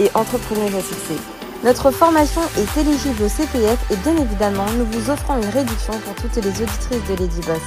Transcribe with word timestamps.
et 0.00 0.10
entrepreneuse 0.14 0.74
à. 0.74 1.18
Notre 1.62 1.90
formation 1.90 2.42
est 2.58 2.80
éligible 2.80 3.22
au 3.22 3.28
CPF 3.28 3.90
et 3.90 3.96
bien 3.96 4.16
évidemment, 4.16 4.70
nous 4.72 4.84
vous 4.86 5.10
offrons 5.10 5.36
une 5.36 5.48
réduction 5.48 5.98
pour 6.00 6.14
toutes 6.16 6.36
les 6.36 6.50
auditrices 6.62 7.08
de 7.08 7.14
Lady 7.14 7.40
Boss. 7.46 7.62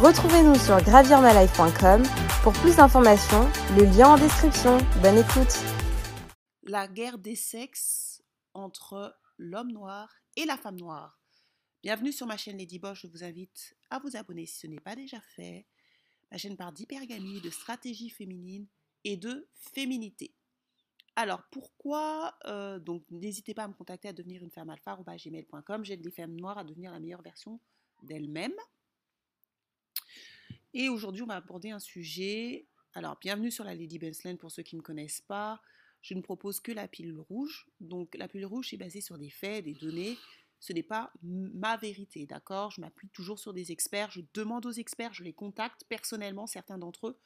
Retrouvez-nous 0.00 0.54
sur 0.56 0.80
gravirmalife.com 0.82 2.02
pour 2.42 2.52
plus 2.52 2.76
d'informations, 2.76 3.48
le 3.76 3.84
lien 3.84 4.10
en 4.10 4.16
description. 4.16 4.78
Bonne 5.02 5.18
écoute. 5.18 5.58
La 6.62 6.86
guerre 6.86 7.18
des 7.18 7.34
sexes 7.34 8.22
entre 8.54 9.16
l'homme 9.38 9.72
noir 9.72 10.08
et 10.36 10.44
la 10.44 10.56
femme 10.56 10.78
noire. 10.78 11.18
Bienvenue 11.82 12.12
sur 12.12 12.26
ma 12.26 12.36
chaîne 12.36 12.58
Lady 12.58 12.78
Boss, 12.78 12.98
je 13.02 13.06
vous 13.06 13.24
invite 13.24 13.74
à 13.90 13.98
vous 13.98 14.16
abonner 14.16 14.46
si 14.46 14.60
ce 14.60 14.66
n'est 14.66 14.80
pas 14.80 14.96
déjà 14.96 15.20
fait. 15.34 15.66
Ma 16.30 16.38
chaîne 16.38 16.56
parle 16.56 16.74
d'hypergamie, 16.74 17.40
de 17.40 17.50
stratégie 17.50 18.10
féminine 18.10 18.66
et 19.04 19.16
de 19.16 19.48
féminité. 19.54 20.34
Alors 21.16 21.42
pourquoi 21.50 22.34
euh, 22.44 22.78
Donc 22.78 23.02
n'hésitez 23.10 23.54
pas 23.54 23.64
à 23.64 23.68
me 23.68 23.72
contacter 23.72 24.08
à 24.08 24.12
devenir 24.12 24.42
une 24.42 24.50
femme 24.50 24.68
alpha 24.68 24.96
gmail.com. 24.96 25.84
J'aide 25.84 26.04
les 26.04 26.10
femmes 26.10 26.36
noires 26.38 26.58
à 26.58 26.64
devenir 26.64 26.92
la 26.92 27.00
meilleure 27.00 27.22
version 27.22 27.58
d'elles-mêmes. 28.02 28.54
Et 30.74 30.90
aujourd'hui, 30.90 31.22
on 31.22 31.26
va 31.26 31.36
aborder 31.36 31.70
un 31.70 31.78
sujet. 31.78 32.66
Alors, 32.92 33.16
bienvenue 33.18 33.50
sur 33.50 33.64
la 33.64 33.74
Lady 33.74 33.98
Bensland 33.98 34.36
pour 34.36 34.50
ceux 34.50 34.62
qui 34.62 34.76
ne 34.76 34.80
me 34.80 34.84
connaissent 34.84 35.22
pas. 35.22 35.62
Je 36.02 36.12
ne 36.12 36.20
propose 36.20 36.60
que 36.60 36.70
la 36.70 36.86
pilule 36.86 37.18
rouge. 37.18 37.66
Donc, 37.80 38.14
la 38.14 38.28
pilule 38.28 38.44
rouge 38.44 38.74
est 38.74 38.76
basée 38.76 39.00
sur 39.00 39.16
des 39.16 39.30
faits, 39.30 39.64
des 39.64 39.72
données. 39.72 40.18
Ce 40.60 40.74
n'est 40.74 40.82
pas 40.82 41.12
ma 41.22 41.78
vérité, 41.78 42.26
d'accord? 42.26 42.70
Je 42.72 42.82
m'appuie 42.82 43.08
toujours 43.08 43.38
sur 43.38 43.54
des 43.54 43.72
experts. 43.72 44.10
Je 44.10 44.20
demande 44.34 44.66
aux 44.66 44.72
experts, 44.72 45.14
je 45.14 45.24
les 45.24 45.32
contacte 45.32 45.84
personnellement, 45.88 46.46
certains 46.46 46.76
d'entre 46.76 47.08
eux, 47.08 47.18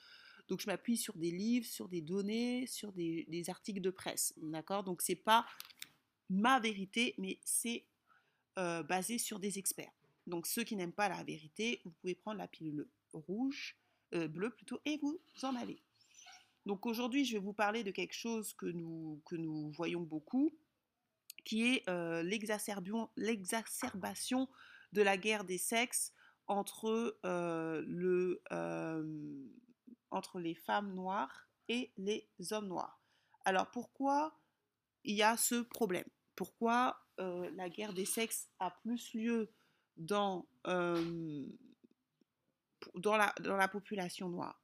donc 0.51 0.61
je 0.61 0.67
m'appuie 0.67 0.97
sur 0.97 1.17
des 1.17 1.31
livres, 1.31 1.65
sur 1.65 1.89
des 1.89 2.01
données, 2.01 2.67
sur 2.67 2.91
des, 2.93 3.45
articles 3.49 3.81
de 3.81 3.91
presse. 3.91 4.35
D'accord? 4.43 4.83
Donc 4.83 5.01
c'est 5.01 5.15
pas 5.15 5.47
ma 6.29 6.59
vérité, 6.59 7.15
mais 7.19 7.39
c'est 7.45 7.85
euh, 8.59 8.83
basé 8.83 9.19
sur 9.19 9.39
des 9.39 9.61
experts. 9.61 9.93
Donc 10.27 10.49
ceux 10.49 10.65
qui 10.65 10.75
n'aiment 10.75 10.93
pas 10.93 11.09
la 11.09 11.23
vérité, 11.23 11.81
vous 11.85 11.93
pouvez 11.93 12.17
prendre 12.17 12.39
la 12.39 12.49
pilule 12.49 12.89
rouge, 13.13 13.77
euh, 14.13 14.27
bleue 14.27 14.51
plutôt, 14.51 14.81
et 14.85 14.99
vous 14.99 15.21
en 15.45 15.55
allez. 15.55 15.81
Donc 16.67 16.85
aujourd'hui, 16.85 17.25
je 17.25 17.35
vais 17.35 17.43
vous 17.43 17.53
parler 17.53 17.85
de 17.85 17.93
quelque 17.93 18.15
chose 18.15 18.53
que 18.55 18.67
nous, 18.67 19.23
que 19.27 19.37
nous 19.37 19.71
voyons 19.71 20.03
beaucoup, 20.03 20.53
qui 21.45 21.63
est 21.63 21.89
euh, 21.89 22.25
l'exacerbation 22.25 24.49
de 24.93 25.03
la 25.03 25.17
guerre 25.17 25.45
des 25.45 25.59
sexes 25.59 26.13
entre 26.49 27.17
le 27.23 28.43
entre 30.11 30.41
les 30.41 30.55
femmes 30.55 30.95
noires 30.95 31.49
et 31.69 31.93
les 31.97 32.29
hommes 32.51 32.69
noirs. 32.69 33.01
Alors 33.45 33.71
pourquoi 33.71 34.39
il 35.05 35.17
y 35.17 35.23
a 35.23 35.37
ce 35.37 35.63
problème? 35.63 36.09
Pourquoi 36.37 37.01
euh, 37.19 37.51
la 37.55 37.69
guerre 37.69 37.93
des 37.93 38.05
sexes 38.05 38.49
a 38.59 38.71
plus 38.71 39.15
lieu 39.15 39.53
dans, 39.97 40.47
euh, 40.67 41.47
dans, 42.95 43.17
la, 43.17 43.35
dans 43.41 43.57
la 43.57 43.69
population 43.69 44.29
noire? 44.29 44.61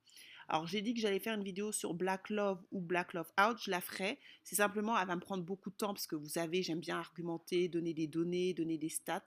Alors 0.49 0.67
j'ai 0.67 0.81
dit 0.81 0.95
que 0.95 1.01
j'allais 1.01 1.19
faire 1.19 1.35
une 1.35 1.43
vidéo 1.43 1.73
sur 1.73 1.95
Black 1.95 2.31
Love 2.31 2.63
ou 2.71 2.81
Black 2.81 3.15
Love 3.15 3.31
Out, 3.41 3.59
je 3.61 3.71
la 3.71 3.81
ferai. 3.81 4.19
C'est 4.45 4.57
simplement, 4.57 4.97
elle 4.99 5.07
va 5.07 5.17
me 5.17 5.21
prendre 5.21 5.43
beaucoup 5.43 5.71
de 5.71 5.75
temps 5.77 5.93
parce 5.93 6.07
que 6.07 6.15
vous 6.15 6.29
savez, 6.29 6.63
j'aime 6.63 6.81
bien 6.81 6.99
argumenter, 6.99 7.69
donner 7.69 7.95
des 7.95 8.07
données, 8.07 8.55
donner 8.55 8.79
des 8.79 8.89
stats. 8.89 9.25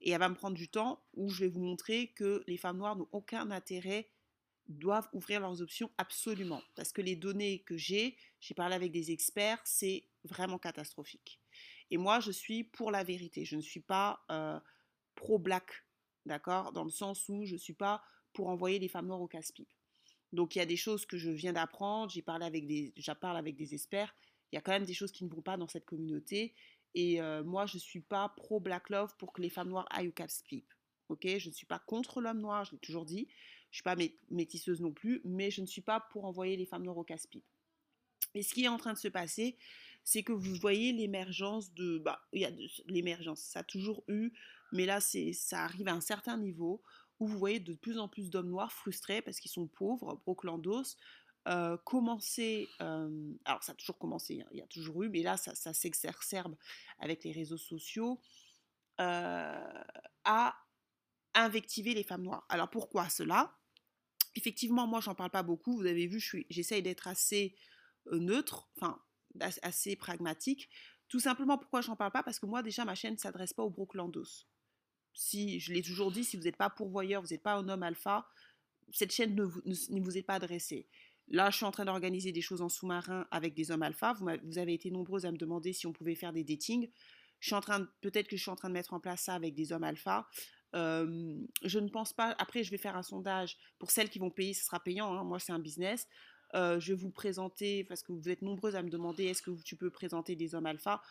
Et 0.00 0.10
elle 0.10 0.20
va 0.20 0.28
me 0.28 0.34
prendre 0.34 0.56
du 0.56 0.68
temps 0.68 1.02
où 1.14 1.30
je 1.30 1.40
vais 1.44 1.48
vous 1.48 1.62
montrer 1.62 2.08
que 2.08 2.44
les 2.46 2.58
femmes 2.58 2.78
noires 2.78 2.96
n'ont 2.96 3.08
aucun 3.12 3.50
intérêt 3.50 4.10
doivent 4.68 5.08
ouvrir 5.12 5.40
leurs 5.40 5.62
options 5.62 5.90
absolument. 5.98 6.62
Parce 6.74 6.92
que 6.92 7.00
les 7.00 7.16
données 7.16 7.60
que 7.60 7.76
j'ai, 7.76 8.16
j'ai 8.40 8.54
parlé 8.54 8.74
avec 8.74 8.92
des 8.92 9.10
experts, 9.10 9.60
c'est 9.64 10.04
vraiment 10.24 10.58
catastrophique. 10.58 11.40
Et 11.90 11.96
moi, 11.96 12.20
je 12.20 12.30
suis 12.30 12.64
pour 12.64 12.90
la 12.90 13.02
vérité. 13.02 13.44
Je 13.44 13.56
ne 13.56 13.62
suis 13.62 13.80
pas 13.80 14.24
euh, 14.30 14.60
pro-black, 15.14 15.84
d'accord? 16.26 16.72
Dans 16.72 16.84
le 16.84 16.90
sens 16.90 17.28
où 17.28 17.44
je 17.44 17.54
ne 17.54 17.58
suis 17.58 17.72
pas 17.72 18.02
pour 18.32 18.48
envoyer 18.48 18.78
les 18.78 18.88
femmes 18.88 19.06
noires 19.06 19.22
au 19.22 19.28
casse-pipe. 19.28 19.72
Donc 20.32 20.54
il 20.54 20.58
y 20.58 20.62
a 20.62 20.66
des 20.66 20.76
choses 20.76 21.06
que 21.06 21.16
je 21.16 21.30
viens 21.30 21.54
d'apprendre, 21.54 22.12
j'ai 22.12 22.20
parlé 22.20 22.44
avec 22.44 22.66
des, 22.66 22.92
parle 23.20 23.38
avec 23.38 23.56
des 23.56 23.74
experts. 23.74 24.14
Il 24.52 24.56
y 24.56 24.58
a 24.58 24.60
quand 24.60 24.72
même 24.72 24.84
des 24.84 24.94
choses 24.94 25.12
qui 25.12 25.24
ne 25.24 25.30
vont 25.30 25.42
pas 25.42 25.56
dans 25.56 25.68
cette 25.68 25.86
communauté. 25.86 26.54
Et 26.94 27.20
euh, 27.20 27.42
moi, 27.44 27.66
je 27.66 27.76
ne 27.76 27.80
suis 27.80 28.00
pas 28.00 28.28
pro-black 28.30 28.90
love 28.90 29.14
pour 29.18 29.32
que 29.32 29.42
les 29.42 29.50
femmes 29.50 29.68
noires 29.68 29.86
aillent 29.90 30.08
au 30.08 30.12
casse-pipe. 30.12 30.72
Ok? 31.08 31.26
Je 31.26 31.48
ne 31.48 31.54
suis 31.54 31.66
pas 31.66 31.78
contre 31.78 32.20
l'homme 32.20 32.40
noir, 32.40 32.64
je 32.64 32.72
l'ai 32.72 32.78
toujours 32.78 33.04
dit. 33.04 33.28
Je 33.70 33.76
suis 33.76 33.82
pas 33.82 33.96
métisseuse 34.30 34.80
non 34.80 34.92
plus, 34.92 35.20
mais 35.24 35.50
je 35.50 35.60
ne 35.60 35.66
suis 35.66 35.82
pas 35.82 36.00
pour 36.00 36.24
envoyer 36.24 36.56
les 36.56 36.66
femmes 36.66 36.84
noires 36.84 36.98
au 36.98 37.04
casse-pipe. 37.04 37.44
Et 38.34 38.42
ce 38.42 38.54
qui 38.54 38.64
est 38.64 38.68
en 38.68 38.78
train 38.78 38.92
de 38.92 38.98
se 38.98 39.08
passer, 39.08 39.56
c'est 40.04 40.22
que 40.22 40.32
vous 40.32 40.54
voyez 40.54 40.92
l'émergence 40.92 41.72
de... 41.74 41.98
Bah, 41.98 42.22
il 42.32 42.40
y 42.40 42.44
a 42.46 42.50
l'émergence, 42.86 43.40
ça 43.40 43.60
a 43.60 43.64
toujours 43.64 44.04
eu, 44.08 44.32
mais 44.72 44.86
là, 44.86 45.00
ça 45.00 45.64
arrive 45.64 45.88
à 45.88 45.92
un 45.92 46.00
certain 46.00 46.36
niveau 46.36 46.82
où 47.20 47.26
vous 47.26 47.38
voyez 47.38 47.60
de 47.60 47.74
plus 47.74 47.98
en 47.98 48.08
plus 48.08 48.30
d'hommes 48.30 48.50
noirs 48.50 48.72
frustrés 48.72 49.22
parce 49.22 49.40
qu'ils 49.40 49.50
sont 49.50 49.66
pauvres, 49.66 50.20
broclandos, 50.24 50.96
euh, 51.48 51.76
commencer, 51.78 52.68
euh, 52.80 53.32
alors 53.44 53.62
ça 53.62 53.72
a 53.72 53.74
toujours 53.74 53.98
commencé, 53.98 54.40
hein, 54.40 54.48
il 54.52 54.58
y 54.58 54.62
a 54.62 54.66
toujours 54.66 55.02
eu, 55.02 55.08
mais 55.08 55.22
là 55.22 55.36
ça, 55.36 55.54
ça 55.54 55.72
s'exacerbe 55.72 56.56
avec 56.98 57.24
les 57.24 57.32
réseaux 57.32 57.56
sociaux, 57.56 58.20
euh, 59.00 59.82
à 60.24 60.54
invectiver 61.34 61.94
les 61.94 62.02
femmes 62.02 62.22
noires. 62.22 62.46
Alors 62.48 62.70
pourquoi 62.70 63.08
cela? 63.08 63.56
Effectivement, 64.34 64.86
moi, 64.86 65.00
j'en 65.00 65.14
parle 65.14 65.30
pas 65.30 65.42
beaucoup. 65.42 65.76
Vous 65.76 65.86
avez 65.86 66.06
vu, 66.06 66.20
j'essaye 66.48 66.82
d'être 66.82 67.08
assez 67.08 67.56
euh, 68.12 68.18
neutre, 68.18 68.68
enfin, 68.76 69.02
assez 69.62 69.96
pragmatique. 69.96 70.68
Tout 71.08 71.20
simplement, 71.20 71.58
pourquoi 71.58 71.80
j'en 71.80 71.96
parle 71.96 72.12
pas? 72.12 72.22
Parce 72.22 72.38
que 72.38 72.46
moi, 72.46 72.62
déjà, 72.62 72.84
ma 72.84 72.94
chaîne 72.94 73.14
ne 73.14 73.18
s'adresse 73.18 73.52
pas 73.52 73.62
aux 73.62 73.70
broclandos. 73.70 74.46
Si, 75.14 75.58
je 75.58 75.72
l'ai 75.72 75.82
toujours 75.82 76.12
dit, 76.12 76.22
si 76.22 76.36
vous 76.36 76.44
n'êtes 76.44 76.56
pas 76.56 76.70
pourvoyeur, 76.70 77.22
vous 77.22 77.28
n'êtes 77.28 77.42
pas 77.42 77.54
un 77.54 77.68
homme 77.68 77.82
alpha, 77.82 78.28
cette 78.92 79.12
chaîne 79.12 79.34
ne 79.34 79.42
vous, 79.44 80.18
est 80.18 80.22
pas 80.22 80.34
adressée. 80.34 80.88
Là, 81.28 81.50
je 81.50 81.56
suis 81.56 81.66
en 81.66 81.72
train 81.72 81.84
d'organiser 81.84 82.32
des 82.32 82.40
choses 82.40 82.62
en 82.62 82.68
sous-marin 82.68 83.26
avec 83.30 83.54
des 83.54 83.70
hommes 83.70 83.82
alpha. 83.82 84.14
Vous, 84.14 84.58
avez 84.58 84.74
été 84.74 84.90
nombreux 84.90 85.26
à 85.26 85.32
me 85.32 85.36
demander 85.36 85.72
si 85.72 85.86
on 85.86 85.92
pouvait 85.92 86.14
faire 86.14 86.32
des 86.32 86.44
datings. 86.44 86.90
Peut-être 88.00 88.28
que 88.28 88.36
je 88.36 88.42
suis 88.42 88.50
en 88.50 88.56
train 88.56 88.68
de 88.68 88.74
mettre 88.74 88.94
en 88.94 89.00
place 89.00 89.22
ça 89.22 89.34
avec 89.34 89.54
des 89.54 89.72
hommes 89.72 89.84
alpha 89.84 90.28
je 90.74 91.78
ne 91.78 91.88
pense 91.88 92.12
pas. 92.12 92.34
Après, 92.38 92.62
je 92.62 92.70
vais 92.70 92.78
faire 92.78 92.96
un 92.96 93.02
sondage 93.02 93.56
pour 93.78 93.90
celles 93.90 94.10
qui 94.10 94.18
vont 94.18 94.30
payer, 94.30 94.54
ce 94.54 94.64
sera 94.64 94.80
payant. 94.80 95.12
Hein, 95.12 95.24
moi, 95.24 95.38
c'est 95.38 95.52
un 95.52 95.58
business. 95.58 96.06
je 96.54 96.92
vais 96.92 96.98
vous 96.98 97.10
présenter, 97.10 97.84
parce 97.84 98.02
que 98.02 98.12
vous 98.12 98.28
êtes 98.28 98.42
nombreuses 98.42 98.76
à 98.76 98.82
me 98.82 98.90
demander 98.90 99.24
est-ce 99.24 99.42
que 99.42 99.50
tu 99.62 99.76
peux 99.76 99.90
présenter 99.90 100.36
des 100.36 100.54
hommes 100.54 100.66
alpha? 100.66 101.02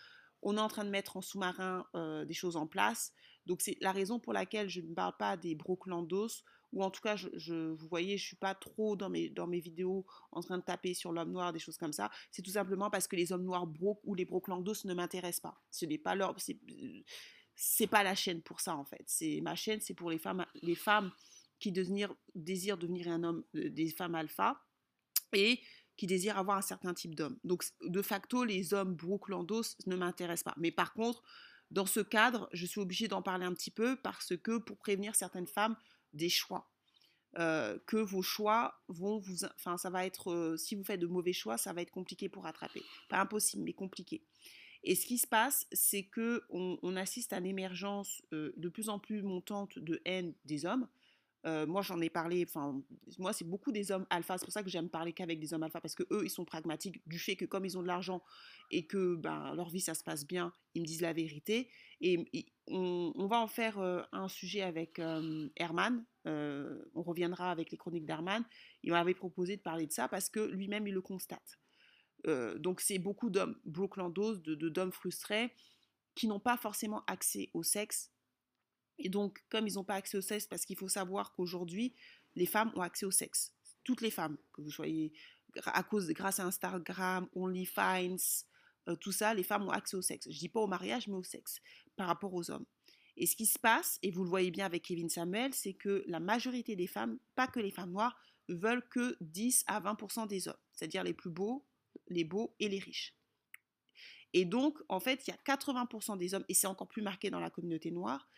On 0.42 0.58
est 0.58 0.62
en 0.62 0.68
train 0.68 0.86
de 0.86 0.90
mettre 0.90 1.18
en 1.18 1.22
sous-marin 1.22 1.86
des 2.26 2.34
choses 2.34 2.56
en 2.56 2.68
place. 2.68 3.14
Donc, 3.46 3.62
c'est 3.62 3.78
la 3.82 3.92
raison 3.92 4.20
pour 4.20 4.34
laquelle 4.34 4.70
je 4.70 4.82
ne 4.82 4.94
parle 4.94 5.16
pas 5.18 5.38
des 5.38 5.56
broclandos, 5.56 6.44
ou 6.74 6.84
en 6.84 6.92
tout 6.92 7.02
cas, 7.02 7.16
vous 7.16 7.88
voyez, 7.88 8.18
je 8.18 8.24
ne 8.24 8.28
suis 8.28 8.36
pas 8.36 8.54
trop 8.54 8.98
dans 8.98 9.10
mes, 9.10 9.30
dans 9.30 9.48
mes 9.48 9.60
vidéos 9.60 10.06
en 10.32 10.42
train 10.42 10.58
de 10.58 10.64
taper 10.64 10.94
sur 10.94 11.14
l'homme 11.14 11.32
noir, 11.32 11.54
des 11.54 11.60
choses 11.60 11.78
comme 11.78 11.94
ça. 11.94 12.12
C'est 12.30 12.42
tout 12.42 12.52
simplement 12.52 12.90
parce 12.90 13.08
que 13.08 13.16
les 13.16 13.32
hommes 13.32 13.46
noirs 13.46 13.66
broc 13.66 14.02
ou 14.04 14.16
les 14.16 14.26
broclandos 14.26 14.84
ne 14.84 14.94
m'intéressent 14.94 15.52
pas. 15.52 15.62
Ce 15.72 15.86
n'est 15.86 15.98
pas 15.98 16.14
leur 16.14 16.36
c'est 17.58 17.88
pas 17.88 18.04
la 18.04 18.16
chaîne 18.16 18.42
pour 18.42 18.62
ça 18.62 18.76
en 18.76 18.86
fait. 18.86 19.04
C'est 19.08 19.42
ma 19.42 19.56
chaîne, 19.56 19.82
c'est 19.82 19.96
pour 19.96 20.12
les 20.12 20.20
femmes, 20.20 20.46
les 20.62 20.76
femmes 20.76 21.12
qui 21.60 21.72
désirent 21.72 22.78
devenir 22.78 23.08
un 23.10 23.24
homme, 23.24 23.44
euh, 23.56 23.70
des 23.70 23.90
femmes 23.90 24.16
alpha 24.16 24.64
et 25.34 25.60
qui 25.98 26.06
désirent 26.06 26.38
avoir 26.38 26.58
un 26.58 26.62
certain 26.62 26.94
type 26.94 27.16
d'homme. 27.16 27.38
Donc 27.44 27.66
de 27.82 28.02
facto, 28.04 28.44
les 28.44 28.76
hommes 28.76 28.94
brooklandos 28.94 29.76
ne 29.88 29.96
m'intéressent 29.96 30.44
pas. 30.44 30.54
Mais 30.58 30.72
par 30.72 30.94
contre, 30.94 31.24
dans 31.72 31.88
ce 31.88 32.00
cadre, 32.00 32.48
je 32.54 32.68
suis 32.68 32.80
obligée 32.80 33.08
d'en 33.08 33.24
parler 33.24 33.46
un 33.46 33.54
petit 33.54 33.72
peu 33.72 33.96
parce 33.98 34.38
que 34.38 34.60
pour 34.60 34.78
prévenir 34.78 35.16
certaines 35.16 35.48
femmes 35.48 35.76
des 36.14 36.30
choix. 36.30 36.70
Euh, 37.40 37.78
que 37.86 37.98
vos 37.98 38.22
choix 38.22 38.82
vont 38.88 39.18
vous... 39.20 39.44
Enfin, 39.56 39.78
ça 39.78 39.90
va 39.90 40.06
être... 40.06 40.32
Euh, 40.32 40.58
si 40.58 40.76
vous 40.76 40.84
faites 40.84 41.00
de 41.00 41.08
mauvais 41.08 41.34
choix, 41.34 41.58
ça 41.58 41.74
va 41.74 41.82
être 41.82 41.92
compliqué 41.92 42.30
pour 42.30 42.44
rattraper. 42.44 42.82
Pas 43.10 43.20
impossible, 43.20 43.64
mais 43.64 43.74
compliqué. 43.74 44.24
Et 44.88 44.96
ce 44.96 45.06
qui 45.06 45.18
se 45.18 45.28
passe, 45.28 45.68
c'est 45.74 46.04
que 46.04 46.44
on, 46.50 46.96
assiste 46.96 47.34
à 47.34 47.42
l'émergence 47.42 48.22
euh, 48.34 48.54
de 48.56 48.70
plus 48.70 48.88
en 48.88 49.00
plus 49.00 49.22
montante 49.22 49.78
de 49.78 50.02
haine 50.06 50.34
des 50.46 50.66
hommes. 50.66 50.88
Moi, 51.46 51.82
j'en 51.82 52.02
ai 52.02 52.10
parlé, 52.10 52.46
enfin, 52.46 52.84
moi, 53.20 53.32
c'est 53.32 53.46
beaucoup 53.46 53.72
des 53.72 53.94
hommes 53.94 54.06
alpha. 54.10 54.38
C'est 54.38 54.46
pour 54.46 54.52
ça 54.52 54.64
que 54.64 54.70
j'aime 54.70 54.90
parler 54.90 55.14
qu'avec 55.14 55.40
des 55.40 55.54
hommes 55.54 55.64
alpha, 55.64 55.80
parce 55.80 55.96
que 55.96 56.04
eux, 56.12 56.26
ils 56.26 56.30
sont 56.30 56.44
pragmatiques 56.44 57.02
du 57.08 57.18
fait 57.18 57.38
que 57.38 57.46
comme 57.46 57.64
ils 57.64 57.78
ont 57.78 57.82
de 57.82 57.88
l'argent 57.88 58.22
et 58.70 58.86
que 58.86 59.16
ben, 59.16 59.56
leur 59.56 59.70
vie, 59.70 59.80
ça 59.80 59.94
se 59.94 60.04
passe 60.04 60.28
bien, 60.28 60.52
ils 60.74 60.82
me 60.82 60.86
disent 60.86 61.00
la 61.00 61.14
vérité. 61.14 61.70
Et, 62.02 62.26
on, 62.68 63.28
va 63.28 63.40
en 63.40 63.48
faire 63.48 63.80
un 64.12 64.28
sujet 64.28 64.62
avec 64.62 65.00
Herman. 65.56 66.04
on 66.26 67.02
reviendra 67.02 67.50
avec 67.50 67.72
les 67.72 67.78
chroniques 67.78 68.06
d'Herman. 68.06 68.44
Il 68.84 68.92
m'avait 68.92 69.14
proposé 69.14 69.56
de 69.56 69.62
parler 69.62 69.88
de 69.88 69.94
ça 69.94 70.10
parce 70.10 70.30
que 70.30 70.42
lui-même, 70.42 70.86
il 70.86 70.94
le 70.94 71.02
constate. 71.02 71.58
Donc, 72.26 72.82
c'est 72.82 73.00
beaucoup 73.00 73.30
d'hommes 73.30 73.58
brooklandos, 73.66 74.36
de, 74.38 74.56
d'hommes 74.70 74.92
frustrés 74.92 75.54
qui 76.14 76.28
n'ont 76.28 76.40
pas 76.40 76.58
forcément 76.58 77.04
accès 77.06 77.50
au 77.54 77.64
sexe 77.64 78.12
et 79.00 79.10
donc, 79.10 79.44
comme 79.50 79.68
ils 79.68 79.76
n'ont 79.76 79.84
pas 79.84 79.96
accès 79.96 80.18
au 80.18 80.22
sexe, 80.22 80.48
parce 80.48 80.66
qu'il 80.66 80.78
faut 80.78 80.88
savoir 80.88 81.34
qu'aujourd'hui, 81.34 81.94
les 82.36 82.46
femmes 82.46 82.72
ont 82.76 82.82
accès 82.82 83.06
au 83.06 83.12
sexe. 83.12 83.54
Toutes 83.84 84.02
les 84.02 84.12
femmes, 84.12 84.38
que 84.54 84.62
vous 84.62 84.72
soyez 84.72 85.14
à 85.64 85.84
cause, 85.84 86.08
grâce 86.10 86.40
à 86.40 86.46
Instagram, 86.46 87.28
OnlyFans, 87.36 88.18
euh, 88.90 88.96
tout 88.96 89.12
ça, 89.12 89.34
les 89.34 89.44
femmes 89.44 89.64
ont 89.64 89.72
accès 89.72 89.98
au 89.98 90.02
sexe. 90.02 90.28
Je 90.30 90.38
dis 90.38 90.50
pas 90.50 90.60
au 90.60 90.68
mariage, 90.68 91.08
mais 91.08 91.16
au 91.16 91.24
sexe, 91.24 91.62
par 91.96 92.08
rapport 92.08 92.34
aux 92.34 92.52
hommes. 92.52 92.66
Et 93.16 93.26
ce 93.26 93.36
qui 93.36 93.46
se 93.46 93.58
passe, 93.58 93.98
et 94.04 94.12
vous 94.12 94.24
le 94.24 94.30
voyez 94.30 94.52
bien 94.52 94.66
avec 94.66 94.84
Kevin 94.84 95.10
Samuel, 95.10 95.54
c'est 95.54 95.74
que 95.74 96.04
la 96.08 96.20
majorité 96.20 96.76
des 96.76 96.88
femmes, 96.88 97.18
pas 97.36 97.48
que 97.48 97.60
les 97.60 97.72
femmes 97.72 97.92
noires, 97.92 98.20
veulent 98.50 98.88
que 98.90 99.18
10 99.22 99.64
à 99.68 99.82
20% 99.82 100.28
des 100.28 100.48
hommes, 100.48 100.58
c'est-à-dire 100.74 101.04
les 101.04 101.14
plus 101.14 101.30
beaux, 101.30 101.66
les 102.10 102.24
beaux 102.24 102.56
et 102.60 102.70
les 102.70 102.80
riches. 102.80 103.16
Et 104.34 104.46
donc, 104.46 104.78
en 104.90 105.00
fait, 105.00 105.26
il 105.28 105.32
y 105.32 105.34
a 105.34 105.56
80% 105.56 106.18
des 106.18 106.34
hommes, 106.34 106.46
et 106.50 106.54
c'est 106.54 106.68
encore 106.68 106.88
plus 106.88 107.02
marqué 107.02 107.30
dans 107.30 107.40
la 107.40 107.50
communauté 107.50 107.92
noire, 107.92 108.30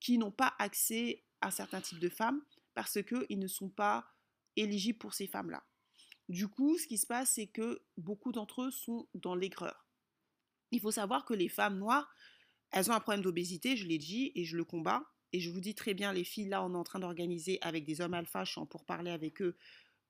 qui 0.00 0.18
n'ont 0.18 0.32
pas 0.32 0.54
accès 0.58 1.24
à 1.40 1.50
certains 1.50 1.80
types 1.80 1.98
de 1.98 2.08
femmes 2.08 2.42
parce 2.74 3.02
qu'ils 3.02 3.38
ne 3.38 3.46
sont 3.46 3.68
pas 3.68 4.06
éligibles 4.56 4.98
pour 4.98 5.14
ces 5.14 5.26
femmes-là. 5.26 5.64
Du 6.28 6.48
coup, 6.48 6.78
ce 6.78 6.86
qui 6.86 6.98
se 6.98 7.06
passe, 7.06 7.32
c'est 7.34 7.48
que 7.48 7.82
beaucoup 7.96 8.32
d'entre 8.32 8.62
eux 8.62 8.70
sont 8.70 9.08
dans 9.14 9.34
l'aigreur. 9.34 9.86
Il 10.70 10.80
faut 10.80 10.90
savoir 10.90 11.24
que 11.24 11.34
les 11.34 11.48
femmes 11.48 11.78
noires, 11.78 12.12
elles 12.70 12.90
ont 12.90 12.94
un 12.94 13.00
problème 13.00 13.22
d'obésité, 13.22 13.76
je 13.76 13.86
l'ai 13.86 13.98
dit, 13.98 14.32
et 14.34 14.44
je 14.44 14.56
le 14.56 14.64
combats. 14.64 15.04
Et 15.32 15.40
je 15.40 15.50
vous 15.50 15.60
dis 15.60 15.74
très 15.74 15.94
bien, 15.94 16.12
les 16.12 16.24
filles, 16.24 16.48
là, 16.48 16.64
on 16.64 16.74
est 16.74 16.78
en 16.78 16.84
train 16.84 17.00
d'organiser 17.00 17.58
avec 17.62 17.84
des 17.84 18.00
hommes 18.00 18.14
alpha, 18.14 18.44
je 18.44 18.60
pour 18.60 18.84
parler 18.84 19.10
avec 19.10 19.42
eux, 19.42 19.56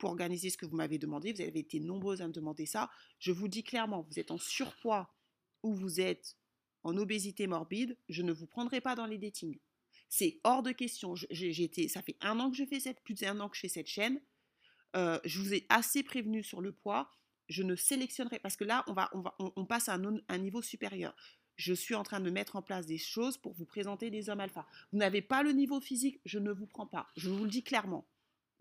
pour 0.02 0.10
organiser 0.10 0.50
ce 0.50 0.56
que 0.56 0.66
vous 0.66 0.74
m'avez 0.74 0.98
demandé. 0.98 1.32
Vous 1.32 1.42
avez 1.42 1.60
été 1.60 1.78
nombreuses 1.78 2.22
à 2.22 2.26
me 2.26 2.32
demander 2.32 2.66
ça. 2.66 2.90
Je 3.20 3.30
vous 3.30 3.46
dis 3.46 3.62
clairement, 3.62 4.02
vous 4.02 4.18
êtes 4.18 4.32
en 4.32 4.36
surpoids 4.36 5.14
ou 5.62 5.72
vous 5.72 6.00
êtes 6.00 6.36
en 6.82 6.96
obésité 6.96 7.46
morbide, 7.46 7.96
je 8.08 8.22
ne 8.22 8.32
vous 8.32 8.48
prendrai 8.48 8.80
pas 8.80 8.96
dans 8.96 9.06
les 9.06 9.16
datings. 9.16 9.60
C'est 10.08 10.40
hors 10.42 10.64
de 10.64 10.72
question. 10.72 11.14
J'étais, 11.30 11.86
ça 11.86 12.02
fait 12.02 12.16
un 12.20 12.40
an 12.40 12.50
que 12.50 12.56
je 12.56 12.64
fais 12.64 12.80
cette, 12.80 13.00
plus 13.04 13.14
d'un 13.14 13.38
an 13.38 13.48
que 13.48 13.54
je 13.54 13.60
fais 13.60 13.68
cette 13.68 13.86
chaîne. 13.86 14.20
Euh, 14.96 15.20
je 15.24 15.38
vous 15.38 15.54
ai 15.54 15.66
assez 15.68 16.02
prévenu 16.02 16.42
sur 16.42 16.60
le 16.60 16.72
poids. 16.72 17.08
Je 17.48 17.62
ne 17.62 17.76
sélectionnerai 17.76 18.40
parce 18.40 18.56
que 18.56 18.64
là, 18.64 18.82
on 18.88 18.94
va, 18.94 19.08
on 19.12 19.20
va, 19.20 19.36
on, 19.38 19.64
passe 19.64 19.88
à 19.88 20.00
un, 20.28 20.38
niveau 20.38 20.62
supérieur. 20.62 21.14
Je 21.54 21.74
suis 21.74 21.94
en 21.94 22.02
train 22.02 22.18
de 22.18 22.28
mettre 22.28 22.56
en 22.56 22.62
place 22.62 22.86
des 22.86 22.98
choses 22.98 23.38
pour 23.38 23.52
vous 23.52 23.66
présenter 23.66 24.10
des 24.10 24.30
hommes 24.30 24.40
alpha. 24.40 24.66
Vous 24.90 24.98
n'avez 24.98 25.22
pas 25.22 25.44
le 25.44 25.52
niveau 25.52 25.80
physique, 25.80 26.20
je 26.24 26.40
ne 26.40 26.50
vous 26.50 26.66
prends 26.66 26.88
pas. 26.88 27.06
Je 27.16 27.30
vous 27.30 27.44
le 27.44 27.50
dis 27.50 27.62
clairement. 27.62 28.08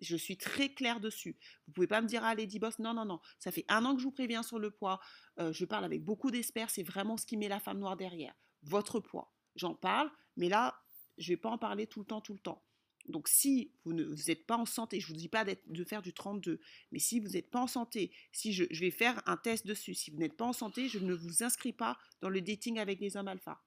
Je 0.01 0.15
suis 0.15 0.37
très 0.37 0.73
claire 0.73 0.99
dessus. 0.99 1.37
Vous 1.67 1.73
pouvez 1.73 1.87
pas 1.87 2.01
me 2.01 2.07
dire, 2.07 2.23
ah, 2.23 2.35
Lady 2.35 2.59
Boss, 2.59 2.79
non, 2.79 2.93
non, 2.93 3.05
non. 3.05 3.19
Ça 3.39 3.51
fait 3.51 3.65
un 3.69 3.85
an 3.85 3.95
que 3.95 4.01
je 4.01 4.05
vous 4.05 4.11
préviens 4.11 4.43
sur 4.43 4.59
le 4.59 4.71
poids. 4.71 4.99
Euh, 5.39 5.53
je 5.53 5.65
parle 5.65 5.85
avec 5.85 6.03
beaucoup 6.03 6.31
d'experts. 6.31 6.69
C'est 6.69 6.83
vraiment 6.83 7.17
ce 7.17 7.25
qui 7.25 7.37
met 7.37 7.47
la 7.47 7.59
femme 7.59 7.79
noire 7.79 7.95
derrière. 7.95 8.33
Votre 8.63 8.99
poids. 8.99 9.33
J'en 9.55 9.75
parle, 9.75 10.11
mais 10.37 10.49
là, 10.49 10.75
je 11.17 11.31
ne 11.31 11.35
vais 11.35 11.41
pas 11.41 11.49
en 11.49 11.57
parler 11.57 11.87
tout 11.87 11.99
le 11.99 12.05
temps, 12.05 12.21
tout 12.21 12.33
le 12.33 12.39
temps. 12.39 12.63
Donc 13.07 13.27
si 13.27 13.71
vous 13.85 13.93
n'êtes 13.93 14.45
pas 14.45 14.57
en 14.57 14.65
santé, 14.65 14.99
je 14.99 15.07
ne 15.07 15.13
vous 15.13 15.19
dis 15.19 15.29
pas 15.29 15.43
de 15.45 15.83
faire 15.83 16.01
du 16.01 16.13
32, 16.13 16.59
mais 16.91 16.99
si 16.99 17.19
vous 17.19 17.29
n'êtes 17.29 17.49
pas 17.49 17.61
en 17.61 17.67
santé, 17.67 18.11
si 18.31 18.53
je, 18.53 18.63
vais 18.79 18.91
faire 18.91 19.21
un 19.25 19.37
test 19.37 19.65
dessus, 19.65 19.93
si 19.93 20.11
vous 20.11 20.17
n'êtes 20.17 20.37
pas 20.37 20.45
en 20.45 20.53
santé, 20.53 20.87
je 20.87 20.99
ne 20.99 21.13
vous 21.13 21.43
inscris 21.43 21.73
pas 21.73 21.97
dans 22.21 22.29
le 22.29 22.41
dating 22.41 22.79
avec 22.79 22.99
les 22.99 23.17
hommes 23.17 23.27
alpha. 23.27 23.61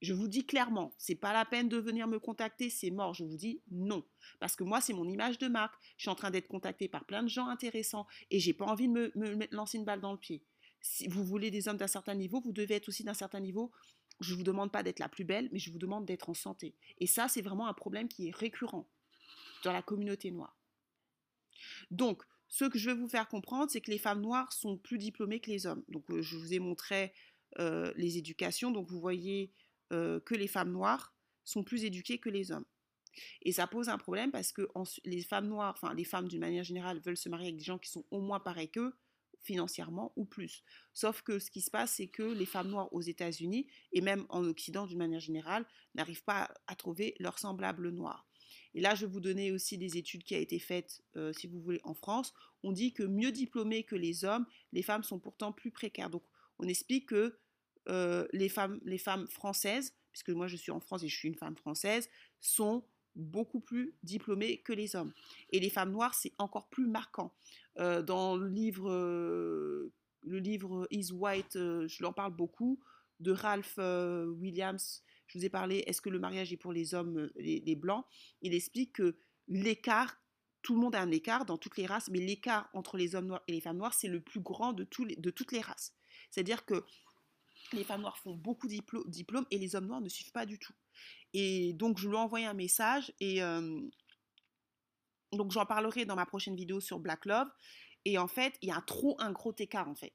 Je 0.00 0.14
vous 0.14 0.28
dis 0.28 0.46
clairement, 0.46 0.94
c'est 0.96 1.14
pas 1.14 1.32
la 1.32 1.44
peine 1.44 1.68
de 1.68 1.76
venir 1.76 2.08
me 2.08 2.18
contacter, 2.18 2.70
c'est 2.70 2.90
mort. 2.90 3.12
Je 3.12 3.24
vous 3.24 3.36
dis 3.36 3.60
non, 3.70 4.04
parce 4.38 4.56
que 4.56 4.64
moi 4.64 4.80
c'est 4.80 4.94
mon 4.94 5.06
image 5.06 5.38
de 5.38 5.48
marque. 5.48 5.74
Je 5.96 6.02
suis 6.02 6.10
en 6.10 6.14
train 6.14 6.30
d'être 6.30 6.48
contactée 6.48 6.88
par 6.88 7.04
plein 7.04 7.22
de 7.22 7.28
gens 7.28 7.48
intéressants 7.48 8.06
et 8.30 8.40
j'ai 8.40 8.54
pas 8.54 8.64
envie 8.64 8.88
de 8.88 8.92
me, 9.14 9.54
lancer 9.54 9.78
une 9.78 9.84
balle 9.84 10.00
dans 10.00 10.12
le 10.12 10.18
pied. 10.18 10.42
Si 10.80 11.06
vous 11.08 11.24
voulez 11.24 11.50
des 11.50 11.68
hommes 11.68 11.76
d'un 11.76 11.86
certain 11.86 12.14
niveau, 12.14 12.40
vous 12.40 12.52
devez 12.52 12.76
être 12.76 12.88
aussi 12.88 13.04
d'un 13.04 13.14
certain 13.14 13.40
niveau 13.40 13.70
je 14.20 14.32
ne 14.32 14.38
vous 14.38 14.44
demande 14.44 14.70
pas 14.70 14.82
d'être 14.82 14.98
la 14.98 15.08
plus 15.08 15.24
belle, 15.24 15.48
mais 15.52 15.58
je 15.58 15.70
vous 15.70 15.78
demande 15.78 16.04
d'être 16.04 16.28
en 16.28 16.34
santé. 16.34 16.74
Et 16.98 17.06
ça, 17.06 17.28
c'est 17.28 17.40
vraiment 17.40 17.66
un 17.66 17.74
problème 17.74 18.08
qui 18.08 18.28
est 18.28 18.36
récurrent 18.36 18.86
dans 19.64 19.72
la 19.72 19.82
communauté 19.82 20.30
noire. 20.30 20.56
Donc, 21.90 22.22
ce 22.48 22.64
que 22.64 22.78
je 22.78 22.90
veux 22.90 22.96
vous 22.96 23.08
faire 23.08 23.28
comprendre, 23.28 23.70
c'est 23.70 23.80
que 23.80 23.90
les 23.90 23.98
femmes 23.98 24.20
noires 24.20 24.52
sont 24.52 24.76
plus 24.76 24.98
diplômées 24.98 25.40
que 25.40 25.50
les 25.50 25.66
hommes. 25.66 25.84
Donc, 25.88 26.10
euh, 26.10 26.20
je 26.20 26.36
vous 26.36 26.52
ai 26.52 26.58
montré 26.58 27.12
euh, 27.58 27.92
les 27.96 28.18
éducations. 28.18 28.70
Donc, 28.70 28.88
vous 28.88 29.00
voyez 29.00 29.52
euh, 29.92 30.20
que 30.20 30.34
les 30.34 30.48
femmes 30.48 30.72
noires 30.72 31.14
sont 31.44 31.64
plus 31.64 31.84
éduquées 31.84 32.18
que 32.18 32.30
les 32.30 32.52
hommes. 32.52 32.66
Et 33.42 33.52
ça 33.52 33.66
pose 33.66 33.88
un 33.88 33.98
problème 33.98 34.30
parce 34.30 34.52
que 34.52 34.68
les 35.04 35.22
femmes 35.22 35.48
noires, 35.48 35.74
enfin 35.76 35.94
les 35.94 36.04
femmes 36.04 36.28
d'une 36.28 36.40
manière 36.40 36.64
générale, 36.64 37.00
veulent 37.00 37.16
se 37.16 37.28
marier 37.28 37.48
avec 37.48 37.58
des 37.58 37.64
gens 37.64 37.78
qui 37.78 37.90
sont 37.90 38.04
au 38.10 38.20
moins 38.20 38.40
pareils 38.40 38.70
qu'eux, 38.70 38.94
financièrement 39.40 40.12
ou 40.16 40.24
plus. 40.24 40.62
Sauf 40.92 41.22
que 41.22 41.38
ce 41.38 41.50
qui 41.50 41.60
se 41.60 41.70
passe, 41.70 41.94
c'est 41.94 42.08
que 42.08 42.22
les 42.22 42.46
femmes 42.46 42.68
noires 42.68 42.92
aux 42.92 43.00
États-Unis 43.00 43.66
et 43.92 44.00
même 44.00 44.26
en 44.28 44.44
Occident 44.44 44.86
d'une 44.86 44.98
manière 44.98 45.20
générale 45.20 45.66
n'arrivent 45.94 46.24
pas 46.24 46.52
à 46.66 46.76
trouver 46.76 47.14
leur 47.18 47.38
semblable 47.38 47.90
noir. 47.90 48.26
Et 48.74 48.80
là, 48.80 48.94
je 48.94 49.06
vais 49.06 49.12
vous 49.12 49.20
donner 49.20 49.50
aussi 49.50 49.78
des 49.78 49.96
études 49.96 50.22
qui 50.22 50.34
ont 50.34 50.40
été 50.40 50.58
faites, 50.58 51.02
euh, 51.16 51.32
si 51.32 51.46
vous 51.46 51.60
voulez, 51.60 51.80
en 51.82 51.94
France. 51.94 52.32
On 52.62 52.72
dit 52.72 52.92
que 52.92 53.02
mieux 53.02 53.32
diplômées 53.32 53.84
que 53.84 53.96
les 53.96 54.24
hommes, 54.24 54.46
les 54.72 54.82
femmes 54.82 55.02
sont 55.02 55.18
pourtant 55.18 55.52
plus 55.52 55.70
précaires. 55.70 56.10
Donc, 56.10 56.22
on 56.58 56.68
explique 56.68 57.08
que 57.08 57.38
euh, 57.88 58.26
les, 58.32 58.48
femmes, 58.48 58.80
les 58.84 58.98
femmes 58.98 59.26
françaises, 59.28 59.94
puisque 60.12 60.30
moi 60.30 60.46
je 60.46 60.56
suis 60.56 60.72
en 60.72 60.80
France 60.80 61.02
et 61.02 61.08
je 61.08 61.16
suis 61.16 61.28
une 61.28 61.36
femme 61.36 61.56
française, 61.56 62.08
sont 62.40 62.84
beaucoup 63.16 63.60
plus 63.60 63.94
diplômés 64.02 64.58
que 64.58 64.72
les 64.72 64.96
hommes. 64.96 65.12
Et 65.50 65.60
les 65.60 65.70
femmes 65.70 65.92
noires, 65.92 66.14
c'est 66.14 66.32
encore 66.38 66.68
plus 66.68 66.86
marquant. 66.86 67.34
Euh, 67.78 68.02
dans 68.02 68.36
le 68.36 68.48
livre, 68.48 68.90
euh, 68.90 69.92
le 70.22 70.38
livre 70.38 70.86
Is 70.90 71.12
White, 71.12 71.54
je 71.54 72.02
l'en 72.02 72.12
parle 72.12 72.34
beaucoup, 72.34 72.80
de 73.18 73.32
Ralph 73.32 73.78
Williams, 73.78 75.02
je 75.30 75.38
vous 75.38 75.44
ai 75.44 75.48
parlé, 75.48 75.84
est-ce 75.86 76.00
que 76.00 76.08
le 76.08 76.18
mariage 76.18 76.52
est 76.52 76.56
pour 76.56 76.72
les 76.72 76.92
hommes, 76.92 77.30
les, 77.36 77.76
blancs? 77.76 78.04
Il 78.42 78.52
explique 78.52 78.94
que 78.94 79.16
l'écart, 79.46 80.20
tout 80.60 80.74
le 80.74 80.80
monde 80.80 80.96
a 80.96 81.00
un 81.00 81.10
écart 81.12 81.46
dans 81.46 81.56
toutes 81.56 81.76
les 81.76 81.86
races, 81.86 82.10
mais 82.10 82.18
l'écart 82.18 82.68
entre 82.72 82.96
les 82.96 83.14
hommes 83.14 83.26
noirs 83.26 83.42
et 83.46 83.52
les 83.52 83.60
femmes 83.60 83.76
noires, 83.76 83.94
c'est 83.94 84.08
le 84.08 84.20
plus 84.20 84.40
grand 84.40 84.72
de, 84.72 84.84
de 85.18 85.30
toutes 85.30 85.52
les 85.52 85.60
races. 85.60 85.94
C'est-à-dire 86.30 86.64
que 86.64 86.84
les 87.72 87.84
femmes 87.84 88.00
noires 88.00 88.18
font 88.18 88.34
beaucoup 88.34 88.66
de 88.68 88.80
diplômes 89.06 89.46
et 89.50 89.58
les 89.58 89.74
hommes 89.76 89.86
noirs 89.86 90.00
ne 90.00 90.08
suivent 90.08 90.32
pas 90.32 90.46
du 90.46 90.58
tout. 90.58 90.72
Et 91.32 91.72
donc, 91.74 91.98
je 91.98 92.08
lui 92.08 92.14
ai 92.14 92.18
envoyé 92.18 92.46
un 92.46 92.54
message 92.54 93.12
et 93.20 93.42
euh, 93.42 93.80
donc 95.32 95.52
j'en 95.52 95.66
parlerai 95.66 96.04
dans 96.04 96.16
ma 96.16 96.26
prochaine 96.26 96.56
vidéo 96.56 96.80
sur 96.80 96.98
Black 96.98 97.24
Love. 97.26 97.48
Et 98.04 98.18
en 98.18 98.26
fait, 98.26 98.54
il 98.62 98.68
y 98.68 98.72
a 98.72 98.80
trop 98.80 99.16
un 99.20 99.30
gros 99.30 99.54
écart 99.58 99.88
en 99.88 99.94
fait. 99.94 100.14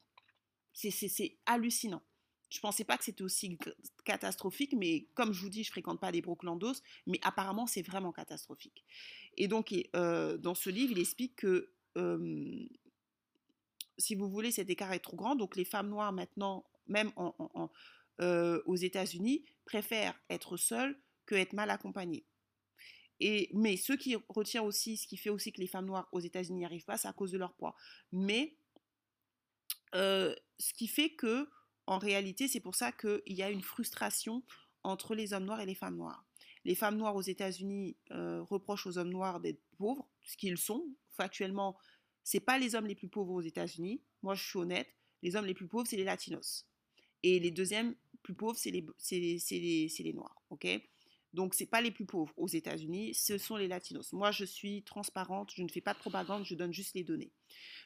C'est 0.73 1.37
hallucinant. 1.45 2.01
Je 2.49 2.59
pensais 2.59 2.83
pas 2.83 2.97
que 2.97 3.03
c'était 3.03 3.23
aussi 3.23 3.57
catastrophique, 4.03 4.73
mais 4.77 5.07
comme 5.13 5.33
je 5.33 5.41
vous 5.41 5.49
dis, 5.49 5.63
je 5.63 5.71
fréquente 5.71 5.99
pas 5.99 6.11
des 6.11 6.21
Brooklandos, 6.21 6.75
mais 7.07 7.19
apparemment 7.23 7.65
c'est 7.65 7.81
vraiment 7.81 8.11
catastrophique. 8.11 8.85
Et 9.37 9.47
donc, 9.47 9.73
euh, 9.95 10.37
dans 10.37 10.53
ce 10.53 10.69
livre, 10.69 10.91
il 10.91 10.99
explique 10.99 11.37
que 11.37 11.71
euh, 11.97 12.67
si 13.97 14.15
vous 14.15 14.29
voulez, 14.29 14.51
cet 14.51 14.69
écart 14.69 14.93
est 14.93 14.99
trop 14.99 15.15
grand. 15.15 15.35
Donc, 15.35 15.55
les 15.55 15.65
femmes 15.65 15.89
noires 15.89 16.11
maintenant, 16.11 16.65
même 16.87 17.11
aux 17.17 18.75
États-Unis, 18.75 19.45
préfèrent 19.65 20.19
être 20.29 20.57
seules 20.57 20.99
que 21.25 21.35
être 21.35 21.53
mal 21.53 21.69
accompagnées. 21.69 22.25
Et, 23.19 23.49
mais 23.53 23.77
ce 23.77 23.93
qui 23.93 24.15
retient 24.29 24.61
aussi, 24.61 24.97
ce 24.97 25.07
qui 25.07 25.17
fait 25.17 25.29
aussi 25.29 25.53
que 25.53 25.61
les 25.61 25.67
femmes 25.67 25.85
noires 25.85 26.09
aux 26.11 26.19
États-Unis 26.19 26.59
n'y 26.59 26.65
arrivent 26.65 26.85
pas, 26.85 26.97
c'est 26.97 27.07
à 27.07 27.13
cause 27.13 27.31
de 27.31 27.37
leur 27.37 27.53
poids. 27.53 27.75
Mais 28.11 28.57
euh, 29.95 30.35
ce 30.59 30.73
qui 30.73 30.87
fait 30.87 31.11
que, 31.11 31.49
en 31.87 31.97
réalité, 31.97 32.47
c'est 32.47 32.59
pour 32.59 32.75
ça 32.75 32.91
qu'il 32.91 33.21
y 33.27 33.43
a 33.43 33.49
une 33.49 33.61
frustration 33.61 34.43
entre 34.83 35.15
les 35.15 35.33
hommes 35.33 35.45
noirs 35.45 35.61
et 35.61 35.65
les 35.65 35.75
femmes 35.75 35.95
noires. 35.95 36.25
Les 36.65 36.75
femmes 36.75 36.97
noires 36.97 37.15
aux 37.15 37.21
États-Unis 37.21 37.95
euh, 38.11 38.41
reprochent 38.41 38.87
aux 38.87 38.97
hommes 38.97 39.11
noirs 39.11 39.39
d'être 39.39 39.61
pauvres, 39.77 40.07
ce 40.23 40.35
qu'ils 40.35 40.57
sont. 40.57 40.85
Factuellement, 41.11 41.77
c'est 42.23 42.39
pas 42.39 42.57
les 42.57 42.75
hommes 42.75 42.87
les 42.87 42.95
plus 42.95 43.07
pauvres 43.07 43.33
aux 43.33 43.41
États-Unis. 43.41 44.01
Moi, 44.23 44.35
je 44.35 44.43
suis 44.43 44.59
honnête. 44.59 44.89
Les 45.21 45.35
hommes 45.35 45.45
les 45.45 45.53
plus 45.53 45.67
pauvres, 45.67 45.87
c'est 45.87 45.95
les 45.95 46.03
latinos. 46.03 46.67
Et 47.23 47.39
les 47.39 47.51
deuxièmes 47.51 47.95
plus 48.23 48.33
pauvres, 48.33 48.57
c'est 48.57 48.71
les, 48.71 48.85
les, 49.11 49.87
les, 49.99 50.13
noirs. 50.13 50.41
ok? 50.49 50.67
Donc, 51.33 51.53
ce 51.53 51.65
pas 51.65 51.81
les 51.81 51.91
plus 51.91 52.05
pauvres 52.05 52.33
aux 52.37 52.47
États-Unis, 52.47 53.13
ce 53.13 53.37
sont 53.37 53.57
les 53.57 53.67
latinos. 53.67 54.13
Moi, 54.13 54.31
je 54.31 54.45
suis 54.45 54.83
transparente, 54.83 55.51
je 55.53 55.63
ne 55.63 55.67
fais 55.67 55.81
pas 55.81 55.93
de 55.93 55.99
propagande, 55.99 56.45
je 56.45 56.55
donne 56.55 56.71
juste 56.71 56.95
les 56.95 57.03
données. 57.03 57.31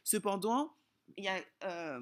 Cependant, 0.03 0.75
il 1.17 1.24
y 1.24 1.27
a 1.27 1.41
euh, 1.63 2.00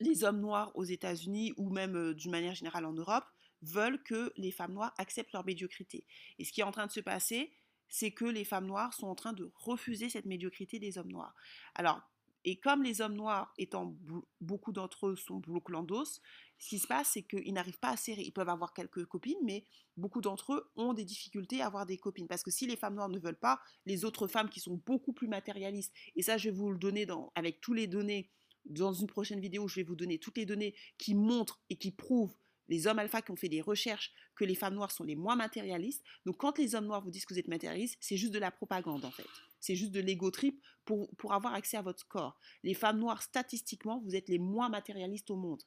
les 0.00 0.24
hommes 0.24 0.40
noirs 0.40 0.70
aux 0.76 0.84
États-Unis 0.84 1.52
ou 1.56 1.70
même 1.70 1.96
euh, 1.96 2.14
d'une 2.14 2.30
manière 2.30 2.54
générale 2.54 2.84
en 2.84 2.92
Europe 2.92 3.24
veulent 3.62 4.00
que 4.02 4.32
les 4.36 4.52
femmes 4.52 4.72
noires 4.72 4.94
acceptent 4.98 5.32
leur 5.32 5.44
médiocrité. 5.44 6.06
Et 6.38 6.44
ce 6.44 6.52
qui 6.52 6.60
est 6.60 6.64
en 6.64 6.70
train 6.70 6.86
de 6.86 6.92
se 6.92 7.00
passer, 7.00 7.52
c'est 7.88 8.12
que 8.12 8.24
les 8.24 8.44
femmes 8.44 8.66
noires 8.66 8.94
sont 8.94 9.08
en 9.08 9.14
train 9.14 9.32
de 9.32 9.50
refuser 9.56 10.08
cette 10.08 10.26
médiocrité 10.26 10.78
des 10.78 10.98
hommes 10.98 11.10
noirs. 11.10 11.34
Alors, 11.74 12.00
et 12.44 12.56
comme 12.56 12.82
les 12.82 13.00
hommes 13.00 13.14
noirs, 13.14 13.52
étant 13.58 13.96
beaucoup 14.40 14.72
d'entre 14.72 15.08
eux 15.08 15.16
sont 15.16 15.38
bloclandos, 15.38 16.20
ce 16.58 16.68
qui 16.68 16.78
se 16.78 16.86
passe, 16.86 17.10
c'est 17.14 17.22
qu'ils 17.22 17.52
n'arrivent 17.52 17.78
pas 17.78 17.90
à 17.90 17.96
serrer. 17.96 18.22
Ils 18.22 18.32
peuvent 18.32 18.48
avoir 18.48 18.72
quelques 18.72 19.04
copines, 19.06 19.38
mais 19.44 19.64
beaucoup 19.96 20.20
d'entre 20.20 20.54
eux 20.54 20.70
ont 20.76 20.92
des 20.92 21.04
difficultés 21.04 21.60
à 21.60 21.66
avoir 21.66 21.86
des 21.86 21.98
copines. 21.98 22.26
Parce 22.26 22.42
que 22.42 22.50
si 22.50 22.66
les 22.66 22.76
femmes 22.76 22.94
noires 22.94 23.08
ne 23.08 23.18
veulent 23.18 23.38
pas, 23.38 23.60
les 23.86 24.04
autres 24.04 24.26
femmes 24.26 24.48
qui 24.48 24.60
sont 24.60 24.80
beaucoup 24.84 25.12
plus 25.12 25.28
matérialistes, 25.28 25.92
et 26.16 26.22
ça, 26.22 26.36
je 26.36 26.50
vais 26.50 26.56
vous 26.56 26.70
le 26.70 26.78
donner 26.78 27.06
avec 27.34 27.60
tous 27.60 27.74
les 27.74 27.86
données, 27.86 28.30
dans 28.64 28.92
une 28.92 29.06
prochaine 29.06 29.40
vidéo, 29.40 29.66
je 29.68 29.76
vais 29.76 29.82
vous 29.82 29.96
donner 29.96 30.18
toutes 30.18 30.36
les 30.36 30.44
données 30.44 30.74
qui 30.98 31.14
montrent 31.14 31.60
et 31.70 31.76
qui 31.76 31.90
prouvent 31.90 32.34
les 32.68 32.86
hommes 32.86 32.98
alpha 32.98 33.22
qui 33.22 33.30
ont 33.30 33.36
fait 33.36 33.48
des 33.48 33.62
recherches 33.62 34.12
que 34.34 34.44
les 34.44 34.54
femmes 34.54 34.74
noires 34.74 34.90
sont 34.90 35.04
les 35.04 35.16
moins 35.16 35.36
matérialistes. 35.36 36.04
Donc 36.26 36.36
quand 36.36 36.58
les 36.58 36.74
hommes 36.74 36.86
noirs 36.86 37.02
vous 37.02 37.10
disent 37.10 37.24
que 37.24 37.32
vous 37.32 37.40
êtes 37.40 37.48
matérialiste, 37.48 37.96
c'est 38.00 38.16
juste 38.16 38.34
de 38.34 38.38
la 38.38 38.50
propagande 38.50 39.04
en 39.04 39.10
fait. 39.10 39.26
C'est 39.60 39.76
juste 39.76 39.92
de 39.92 40.00
l'ego 40.00 40.30
trip 40.30 40.62
pour, 40.84 41.08
pour 41.16 41.32
avoir 41.32 41.54
accès 41.54 41.76
à 41.76 41.82
votre 41.82 42.06
corps. 42.06 42.38
Les 42.62 42.74
femmes 42.74 42.98
noires, 42.98 43.22
statistiquement, 43.22 44.00
vous 44.00 44.14
êtes 44.14 44.28
les 44.28 44.38
moins 44.38 44.68
matérialistes 44.68 45.30
au 45.30 45.36
monde. 45.36 45.62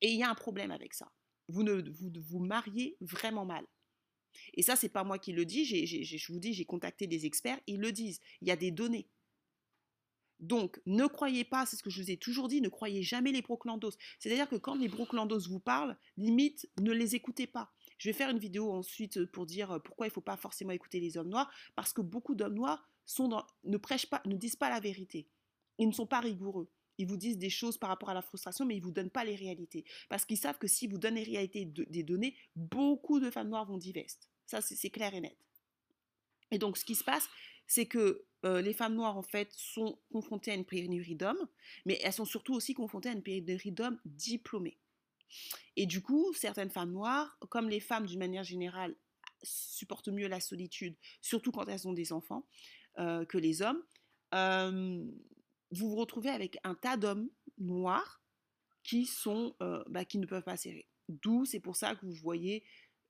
Et 0.00 0.10
il 0.10 0.18
y 0.18 0.22
a 0.22 0.30
un 0.30 0.34
problème 0.34 0.70
avec 0.70 0.94
ça. 0.94 1.12
Vous 1.48 1.62
ne 1.62 1.82
vous, 2.18 2.38
mariez 2.38 2.96
vraiment 3.00 3.44
mal. 3.44 3.64
Et 4.54 4.62
ça, 4.62 4.76
c'est 4.76 4.88
pas 4.88 5.04
moi 5.04 5.18
qui 5.18 5.32
le 5.32 5.44
dis. 5.44 5.64
je 5.64 6.32
vous 6.32 6.40
dis, 6.40 6.52
j'ai 6.52 6.64
contacté 6.64 7.06
des 7.06 7.24
experts, 7.26 7.60
ils 7.66 7.80
le 7.80 7.92
disent. 7.92 8.20
Il 8.40 8.48
y 8.48 8.50
a 8.50 8.56
des 8.56 8.70
données. 8.70 9.08
Donc, 10.40 10.80
ne 10.84 11.06
croyez 11.06 11.44
pas, 11.44 11.64
c'est 11.64 11.76
ce 11.76 11.82
que 11.82 11.88
je 11.88 12.02
vous 12.02 12.10
ai 12.10 12.18
toujours 12.18 12.48
dit, 12.48 12.60
ne 12.60 12.68
croyez 12.68 13.02
jamais 13.02 13.32
les 13.32 13.40
broclandos. 13.40 13.92
C'est-à-dire 14.18 14.48
que 14.48 14.56
quand 14.56 14.74
les 14.74 14.88
broclandos 14.88 15.48
vous 15.48 15.60
parlent, 15.60 15.96
limite, 16.18 16.68
ne 16.78 16.92
les 16.92 17.14
écoutez 17.14 17.46
pas. 17.46 17.72
Je 17.98 18.10
vais 18.10 18.12
faire 18.12 18.28
une 18.28 18.38
vidéo 18.38 18.70
ensuite 18.70 19.24
pour 19.26 19.46
dire 19.46 19.80
pourquoi 19.82 20.06
il 20.06 20.10
ne 20.10 20.14
faut 20.14 20.20
pas 20.20 20.36
forcément 20.36 20.72
écouter 20.72 21.00
les 21.00 21.16
hommes 21.16 21.30
noirs, 21.30 21.50
parce 21.74 21.94
que 21.94 22.02
beaucoup 22.02 22.34
d'hommes 22.34 22.54
noirs 22.54 22.86
ne 23.64 23.76
prêchent 23.76 24.06
pas, 24.06 24.22
ne 24.24 24.36
disent 24.36 24.56
pas 24.56 24.70
la 24.70 24.80
vérité. 24.80 25.28
Ils 25.78 25.88
ne 25.88 25.92
sont 25.92 26.06
pas 26.06 26.20
rigoureux. 26.20 26.68
Ils 26.98 27.06
vous 27.06 27.16
disent 27.16 27.36
des 27.36 27.50
choses 27.50 27.76
par 27.76 27.90
rapport 27.90 28.08
à 28.08 28.14
la 28.14 28.22
frustration, 28.22 28.64
mais 28.64 28.74
ils 28.76 28.80
ne 28.80 28.84
vous 28.84 28.90
donnent 28.90 29.10
pas 29.10 29.24
les 29.24 29.36
réalités. 29.36 29.84
Parce 30.08 30.24
qu'ils 30.24 30.38
savent 30.38 30.58
que 30.58 30.66
si 30.66 30.86
vous 30.86 30.96
donnez 30.96 31.24
les 31.24 31.32
réalités 31.32 31.66
des 31.66 32.02
données, 32.02 32.34
beaucoup 32.54 33.20
de 33.20 33.30
femmes 33.30 33.48
noires 33.48 33.66
vont 33.66 33.76
divester. 33.76 34.26
Ça, 34.46 34.60
c'est 34.62 34.90
clair 34.90 35.12
et 35.12 35.20
net. 35.20 35.36
Et 36.50 36.58
donc, 36.58 36.78
ce 36.78 36.84
qui 36.84 36.94
se 36.94 37.04
passe, 37.04 37.28
c'est 37.66 37.86
que 37.86 38.24
les 38.44 38.72
femmes 38.72 38.94
noires, 38.94 39.16
en 39.16 39.22
fait, 39.22 39.52
sont 39.52 39.98
confrontées 40.10 40.52
à 40.52 40.54
une 40.54 40.64
pénurie 40.64 41.16
d'hommes, 41.16 41.48
mais 41.84 41.98
elles 42.02 42.12
sont 42.12 42.24
surtout 42.24 42.54
aussi 42.54 42.74
confrontées 42.74 43.08
à 43.08 43.12
une 43.12 43.22
pénurie 43.22 43.72
d'hommes 43.72 43.98
diplômés. 44.04 44.78
Et 45.74 45.84
du 45.84 46.00
coup, 46.00 46.32
certaines 46.32 46.70
femmes 46.70 46.92
noires, 46.92 47.36
comme 47.50 47.68
les 47.68 47.80
femmes 47.80 48.06
d'une 48.06 48.20
manière 48.20 48.44
générale, 48.44 48.94
supportent 49.42 50.08
mieux 50.08 50.28
la 50.28 50.40
solitude, 50.40 50.96
surtout 51.20 51.50
quand 51.50 51.66
elles 51.66 51.86
ont 51.86 51.92
des 51.92 52.12
enfants, 52.12 52.46
que 52.96 53.38
les 53.38 53.62
hommes, 53.62 53.82
vous 54.32 55.88
vous 55.90 55.96
retrouvez 55.96 56.30
avec 56.30 56.58
un 56.64 56.74
tas 56.74 56.96
d'hommes 56.96 57.28
noirs 57.58 58.22
qui, 58.82 59.06
sont, 59.06 59.54
bah, 59.88 60.04
qui 60.04 60.18
ne 60.18 60.26
peuvent 60.26 60.44
pas 60.44 60.56
serrer. 60.56 60.88
D'où, 61.08 61.44
c'est 61.44 61.60
pour 61.60 61.76
ça 61.76 61.94
que 61.94 62.06
vous 62.06 62.14
voyez 62.14 62.64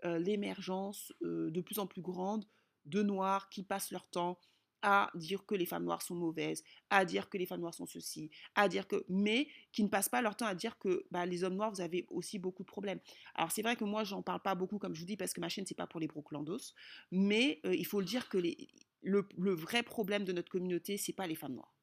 l'émergence 0.04 1.12
de 1.20 1.60
plus 1.60 1.78
en 1.78 1.86
plus 1.86 2.02
grande 2.02 2.44
de 2.84 3.02
noirs 3.02 3.48
qui 3.48 3.62
passent 3.62 3.90
leur 3.90 4.08
temps 4.08 4.38
à 4.82 5.10
dire 5.14 5.44
que 5.46 5.54
les 5.54 5.66
femmes 5.66 5.84
noires 5.84 6.02
sont 6.02 6.14
mauvaises, 6.14 6.62
à 6.90 7.04
dire 7.04 7.28
que 7.28 7.38
les 7.38 7.46
femmes 7.46 7.60
noires 7.60 7.74
sont 7.74 7.86
ceci, 7.86 8.30
à 8.54 8.68
dire 8.68 8.86
que, 8.86 9.04
mais 9.08 9.48
qui 9.72 9.82
ne 9.82 9.88
passent 9.88 10.08
pas 10.08 10.22
leur 10.22 10.36
temps 10.36 10.46
à 10.46 10.54
dire 10.54 10.78
que 10.78 11.06
bah, 11.10 11.26
les 11.26 11.44
hommes 11.44 11.56
noirs, 11.56 11.72
vous 11.72 11.80
avez 11.80 12.06
aussi 12.10 12.38
beaucoup 12.38 12.62
de 12.62 12.68
problèmes. 12.68 13.00
Alors 13.34 13.50
c'est 13.50 13.62
vrai 13.62 13.74
que 13.74 13.84
moi, 13.84 14.04
j'en 14.04 14.22
parle 14.22 14.42
pas 14.42 14.54
beaucoup, 14.54 14.78
comme 14.78 14.94
je 14.94 15.00
vous 15.00 15.06
dis, 15.06 15.16
parce 15.16 15.32
que 15.32 15.40
ma 15.40 15.48
chaîne, 15.48 15.66
c'est 15.66 15.74
pas 15.74 15.88
pour 15.88 15.98
les 15.98 16.06
broclandos, 16.06 16.72
mais 17.10 17.60
euh, 17.64 17.74
il 17.74 17.84
faut 17.84 17.98
le 18.00 18.06
dire 18.06 18.28
que 18.28 18.38
les, 18.38 18.68
le, 19.02 19.54
vrai 19.54 19.82
problème 19.82 20.24
de 20.24 20.32
notre 20.32 20.50
communauté, 20.50 20.96
c'est 20.96 21.12
pas 21.12 21.26
les 21.26 21.34
femmes 21.34 21.54
noires. 21.54 21.74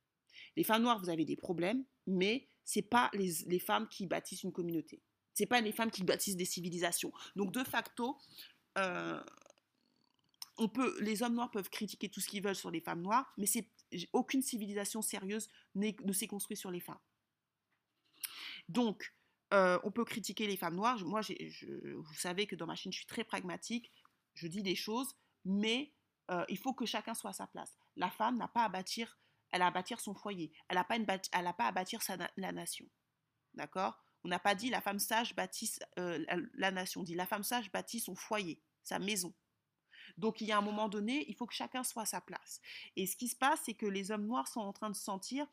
Les 0.55 0.63
femmes 0.63 0.83
noires, 0.83 0.99
vous 0.99 1.09
avez 1.09 1.25
des 1.25 1.35
problèmes, 1.35 1.85
mais 2.05 2.47
c'est 2.63 2.81
pas 2.81 3.09
les, 3.13 3.59
femmes 3.59 3.87
qui 3.87 4.07
bâtissent 4.07 4.43
une 4.43 4.51
communauté. 4.51 5.01
C'est 5.33 5.45
pas 5.45 5.61
les 5.61 5.71
femmes 5.71 5.91
qui 5.91 6.03
bâtissent 6.03 6.35
des 6.35 6.45
civilisations. 6.45 7.11
Donc 7.35 7.51
de 7.51 7.63
facto, 7.63 8.17
euh, 8.77 9.21
on 10.57 10.69
peut, 10.69 10.95
les 11.01 11.23
hommes 11.23 11.33
noirs 11.33 11.51
peuvent 11.51 11.69
critiquer 11.69 12.09
tout 12.09 12.19
ce 12.19 12.27
qu'ils 12.27 12.43
veulent 12.43 12.55
sur 12.55 12.71
les 12.71 12.81
femmes 12.81 13.01
noires, 13.01 13.33
mais 13.37 13.47
c'est, 13.47 13.69
aucune 14.11 14.41
civilisation 14.41 15.01
sérieuse 15.01 15.49
ne 15.75 16.13
s'est 16.13 16.27
construite 16.27 16.59
sur 16.59 16.71
les 16.71 16.79
femmes. 16.79 16.99
Donc, 18.69 19.13
euh, 19.53 19.79
on 19.83 19.91
peut 19.91 20.05
critiquer 20.05 20.47
les 20.47 20.57
femmes 20.57 20.75
noires. 20.75 21.03
Moi, 21.05 21.21
vous 21.21 22.13
savez 22.15 22.47
que 22.47 22.55
dans 22.55 22.65
ma 22.65 22.75
chaîne, 22.75 22.91
je 22.91 22.97
suis 22.97 23.05
très 23.05 23.23
pragmatique. 23.23 23.91
Je 24.33 24.47
dis 24.47 24.63
des 24.63 24.75
choses, 24.75 25.15
mais 25.45 25.93
euh, 26.31 26.45
il 26.49 26.57
faut 26.57 26.73
que 26.73 26.85
chacun 26.85 27.13
soit 27.13 27.31
à 27.31 27.33
sa 27.33 27.47
place. 27.47 27.77
La 27.95 28.09
femme 28.09 28.37
n'a 28.37 28.47
pas 28.47 28.63
à 28.63 28.69
bâtir, 28.69 29.19
elle 29.51 29.61
a 29.61 29.67
à 29.67 29.71
bâtir 29.71 29.99
son 29.99 30.13
foyer. 30.13 30.51
Elle 30.67 30.75
n'a 30.75 30.83
pas, 30.83 30.97
pas 31.53 31.67
à 31.67 31.71
bâtir 31.71 32.01
la 32.37 32.51
nation. 32.51 32.85
D'accord? 33.53 34.03
On 34.23 34.29
n'a 34.29 34.39
pas 34.39 34.55
dit 34.55 34.69
la 34.69 34.81
femme 34.81 34.99
sage 34.99 35.35
bâtit 35.35 35.77
euh, 35.99 36.23
la 36.53 36.71
nation. 36.71 37.01
On 37.01 37.03
dit 37.03 37.15
la 37.15 37.25
femme 37.25 37.43
sage 37.43 37.71
bâtit 37.71 37.99
son 37.99 38.15
foyer, 38.15 38.61
sa 38.83 38.99
maison. 38.99 39.33
Donc, 40.17 40.41
il 40.41 40.47
y 40.47 40.51
a 40.51 40.57
un 40.57 40.61
moment 40.61 40.89
donné, 40.89 41.25
il 41.27 41.35
faut 41.35 41.47
que 41.47 41.53
chacun 41.53 41.83
soit 41.83 42.03
à 42.03 42.05
sa 42.05 42.21
place. 42.21 42.61
Et 42.95 43.07
ce 43.07 43.15
qui 43.15 43.27
se 43.27 43.35
passe, 43.35 43.61
c'est 43.65 43.73
que 43.73 43.85
les 43.85 44.11
hommes 44.11 44.25
noirs 44.25 44.47
sont 44.47 44.61
en 44.61 44.73
train 44.73 44.89
de 44.89 44.95
sentir, 44.95 45.47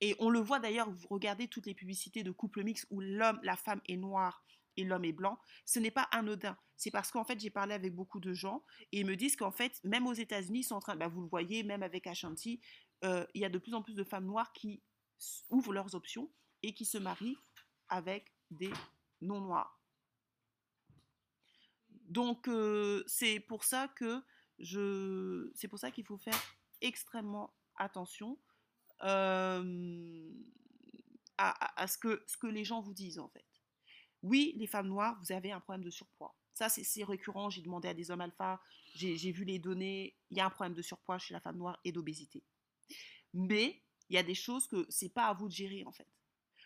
et 0.00 0.16
on 0.18 0.30
le 0.30 0.40
voit 0.40 0.58
d'ailleurs, 0.58 0.90
vous 0.90 1.06
regardez 1.08 1.48
toutes 1.48 1.66
les 1.66 1.74
publicités 1.74 2.22
de 2.22 2.30
couples 2.30 2.62
mixtes 2.64 2.86
où 2.90 3.00
l'homme, 3.00 3.40
la 3.42 3.56
femme 3.56 3.80
est 3.88 3.96
noire 3.96 4.44
et 4.76 4.84
l'homme 4.84 5.04
est 5.04 5.12
blanc, 5.12 5.38
ce 5.64 5.78
n'est 5.78 5.90
pas 5.90 6.08
anodin. 6.12 6.56
C'est 6.76 6.90
parce 6.90 7.10
qu'en 7.10 7.24
fait, 7.24 7.38
j'ai 7.38 7.50
parlé 7.50 7.74
avec 7.74 7.94
beaucoup 7.94 8.20
de 8.20 8.32
gens 8.32 8.64
et 8.90 9.00
ils 9.00 9.06
me 9.06 9.16
disent 9.16 9.36
qu'en 9.36 9.52
fait, 9.52 9.80
même 9.84 10.06
aux 10.06 10.12
États-Unis, 10.12 10.64
sont 10.64 10.74
en 10.76 10.80
train, 10.80 10.96
bah, 10.96 11.08
vous 11.08 11.22
le 11.22 11.28
voyez, 11.28 11.62
même 11.62 11.82
avec 11.82 12.06
Ashanti, 12.06 12.60
euh, 13.04 13.26
il 13.34 13.40
y 13.40 13.44
a 13.44 13.48
de 13.48 13.58
plus 13.58 13.74
en 13.74 13.82
plus 13.82 13.94
de 13.94 14.04
femmes 14.04 14.26
noires 14.26 14.52
qui 14.52 14.82
ouvrent 15.50 15.72
leurs 15.72 15.94
options 15.94 16.30
et 16.62 16.74
qui 16.74 16.84
se 16.84 16.98
marient 16.98 17.38
avec 17.88 18.32
des 18.50 18.72
non-noirs. 19.20 19.80
Donc 22.08 22.48
c'est 23.06 23.40
pour 23.40 23.64
ça 23.64 23.88
que 23.88 24.22
je, 24.58 25.50
c'est 25.54 25.68
pour 25.68 25.78
ça 25.78 25.90
qu'il 25.90 26.04
faut 26.04 26.18
faire 26.18 26.38
extrêmement 26.80 27.54
attention 27.76 28.38
à, 29.00 29.62
ce, 31.86 31.98
que, 31.98 32.22
ce 32.26 32.36
que 32.36 32.46
les 32.46 32.64
gens 32.64 32.80
vous 32.80 32.94
disent 32.94 33.18
en 33.18 33.28
fait. 33.28 33.46
Oui, 34.22 34.54
les 34.56 34.66
femmes 34.66 34.88
noires, 34.88 35.18
vous 35.20 35.32
avez 35.32 35.52
un 35.52 35.60
problème 35.60 35.84
de 35.84 35.90
surpoids. 35.90 36.34
Ça, 36.54 36.68
c'est 36.68 37.04
récurrent. 37.04 37.50
J'ai 37.50 37.62
demandé 37.62 37.88
à 37.88 37.94
des 37.94 38.10
hommes 38.10 38.20
alpha, 38.20 38.60
j'ai 38.94 39.32
vu 39.32 39.44
les 39.44 39.58
données. 39.58 40.16
Il 40.30 40.36
y 40.36 40.40
a 40.40 40.46
un 40.46 40.50
problème 40.50 40.74
de 40.74 40.82
surpoids 40.82 41.18
chez 41.18 41.34
la 41.34 41.40
femme 41.40 41.56
noire 41.56 41.78
et 41.84 41.92
d'obésité. 41.92 42.42
Mais 43.32 43.82
il 44.08 44.14
y 44.14 44.18
a 44.18 44.22
des 44.22 44.34
choses 44.34 44.66
que 44.66 44.86
c'est 44.90 45.08
pas 45.08 45.26
à 45.26 45.32
vous 45.32 45.48
de 45.48 45.54
gérer 45.54 45.84
en 45.86 45.92
fait. 45.92 46.08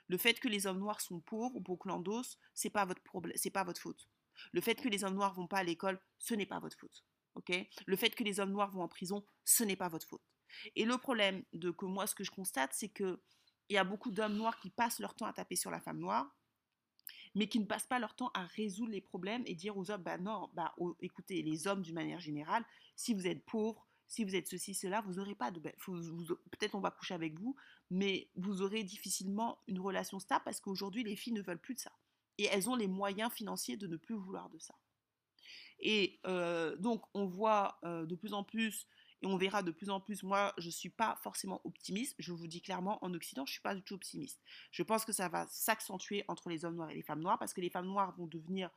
Le 0.08 0.18
fait 0.18 0.38
que 0.38 0.48
les 0.48 0.66
hommes 0.66 0.78
noirs 0.78 1.00
sont 1.00 1.20
pauvres 1.20 1.56
ou 1.56 1.76
clandos, 1.76 2.38
c'est 2.54 2.70
pas 2.70 2.84
votre 2.84 3.02
problème, 3.02 3.36
c'est 3.36 3.50
pas 3.50 3.64
votre 3.64 3.80
faute. 3.80 4.08
Le 4.52 4.60
fait 4.60 4.74
que 4.74 4.88
les 4.88 5.04
hommes 5.04 5.14
noirs 5.14 5.34
vont 5.34 5.46
pas 5.46 5.58
à 5.58 5.62
l'école, 5.62 6.00
ce 6.18 6.34
n'est 6.34 6.46
pas 6.46 6.58
votre 6.58 6.76
faute. 6.78 7.04
le 7.86 7.96
fait 7.96 8.14
que 8.14 8.24
les 8.24 8.40
hommes 8.40 8.52
noirs 8.52 8.70
vont 8.70 8.82
en 8.82 8.88
prison, 8.88 9.24
ce 9.44 9.64
n'est 9.64 9.76
pas 9.76 9.88
votre 9.88 10.06
faute. 10.06 10.22
Et 10.74 10.84
le 10.84 10.96
problème 10.98 11.44
de 11.52 11.70
que 11.70 11.86
moi, 11.86 12.06
ce 12.06 12.14
que 12.14 12.24
je 12.24 12.30
constate, 12.30 12.72
c'est 12.72 12.88
que 12.88 13.20
il 13.68 13.74
y 13.74 13.78
a 13.78 13.84
beaucoup 13.84 14.12
d'hommes 14.12 14.36
noirs 14.36 14.58
qui 14.60 14.70
passent 14.70 15.00
leur 15.00 15.14
temps 15.14 15.26
à 15.26 15.32
taper 15.32 15.56
sur 15.56 15.70
la 15.70 15.80
femme 15.80 15.98
noire, 15.98 16.35
mais 17.36 17.48
qui 17.48 17.60
ne 17.60 17.66
passent 17.66 17.86
pas 17.86 17.98
leur 17.98 18.16
temps 18.16 18.30
à 18.32 18.46
résoudre 18.46 18.90
les 18.90 19.02
problèmes 19.02 19.42
et 19.44 19.54
dire 19.54 19.76
aux 19.76 19.90
hommes, 19.90 20.02
bah 20.02 20.16
non, 20.16 20.48
bah 20.54 20.74
écoutez, 21.02 21.42
les 21.42 21.66
hommes 21.66 21.82
d'une 21.82 21.94
manière 21.94 22.18
générale, 22.18 22.64
si 22.96 23.12
vous 23.12 23.26
êtes 23.26 23.44
pauvre, 23.44 23.86
si 24.08 24.24
vous 24.24 24.34
êtes 24.34 24.48
ceci, 24.48 24.72
cela, 24.72 25.02
vous 25.02 25.14
n'aurez 25.14 25.34
pas 25.34 25.50
de... 25.50 25.60
Peut-être 25.60 26.74
on 26.74 26.80
va 26.80 26.90
coucher 26.90 27.12
avec 27.12 27.38
vous, 27.38 27.54
mais 27.90 28.30
vous 28.36 28.62
aurez 28.62 28.84
difficilement 28.84 29.58
une 29.66 29.80
relation 29.80 30.18
stable 30.18 30.44
parce 30.46 30.60
qu'aujourd'hui, 30.60 31.04
les 31.04 31.14
filles 31.14 31.34
ne 31.34 31.42
veulent 31.42 31.60
plus 31.60 31.74
de 31.74 31.80
ça 31.80 31.92
et 32.38 32.44
elles 32.44 32.70
ont 32.70 32.76
les 32.76 32.88
moyens 32.88 33.30
financiers 33.30 33.76
de 33.76 33.86
ne 33.86 33.98
plus 33.98 34.14
vouloir 34.14 34.48
de 34.48 34.58
ça. 34.58 34.74
Et 35.80 36.18
euh, 36.26 36.74
donc, 36.76 37.04
on 37.12 37.26
voit 37.26 37.78
euh, 37.84 38.06
de 38.06 38.14
plus 38.14 38.32
en 38.32 38.44
plus, 38.44 38.86
et 39.22 39.26
on 39.26 39.36
verra 39.36 39.62
de 39.62 39.70
plus 39.70 39.88
en 39.88 40.00
plus, 40.00 40.22
moi, 40.22 40.52
je 40.58 40.66
ne 40.66 40.72
suis 40.72 40.90
pas 40.90 41.18
forcément 41.22 41.60
optimiste, 41.64 42.14
je 42.18 42.32
vous 42.32 42.46
dis 42.46 42.60
clairement, 42.60 43.02
en 43.02 43.14
Occident, 43.14 43.46
je 43.46 43.50
ne 43.50 43.54
suis 43.54 43.62
pas 43.62 43.74
du 43.74 43.82
tout 43.82 43.94
optimiste. 43.94 44.40
Je 44.70 44.82
pense 44.82 45.04
que 45.04 45.12
ça 45.12 45.28
va 45.28 45.46
s'accentuer 45.48 46.24
entre 46.28 46.50
les 46.50 46.64
hommes 46.64 46.76
noirs 46.76 46.90
et 46.90 46.94
les 46.94 47.02
femmes 47.02 47.22
noires, 47.22 47.38
parce 47.38 47.54
que 47.54 47.60
les 47.60 47.70
femmes 47.70 47.86
noires 47.86 48.14
vont 48.16 48.26
devenir, 48.26 48.70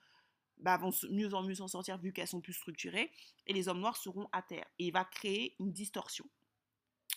bah, 0.58 0.78
vont 0.78 0.92
mieux 1.10 1.34
en 1.34 1.44
mieux 1.44 1.56
s'en 1.56 1.68
sortir 1.68 1.98
vu 1.98 2.14
qu'elles 2.14 2.28
sont 2.28 2.42
plus 2.42 2.54
structurées, 2.54 3.12
et 3.48 3.54
les 3.54 3.68
hommes 3.68 3.82
noirs 3.82 3.98
seront 3.98 4.30
à 4.32 4.42
terre. 4.42 4.66
Et 4.80 4.88
il 4.88 4.94
va 4.94 5.04
créer 5.04 5.56
une 5.60 5.74
distorsion. 5.74 6.26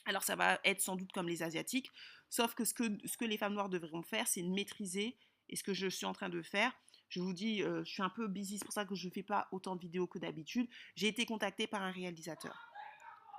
Alors 0.04 0.24
ça 0.24 0.34
va 0.34 0.58
être 0.64 0.80
sans 0.80 0.96
doute 0.96 1.12
comme 1.12 1.28
les 1.28 1.44
Asiatiques, 1.44 1.90
sauf 2.28 2.54
que 2.54 2.64
ce 2.64 2.74
que, 2.74 3.24
les 3.24 3.38
femmes 3.38 3.54
noires 3.54 3.68
devront 3.68 4.02
faire, 4.02 4.26
c'est 4.26 4.42
maîtriser 4.42 5.16
et 5.48 5.54
ce 5.54 5.62
que 5.62 5.74
je 5.74 5.86
suis 5.86 6.06
en 6.06 6.12
train 6.12 6.28
de 6.28 6.42
faire. 6.42 6.72
Je 7.08 7.20
vous 7.20 7.34
dis, 7.34 7.62
euh, 7.62 7.84
je 7.84 7.92
suis 7.92 8.02
un 8.02 8.08
peu 8.08 8.26
busy, 8.26 8.58
c'est 8.58 8.64
pour 8.64 8.72
ça 8.72 8.84
que 8.84 8.94
je 8.94 9.06
ne 9.06 9.12
fais 9.12 9.22
pas 9.22 9.46
autant 9.52 9.76
de 9.76 9.80
vidéos 9.80 10.06
que 10.06 10.18
d'habitude. 10.18 10.66
J'ai 10.96 11.08
été 11.08 11.26
contactée 11.26 11.66
par 11.66 11.82
un 11.82 11.90
réalisateur. 11.90 12.71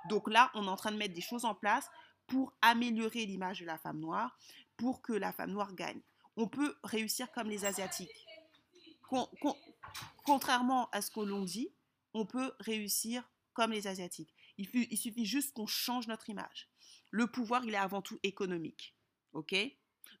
Donc 0.08 0.30
là, 0.30 0.50
on 0.54 0.64
est 0.66 0.70
en 0.70 0.76
train 0.76 0.92
de 0.92 0.96
mettre 0.96 1.14
des 1.14 1.20
choses 1.20 1.44
en 1.44 1.54
place 1.54 1.88
pour 2.26 2.54
améliorer 2.62 3.26
l'image 3.26 3.60
de 3.60 3.66
la 3.66 3.78
femme 3.78 3.98
noire, 3.98 4.38
pour 4.76 5.02
que 5.02 5.12
la 5.12 5.32
femme 5.32 5.52
noire 5.52 5.74
gagne. 5.74 6.00
On 6.36 6.48
peut 6.48 6.76
réussir 6.82 7.30
comme 7.32 7.48
les 7.48 7.64
Asiatiques. 7.64 8.10
contrairement 10.24 10.88
à 10.90 11.00
ce 11.00 11.10
que 11.10 11.20
l'on 11.20 11.44
dit, 11.44 11.72
on 12.12 12.26
peut 12.26 12.52
réussir 12.60 13.28
comme 13.52 13.72
les 13.72 13.86
Asiatiques. 13.86 14.34
Il, 14.58 14.68
il 14.72 14.96
suffit 14.96 15.26
juste 15.26 15.54
qu'on 15.54 15.66
change 15.66 16.08
notre 16.08 16.30
image. 16.30 16.68
Le 17.10 17.26
pouvoir, 17.26 17.64
il 17.64 17.74
est 17.74 17.78
avant 17.78 18.02
tout 18.02 18.18
économique. 18.22 18.96
OK? 19.32 19.54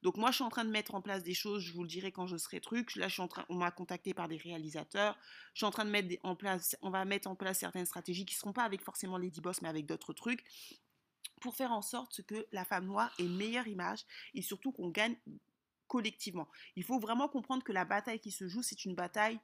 Donc 0.04 0.18
moi, 0.18 0.30
je 0.30 0.36
suis 0.36 0.44
en 0.44 0.50
train 0.50 0.66
de 0.66 0.70
mettre 0.70 0.94
en 0.94 1.00
place 1.00 1.24
des 1.24 1.32
choses, 1.32 1.62
je 1.62 1.72
vous 1.72 1.82
le 1.82 1.88
dirai 1.88 2.12
quand 2.12 2.26
je 2.26 2.36
serai 2.36 2.60
truc. 2.60 2.94
Là, 2.94 3.08
je 3.08 3.14
suis 3.14 3.22
en 3.22 3.28
train, 3.28 3.46
on 3.48 3.54
m'a 3.54 3.70
contacté 3.70 4.12
par 4.12 4.28
des 4.28 4.36
réalisateurs. 4.36 5.18
Je 5.54 5.60
suis 5.60 5.66
en 5.66 5.70
train 5.70 5.86
de 5.86 5.90
mettre 5.90 6.14
en 6.22 6.36
place, 6.36 6.76
on 6.82 6.90
va 6.90 7.06
mettre 7.06 7.26
en 7.26 7.34
place 7.34 7.60
certaines 7.60 7.86
stratégies 7.86 8.26
qui 8.26 8.34
ne 8.34 8.38
seront 8.38 8.52
pas 8.52 8.64
avec 8.64 8.82
forcément 8.82 9.16
Lady 9.16 9.40
Boss, 9.40 9.62
mais 9.62 9.68
avec 9.68 9.86
d'autres 9.86 10.12
trucs 10.12 10.44
pour 11.40 11.56
faire 11.56 11.72
en 11.72 11.80
sorte 11.80 12.22
que 12.22 12.46
la 12.52 12.64
femme 12.66 12.84
noire 12.84 13.12
ait 13.18 13.24
meilleure 13.24 13.66
image 13.66 14.04
et 14.34 14.42
surtout 14.42 14.72
qu'on 14.72 14.90
gagne 14.90 15.16
collectivement. 15.88 16.48
Il 16.76 16.84
faut 16.84 16.98
vraiment 16.98 17.28
comprendre 17.28 17.64
que 17.64 17.72
la 17.72 17.86
bataille 17.86 18.20
qui 18.20 18.30
se 18.30 18.46
joue, 18.46 18.62
c'est 18.62 18.84
une 18.84 18.94
bataille 18.94 19.40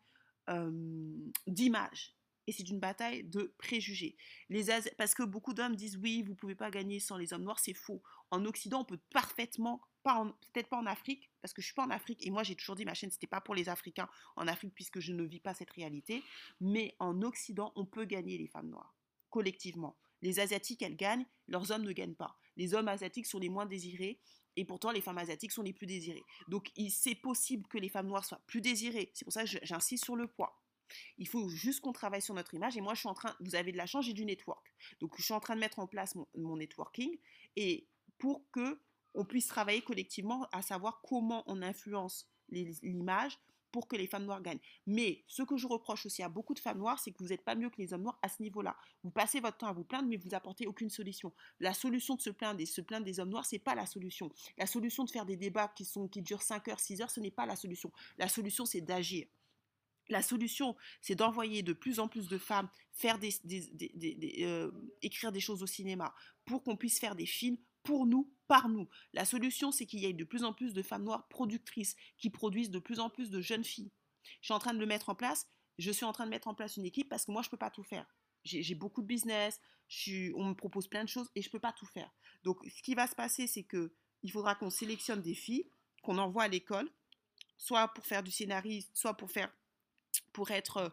d'image 1.47 2.15
et 2.47 2.53
c'est 2.53 2.69
une 2.69 2.81
bataille 2.81 3.25
de 3.25 3.55
préjugés. 3.59 4.17
Les 4.49 4.67
parce 4.99 5.15
que 5.15 5.23
beaucoup 5.23 5.55
d'hommes 5.55 5.77
disent 5.77 5.97
oui, 5.97 6.23
vous 6.23 6.35
pouvez 6.35 6.55
pas 6.55 6.71
gagner 6.71 7.01
sans 7.01 7.17
les 7.17 7.33
hommes 7.33 7.45
noirs, 7.45 7.61
c'est 7.61 7.75
faux. 7.75 8.03
En 8.31 8.45
Occident, 8.45 8.81
on 8.81 8.85
peut 8.85 9.01
parfaitement, 9.11 9.81
peut-être 10.03 10.69
pas 10.69 10.79
en 10.79 10.87
Afrique, 10.87 11.31
parce 11.43 11.53
que 11.53 11.61
je 11.63 11.67
suis 11.67 11.75
pas 11.75 11.85
en 11.85 11.91
Afrique 11.91 12.27
et 12.27 12.31
moi 12.31 12.43
j'ai 12.43 12.55
toujours 12.55 12.77
dit 12.77 12.85
ma 12.85 12.95
chaîne 12.95 13.11
c'était 13.11 13.27
pas 13.27 13.41
pour 13.41 13.55
les 13.55 13.69
Africains 13.69 14.09
en 14.37 14.47
Afrique 14.49 14.75
puisque 14.75 15.01
je 15.01 15.13
ne 15.13 15.23
vis 15.25 15.41
pas 15.41 15.55
cette 15.55 15.71
réalité, 15.71 16.23
mais 16.61 16.95
en 16.99 17.23
Occident, 17.23 17.73
on 17.77 17.85
peut 17.85 18.05
gagner 18.05 18.39
les 18.39 18.49
femmes 18.49 18.71
noires 18.71 18.95
collectivement. 19.31 19.97
Les 20.23 20.39
Asiatiques, 20.39 20.83
elles 20.83 20.97
gagnent, 20.97 21.25
leurs 21.49 21.71
hommes 21.71 21.85
ne 21.85 21.93
gagnent 21.93 22.15
pas. 22.15 22.37
Les 22.57 22.75
hommes 22.75 22.89
asiatiques 22.89 23.27
sont 23.27 23.39
les 23.39 23.49
moins 23.49 23.65
désirés 23.65 24.21
et 24.57 24.65
pourtant 24.65 24.91
les 24.91 25.01
femmes 25.01 25.17
asiatiques 25.17 25.53
sont 25.53 25.63
les 25.63 25.73
plus 25.73 25.87
désirées. 25.87 26.25
Donc 26.49 26.71
c'est 26.91 27.15
possible 27.15 27.67
que 27.69 27.79
les 27.79 27.89
femmes 27.89 28.09
noires 28.09 28.25
soient 28.25 28.43
plus 28.47 28.61
désirées. 28.61 29.11
C'est 29.15 29.25
pour 29.25 29.33
ça 29.33 29.45
que 29.45 29.59
j'insiste 29.63 30.05
sur 30.05 30.17
le 30.17 30.27
poids. 30.27 30.61
Il 31.19 31.29
faut 31.29 31.49
juste 31.49 31.81
qu'on 31.81 31.93
travaille 31.93 32.21
sur 32.21 32.35
notre 32.35 32.53
image. 32.55 32.77
Et 32.77 32.81
moi, 32.81 32.95
je 32.95 33.01
suis 33.01 33.09
en 33.09 33.15
train, 33.15 33.35
vous 33.41 33.55
avez 33.55 33.71
de 33.71 33.77
la 33.77 33.87
chance, 33.87 34.05
j'ai 34.05 34.13
du 34.13 34.25
network. 34.25 34.75
Donc, 34.99 35.15
je 35.17 35.23
suis 35.23 35.33
en 35.33 35.41
train 35.41 35.55
de 35.55 35.61
mettre 35.61 35.79
en 35.79 35.87
place 35.87 36.17
mon, 36.35 36.57
networking 36.57 37.17
et 37.55 37.87
pour 38.19 38.43
que 38.51 38.81
on 39.15 39.25
puisse 39.25 39.47
travailler 39.47 39.83
collectivement 39.83 40.47
à 40.53 40.63
savoir 40.63 41.01
comment 41.03 41.45
on 41.47 41.63
influence 41.63 42.29
l'image 42.51 43.39
pour 43.71 43.89
que 43.89 43.97
les 43.97 44.07
femmes 44.07 44.25
noires 44.25 44.43
gagnent. 44.43 44.61
Mais 44.87 45.25
ce 45.27 45.43
que 45.43 45.57
je 45.57 45.67
reproche 45.67 46.07
aussi 46.07 46.23
à 46.23 46.29
beaucoup 46.29 46.55
de 46.55 46.59
femmes 46.59 46.79
noires, 46.79 46.99
c'est 46.99 47.13
que 47.13 47.19
vous 47.23 47.29
n'êtes 47.29 47.45
pas 47.45 47.55
mieux 47.55 47.71
que 47.71 47.79
les 47.79 47.93
hommes 47.93 48.03
noirs 48.03 48.19
à 48.23 48.29
ce 48.29 48.43
niveau-là. 48.43 48.77
Vous 49.05 49.11
passez 49.11 49.41
votre 49.41 49.59
temps 49.59 49.69
à 49.69 49.73
vous 49.73 49.85
plaindre, 49.85 50.09
mais 50.09 50.17
vous 50.17 50.35
apportez 50.35 50.67
aucune 50.67 50.91
solution. 50.91 51.33
La 51.61 51.75
solution 51.75 52.17
de 52.17 52.21
se 52.21 52.31
plaindre 52.31 52.61
et 52.61 52.67
se 52.67 52.81
plaindre 52.81 53.07
des 53.07 53.21
hommes 53.21 53.31
noirs, 53.31 53.47
c'est 53.47 53.59
pas 53.59 53.75
la 53.75 53.87
solution. 53.87 54.31
La 54.59 54.67
solution 54.67 55.05
de 55.05 55.11
faire 55.11 55.27
des 55.27 55.37
débats 55.37 55.69
qui, 55.69 55.87
durent 56.23 56.43
5 56.43 56.69
heures, 56.69 56.81
6 56.81 57.01
heures, 57.01 57.11
ce 57.11 57.21
n'est 57.21 57.31
pas 57.31 57.47
la 57.47 57.57
solution. 57.57 57.93
La 58.19 58.29
solution, 58.29 58.65
c'est 58.65 58.81
d'agir. 58.81 59.27
La 60.09 60.23
solution, 60.23 60.75
c'est 61.01 61.15
d'envoyer 61.15 61.63
de 61.63 61.73
plus 61.73 62.01
en 62.01 62.09
plus 62.09 62.27
de 62.27 62.39
femmes 62.39 62.69
faire 62.91 63.21
des, 63.21 63.33
euh, 64.43 64.73
écrire 65.03 65.31
des 65.31 65.39
choses 65.39 65.63
au 65.63 65.69
cinéma 65.69 66.13
pour 66.45 66.65
qu'on 66.65 66.77
puisse 66.77 66.99
faire 66.99 67.15
des 67.15 67.27
films 67.27 67.59
pour 67.83 68.07
nous, 68.07 68.33
par 68.47 68.69
nous. 68.69 68.89
La 69.13 69.25
solution, 69.25 69.73
c'est 69.73 69.87
qu'il 69.87 70.01
y 70.01 70.07
ait 70.07 70.13
de 70.13 70.25
plus 70.25 70.45
en 70.45 70.53
plus 70.53 70.73
de 70.73 70.83
femmes 70.83 71.05
noires 71.05 71.29
productrices 71.29 71.97
qui 72.19 72.31
produisent 72.31 72.71
de 72.71 72.79
plus 72.79 73.01
en 73.01 73.11
plus 73.11 73.31
de 73.31 73.41
jeunes 73.41 73.65
filles. 73.65 73.93
Je 74.41 74.47
suis 74.47 74.55
en 74.55 74.59
train 74.59 74.75
de 74.75 74.79
le 74.79 74.87
mettre 74.87 75.09
en 75.09 75.15
place. 75.15 75.49
Je 75.79 75.91
suis 75.91 76.05
en 76.05 76.13
train 76.13 76.27
de 76.27 76.31
mettre 76.31 76.49
en 76.49 76.55
place 76.55 76.77
une 76.77 76.85
équipe 76.85 77.09
parce 77.09 77.25
que 77.25 77.33
moi, 77.33 77.43
je 77.43 77.49
ne 77.49 77.51
peux 77.51 77.57
pas 77.57 77.71
tout 77.71 77.85
faire. 77.85 78.07
J'ai 78.45 78.75
beaucoup 78.75 79.03
de 79.03 79.07
business, 79.07 79.61
on 80.35 80.45
me 80.45 80.55
propose 80.55 80.89
plein 80.89 81.05
de 81.05 81.09
choses 81.09 81.31
et 81.35 81.43
je 81.43 81.49
ne 81.49 81.53
peux 81.53 81.61
pas 81.61 81.73
tout 81.73 81.87
faire. 81.87 82.11
Donc, 82.43 82.59
ce 82.65 82.83
qui 82.83 82.95
va 82.95 83.07
se 83.07 83.15
passer, 83.15 83.47
c'est 83.47 83.65
que 83.65 83.93
il 84.23 84.31
faudra 84.31 84.55
qu'on 84.55 84.71
sélectionne 84.71 85.23
des 85.23 85.35
filles, 85.35 85.71
qu'on 86.03 86.19
envoie 86.19 86.45
à 86.45 86.49
l'école, 86.49 86.91
soit 87.57 87.89
pour 87.89 88.07
faire 88.07 88.23
du 88.23 88.31
scénariste, 88.31 88.91
soit 88.95 89.15
pour 89.15 89.31
faire 89.31 89.53
pour 90.33 90.51
être 90.51 90.77
euh, 90.79 90.89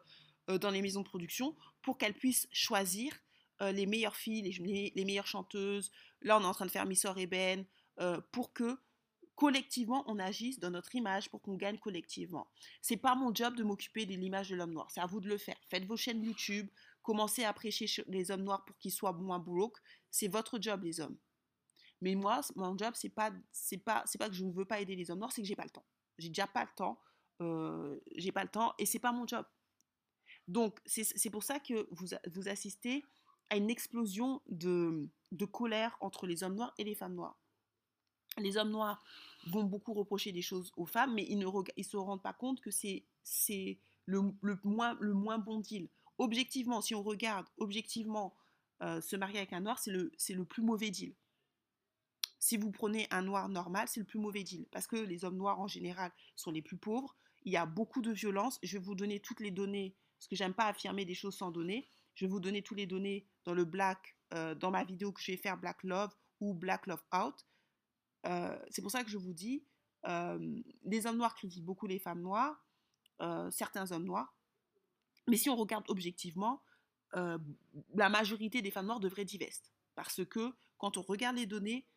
euh, 0.50 0.58
dans 0.58 0.70
les 0.70 0.82
maisons 0.82 1.02
de 1.02 1.08
production, 1.08 1.56
pour 1.82 1.98
qu'elles 1.98 2.14
puissent 2.14 2.48
choisir 2.52 3.14
euh, 3.62 3.72
les 3.72 3.86
meilleures 3.86 4.16
filles, 4.16 4.42
les, 4.96 5.06
meilleures 5.06 5.28
chanteuses. 5.28 5.92
Là, 6.22 6.38
on 6.38 6.42
est 6.42 6.46
en 6.46 6.54
train 6.54 6.66
de 6.66 6.72
faire 6.72 6.86
Missor 6.86 7.18
Eben, 7.18 7.66
pour 8.32 8.54
que 8.54 8.78
collectivement 9.36 10.04
on 10.08 10.18
agisse 10.18 10.60
dans 10.60 10.72
notre 10.72 10.96
image 10.96 11.30
pour 11.30 11.42
qu'on 11.42 11.56
gagne 11.56 11.78
collectivement. 11.78 12.50
C'est 12.82 12.98
pas 12.98 13.16
mon 13.16 13.34
job 13.34 13.56
de 13.56 13.64
m'occuper 13.64 14.06
de 14.06 14.14
l'image 14.14 14.50
de 14.50 14.56
l'homme 14.56 14.74
noir, 14.74 14.90
c'est 14.92 15.00
à 15.00 15.06
vous 15.06 15.22
de 15.22 15.30
le 15.30 15.38
faire. 15.38 15.56
Faites 15.70 15.86
vos 15.86 15.96
chaînes 15.96 16.24
YouTube, 16.24 16.68
commencez 17.04 17.44
à 17.44 17.54
prêcher 17.54 17.86
les 18.08 18.32
hommes 18.32 18.42
noirs 18.44 18.66
pour 18.66 18.78
qu'ils 18.80 18.92
soient 18.92 19.14
moins 19.14 19.40
broke, 19.40 19.78
c'est 20.10 20.28
votre 20.28 20.60
job 20.60 20.84
les 20.84 21.00
hommes. 21.00 21.18
Mais 22.02 22.16
moi, 22.16 22.42
mon 22.56 22.76
job 22.78 22.94
c'est 22.96 23.10
pas 23.10 23.32
c'est 23.52 23.78
pas 23.78 24.04
c'est 24.08 24.18
pas 24.18 24.28
que 24.28 24.36
je 24.36 24.44
ne 24.44 24.52
veux 24.52 24.66
pas 24.66 24.82
aider 24.82 24.96
les 24.96 25.12
hommes 25.12 25.20
noirs, 25.20 25.32
c'est 25.32 25.42
que 25.42 25.48
j'ai 25.48 25.56
pas 25.56 25.64
le 25.66 25.70
temps. 25.70 25.86
J'ai 26.18 26.30
déjà 26.30 26.48
pas 26.48 26.64
le 26.64 26.76
temps 26.76 27.00
euh, 27.42 28.00
j'ai 28.16 28.32
pas 28.32 28.44
le 28.44 28.50
temps 28.50 28.74
et 28.80 28.86
c'est 28.86 29.00
pas 29.00 29.12
mon 29.12 29.28
job. 29.28 29.46
Donc 30.48 30.80
c'est 30.86 31.30
pour 31.30 31.44
ça 31.44 31.60
que 31.60 31.88
vous, 31.92 32.08
vous 32.34 32.48
assistez 32.50 33.06
à 33.50 33.58
une 33.58 33.70
explosion 33.70 34.42
de, 34.48 35.08
de 35.32 35.46
colère 35.46 35.98
entre 36.02 36.28
les 36.28 36.44
hommes 36.44 36.56
noirs 36.56 36.74
et 36.78 36.84
les 36.84 36.96
femmes 36.96 37.16
noires. 37.16 37.40
Les 38.38 38.58
hommes 38.58 38.72
noirs 38.72 39.04
vont 39.48 39.64
beaucoup 39.64 39.94
reprocher 39.94 40.32
des 40.32 40.42
choses 40.42 40.72
aux 40.76 40.86
femmes, 40.86 41.14
mais 41.16 41.26
ils 41.28 41.40
ne 41.40 41.48
ils 41.76 41.86
se 41.86 41.98
rendent 41.98 42.22
pas 42.22 42.34
compte 42.34 42.62
que 42.62 42.72
c'est 42.72 43.04
le, 44.06 44.22
le, 44.42 44.60
moins, 44.64 44.96
le 45.00 45.14
moins 45.14 45.38
bon 45.38 45.60
deal. 45.60 45.90
Objectivement, 46.18 46.82
si 46.82 46.94
on 46.94 47.04
regarde 47.04 47.48
objectivement 47.58 48.36
euh, 48.84 49.02
se 49.02 49.16
marier 49.16 49.40
avec 49.40 49.54
un 49.54 49.62
noir, 49.62 49.80
c'est 49.80 49.92
le, 49.92 50.12
le 50.30 50.46
plus 50.46 50.62
mauvais 50.62 50.92
deal. 50.92 51.16
Si 52.40 52.58
vous 52.58 52.72
prenez 52.72 53.08
un 53.10 53.24
noir 53.24 53.50
normal, 53.50 53.88
c'est 53.88 54.00
le 54.00 54.06
plus 54.06 54.20
mauvais 54.20 54.44
deal. 54.44 54.68
Parce 54.72 54.86
que 54.86 54.96
les 54.96 55.26
hommes 55.26 55.38
noirs 55.38 55.60
en 55.60 55.68
général 55.68 56.12
sont 56.36 56.52
les 56.52 56.62
plus 56.62 56.78
pauvres, 56.78 57.16
il 57.44 57.52
y 57.52 57.58
a 57.58 57.66
beaucoup 57.66 58.02
de 58.02 58.12
violence. 58.12 58.60
Je 58.62 58.78
vais 58.78 58.84
vous 58.84 58.96
donner 58.96 59.20
toutes 59.20 59.40
les 59.40 59.52
données, 59.52 59.96
parce 60.20 60.28
que 60.28 60.36
j'aime 60.36 60.54
pas 60.54 60.68
affirmer 60.68 61.06
des 61.06 61.16
choses 61.16 61.36
sans 61.36 61.50
données. 61.50 61.90
Je 62.18 62.26
vais 62.26 62.32
vous 62.32 62.40
donner 62.40 62.64
toutes 62.64 62.80
les 62.80 62.88
données 62.88 63.28
dans 63.46 63.54
le 63.54 63.64
Black, 63.64 64.18
euh, 64.34 64.56
dans 64.56 64.72
ma 64.72 64.84
vidéo 64.84 65.12
que 65.12 65.22
je 65.22 65.32
vais 65.32 65.38
faire 65.38 65.56
Black 65.56 65.84
Love 65.84 66.12
ou 66.40 66.56
Black 66.56 66.88
Love 66.88 67.04
Out. 67.14 67.46
Euh, 68.26 68.58
c'est 68.72 68.82
pour 68.82 68.90
ça 68.90 69.04
que 69.04 69.10
je 69.12 69.20
vous 69.20 69.34
dis, 69.34 69.64
euh, 70.08 70.60
les 70.84 71.06
hommes 71.06 71.18
noirs 71.18 71.36
critiquent 71.36 71.64
beaucoup 71.64 71.86
les 71.86 72.00
femmes 72.00 72.22
noires, 72.22 72.66
certains 73.52 73.92
hommes 73.92 74.06
noirs. 74.06 74.36
Mais 75.28 75.38
si 75.38 75.50
on 75.50 75.56
regarde 75.56 75.86
objectivement, 75.90 76.64
la 77.14 78.10
majorité 78.10 78.62
des 78.64 78.72
femmes 78.72 78.88
noires 78.88 79.00
devraient 79.00 79.26
divester. 79.26 79.70
Parce 79.94 80.26
que 80.26 80.54
quand 80.78 80.98
on 80.98 81.02
regarde 81.04 81.36
les 81.36 81.46
données, 81.46 81.88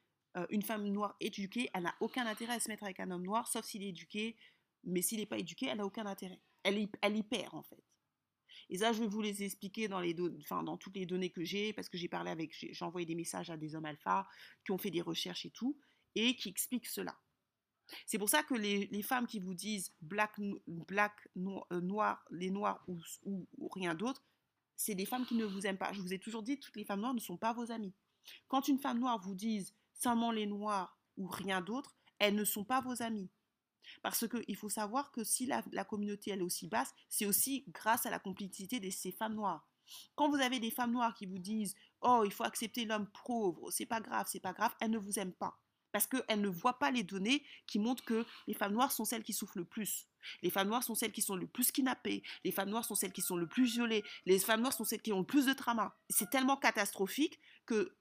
une 0.51 0.63
femme 0.63 0.87
noire 0.87 1.17
éduquée, 1.21 1.71
elle 1.75 1.85
n'a 1.85 1.95
aucun 2.01 2.27
intérêt 2.27 2.55
à 2.55 2.61
se 2.61 2.69
mettre 2.69 2.85
avec 2.85 3.01
un 3.01 3.11
homme 3.11 3.25
noir, 3.25 3.49
sauf 3.49 3.65
s'il 3.65 3.83
est 3.83 3.89
éduqué, 3.89 4.37
mais 4.85 5.03
s'il 5.03 5.19
n'est 5.19 5.27
pas 5.27 5.39
éduqué, 5.39 5.67
elle 5.67 5.79
n'a 5.79 5.87
aucun 5.87 6.07
intérêt. 6.07 6.41
Elle 6.63 6.79
y, 6.79 6.91
elle 7.03 7.17
y 7.17 7.23
perd, 7.23 7.55
en 7.55 7.63
fait. 7.63 7.83
Et 8.71 8.79
ça, 8.79 8.93
je 8.93 9.01
vais 9.01 9.09
vous 9.09 9.21
les 9.21 9.43
expliquer 9.43 9.89
dans, 9.89 10.77
toutes 10.77 10.95
les 10.95 11.05
données 11.05 11.31
que 11.31 11.43
j'ai, 11.43 11.73
parce 11.73 11.89
que 11.89 11.99
j'ai 11.99 12.09
parlé 12.09 12.31
avec, 12.31 12.55
j'ai 12.55 12.85
envoyé 12.85 13.05
des 13.05 13.17
messages 13.17 13.51
à 13.51 13.57
des 13.57 13.75
hommes 13.75 13.85
alpha 13.85 14.29
qui 14.65 14.71
ont 14.71 14.79
fait 14.79 14.93
des 14.93 15.03
recherches 15.03 15.45
et 15.45 15.51
tout, 15.51 15.77
et 16.15 16.37
qui 16.37 16.49
expliquent 16.49 16.87
cela. 16.87 17.19
C'est 18.07 18.19
pour 18.19 18.29
ça 18.29 18.45
que 18.45 18.55
les, 18.55 19.03
femmes 19.03 19.27
qui 19.27 19.41
vous 19.41 19.55
disent 19.55 19.93
black, 20.01 20.41
black 20.69 21.13
euh, 21.37 21.81
noir, 21.81 22.25
les 22.31 22.51
noirs 22.51 22.85
ou, 22.87 23.69
rien 23.73 23.97
d'autre, 23.97 24.23
c'est 24.77 24.95
des 24.95 25.05
femmes 25.05 25.27
qui 25.27 25.35
ne 25.35 25.45
vous 25.45 25.67
aiment 25.67 25.77
pas. 25.77 25.93
Je 25.93 26.01
vous 26.01 26.15
ai 26.15 26.21
toujours 26.21 26.45
dit, 26.45 26.61
toutes 26.61 26.77
les 26.77 26.85
femmes 26.85 27.01
noires 27.01 27.15
ne 27.15 27.21
sont 27.21 27.37
pas 27.37 27.53
vos 27.53 27.73
amies. 27.73 27.93
Quand 28.47 28.69
une 28.69 28.79
femme 28.79 29.01
noire 29.01 29.21
vous 29.21 29.35
dise 29.35 29.75
seulement 29.95 30.31
les 30.31 30.47
noirs 30.47 30.97
ou 31.17 31.27
rien 31.27 31.61
d'autre, 31.61 31.97
elles 32.21 32.37
ne 32.37 32.45
sont 32.45 32.65
pas 32.65 32.81
vos 32.81 33.03
amies. 33.03 33.29
Parce 34.03 34.27
qu'il 34.29 34.57
faut 34.57 34.69
savoir 34.69 35.13
que 35.13 35.25
si 35.25 35.47
la, 35.47 35.85
communauté 35.85 36.31
elle 36.31 36.41
est 36.41 36.43
aussi 36.43 36.67
basse, 36.67 36.93
c'est 37.09 37.27
aussi 37.27 37.65
grâce 37.69 38.07
à 38.07 38.11
la 38.11 38.19
complicité 38.19 38.81
de 38.81 38.91
ces 38.91 39.13
femmes 39.13 39.35
noires. 39.35 39.67
Quand 40.15 40.29
vous 40.29 40.41
avez 40.41 40.61
des 40.61 40.71
femmes 40.71 40.93
noires 40.93 41.15
qui 41.15 41.27
vous 41.27 41.39
disent 41.39 41.75
Oh, 42.01 42.23
il 42.25 42.33
faut 42.33 42.45
accepter 42.45 42.85
l'homme 42.85 43.09
pauvre, 43.25 43.71
c'est 43.71 43.87
pas 43.87 44.01
grave, 44.01 44.27
c'est 44.31 44.41
pas 44.41 44.53
grave, 44.53 44.75
elles 44.81 44.91
ne 44.91 44.99
vous 44.99 45.19
aiment 45.19 45.33
pas. 45.33 45.61
Parce 45.93 46.07
qu'elles 46.07 46.41
ne 46.41 46.49
voient 46.49 46.79
pas 46.79 46.91
les 46.91 47.03
données 47.03 47.43
qui 47.67 47.79
montrent 47.79 48.05
que 48.05 48.25
les 48.47 48.55
femmes 48.55 48.73
noires 48.73 48.93
sont 48.93 49.05
celles 49.05 49.25
qui 49.25 49.33
souffrent 49.33 49.59
le 49.59 49.65
plus. 49.65 50.07
Les 50.43 50.51
femmes 50.51 50.69
noires 50.69 50.85
sont 50.85 50.95
celles 50.95 51.13
qui 51.13 51.23
sont 51.23 51.35
le 51.35 51.47
plus 51.47 51.73
kidnappées. 51.73 52.23
Les 52.45 52.53
femmes 52.53 52.71
noires 52.71 52.85
sont 52.85 52.95
celles 52.95 53.13
qui 53.13 53.23
sont 53.23 53.37
le 53.37 53.49
plus 53.49 53.65
violées. 53.65 54.05
Les 54.27 54.39
femmes 54.39 54.61
noires 54.61 54.73
sont 54.73 54.85
celles 54.85 55.03
qui 55.03 55.13
ont 55.13 55.21
le 55.21 55.27
plus 55.27 55.47
de 55.47 55.53
trauma. 55.53 55.97
C'est 56.09 56.31
tellement 56.31 56.57
catastrophique 56.57 57.41
que 57.67 57.97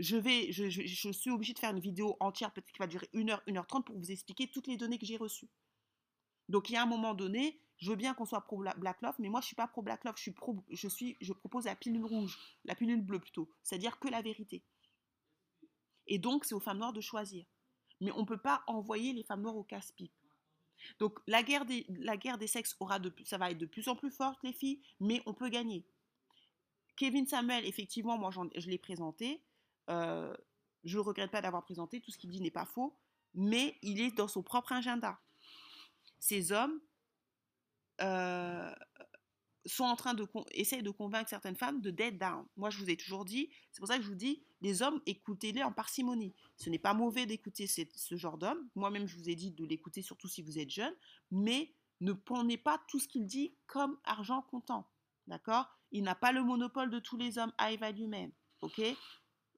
je, 0.00 1.10
suis 1.12 1.30
obligée 1.30 1.52
de 1.52 1.58
faire 1.58 1.70
une 1.70 1.80
vidéo 1.80 2.16
entière, 2.20 2.52
peut-être 2.52 2.72
qui 2.72 2.78
va 2.78 2.86
durer 2.86 3.08
1 3.14 3.28
heure, 3.28 3.42
1 3.46 3.56
heure 3.56 3.66
30 3.66 3.86
pour 3.86 3.96
vous 3.96 4.10
expliquer 4.10 4.50
toutes 4.50 4.66
les 4.66 4.76
données 4.76 4.98
que 4.98 5.06
j'ai 5.06 5.16
reçues. 5.16 5.48
Donc, 6.48 6.70
il 6.70 6.72
y 6.72 6.76
a 6.76 6.82
un 6.82 6.86
moment 6.86 7.14
donné, 7.14 7.60
je 7.78 7.90
veux 7.90 7.96
bien 7.96 8.14
qu'on 8.14 8.24
soit 8.24 8.40
pro 8.40 8.62
Black 8.76 9.02
Love, 9.02 9.14
mais 9.18 9.28
moi, 9.28 9.40
je 9.40 9.44
ne 9.44 9.48
suis 9.48 9.56
pas 9.56 9.68
pro 9.68 9.82
Black 9.82 10.04
Love, 10.04 10.16
je, 10.16 10.88
suis 10.88 11.16
je, 11.20 11.32
propose 11.32 11.66
la 11.66 11.76
pilule 11.76 12.04
rouge, 12.04 12.38
la 12.64 12.74
pilule 12.74 13.02
bleue 13.02 13.20
plutôt, 13.20 13.48
c'est-à-dire 13.62 13.98
que 13.98 14.08
la 14.08 14.22
vérité. 14.22 14.64
Et 16.06 16.18
donc, 16.18 16.44
c'est 16.44 16.54
aux 16.54 16.60
femmes 16.60 16.78
noires 16.78 16.92
de 16.92 17.00
choisir. 17.00 17.44
Mais 18.00 18.10
on 18.12 18.20
ne 18.20 18.26
peut 18.26 18.38
pas 18.38 18.64
envoyer 18.66 19.12
les 19.12 19.22
femmes 19.22 19.42
noires 19.42 19.56
au 19.56 19.62
casse-pipe. 19.62 20.12
Donc, 20.98 21.18
la 21.26 21.42
guerre, 21.42 21.66
des, 21.66 22.46
sexes 22.46 22.74
aura 22.80 22.98
ça 23.24 23.38
va 23.38 23.50
être 23.50 23.58
de 23.58 23.66
plus 23.66 23.86
en 23.88 23.94
plus 23.94 24.10
forte, 24.10 24.38
les 24.42 24.54
filles, 24.54 24.80
mais 24.98 25.22
on 25.26 25.34
peut 25.34 25.50
gagner. 25.50 25.84
Kevin 26.96 27.26
Samuel, 27.26 27.64
effectivement, 27.66 28.18
moi, 28.18 28.30
je 28.56 28.68
l'ai 28.68 28.78
présenté. 28.78 29.42
Euh, 29.90 30.34
je 30.84 30.96
ne 30.96 31.02
regrette 31.02 31.30
pas 31.30 31.42
d'avoir 31.42 31.64
présenté, 31.64 32.00
tout 32.00 32.10
ce 32.10 32.18
qu'il 32.18 32.30
dit 32.30 32.40
n'est 32.40 32.50
pas 32.50 32.64
faux, 32.64 32.96
mais 33.34 33.76
il 33.82 34.00
est 34.00 34.16
dans 34.16 34.28
son 34.28 34.42
propre 34.42 34.72
agenda. 34.72 35.20
Ces 36.18 36.52
hommes, 36.52 36.80
euh, 38.00 38.74
sont 39.66 39.84
en 39.84 39.96
train 39.96 40.14
de 40.14 40.22
de 40.24 40.90
convaincre 40.90 41.28
certaines 41.28 41.56
femmes 41.56 41.80
de 41.80 41.90
dead 41.90 42.18
down. 42.18 42.46
Moi, 42.56 42.70
je 42.70 42.78
vous 42.78 42.90
ai 42.90 42.96
toujours 42.96 43.24
dit, 43.24 43.50
c'est 43.70 43.80
pour 43.80 43.88
ça 43.88 43.96
que 43.96 44.02
je 44.02 44.08
vous 44.08 44.14
dis, 44.14 44.42
les 44.62 44.82
hommes, 44.82 45.00
écoutez-les 45.06 45.62
en 45.62 45.72
parcimonie. 45.72 46.34
Ce 46.56 46.70
n'est 46.70 46.78
pas 46.78 46.94
mauvais 46.94 47.26
d'écouter 47.26 47.66
ce 47.66 48.16
genre 48.16 48.38
d'homme. 48.38 48.68
Moi-même, 48.74 49.06
je 49.06 49.16
vous 49.16 49.28
ai 49.28 49.34
dit 49.34 49.50
de 49.50 49.64
l'écouter, 49.64 50.02
surtout 50.02 50.28
si 50.28 50.42
vous 50.42 50.58
êtes 50.58 50.70
jeune, 50.70 50.94
mais 51.30 51.72
ne 52.00 52.12
prenez 52.12 52.56
pas 52.56 52.80
tout 52.88 52.98
ce 52.98 53.08
qu'il 53.08 53.26
dit 53.26 53.54
comme 53.66 53.98
argent 54.04 54.42
comptant. 54.42 54.88
D'accord? 55.26 55.68
Il 55.92 56.02
n'a 56.02 56.14
pas 56.14 56.32
le 56.32 56.42
monopole 56.42 56.90
de 56.90 56.98
tous 56.98 57.16
les 57.16 57.38
hommes 57.38 57.52
high 57.60 57.78
value 57.78 58.06
men. 58.06 58.32
Ok? 58.62 58.80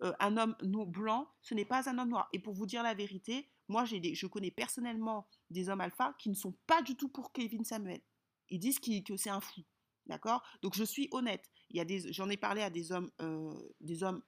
Euh, 0.03 0.12
Un 0.21 0.37
homme 0.37 0.57
blanc, 0.87 1.29
ce 1.41 1.55
n'est 1.55 1.65
pas 1.65 1.88
un 1.88 1.99
homme 1.99 2.11
noir. 2.11 2.29
Et 2.33 2.38
pour 2.38 2.55
vous 2.55 2.67
dire 2.67 2.83
la 2.83 2.95
vérité, 2.95 3.49
moi, 3.69 3.85
je 3.85 4.27
connais 4.27 4.51
personnellement 4.51 5.27
des 5.51 5.69
hommes 5.69 5.81
alpha 5.81 6.15
qui 6.19 6.29
ne 6.29 6.35
sont 6.35 6.55
pas 6.67 6.83
du 6.83 6.97
tout 6.97 7.09
pour 7.09 7.33
Kevin 7.33 7.65
Samuel. 7.65 8.03
Ils 8.51 8.59
disent 8.59 8.81
que 8.81 9.17
c'est 9.17 9.31
un 9.31 9.41
fou. 9.41 9.62
D'accord? 10.07 10.43
Donc 10.62 10.75
je 10.75 10.83
suis 10.83 11.09
honnête. 11.12 11.49
Des, 11.71 12.12
j'en 12.12 12.29
ai 12.29 12.37
parlé 12.37 12.61
à 12.61 12.71
des 12.71 12.91
hommes, 12.91 13.11
euh, 13.21 13.55
des 13.81 14.03
hommes 14.03 14.21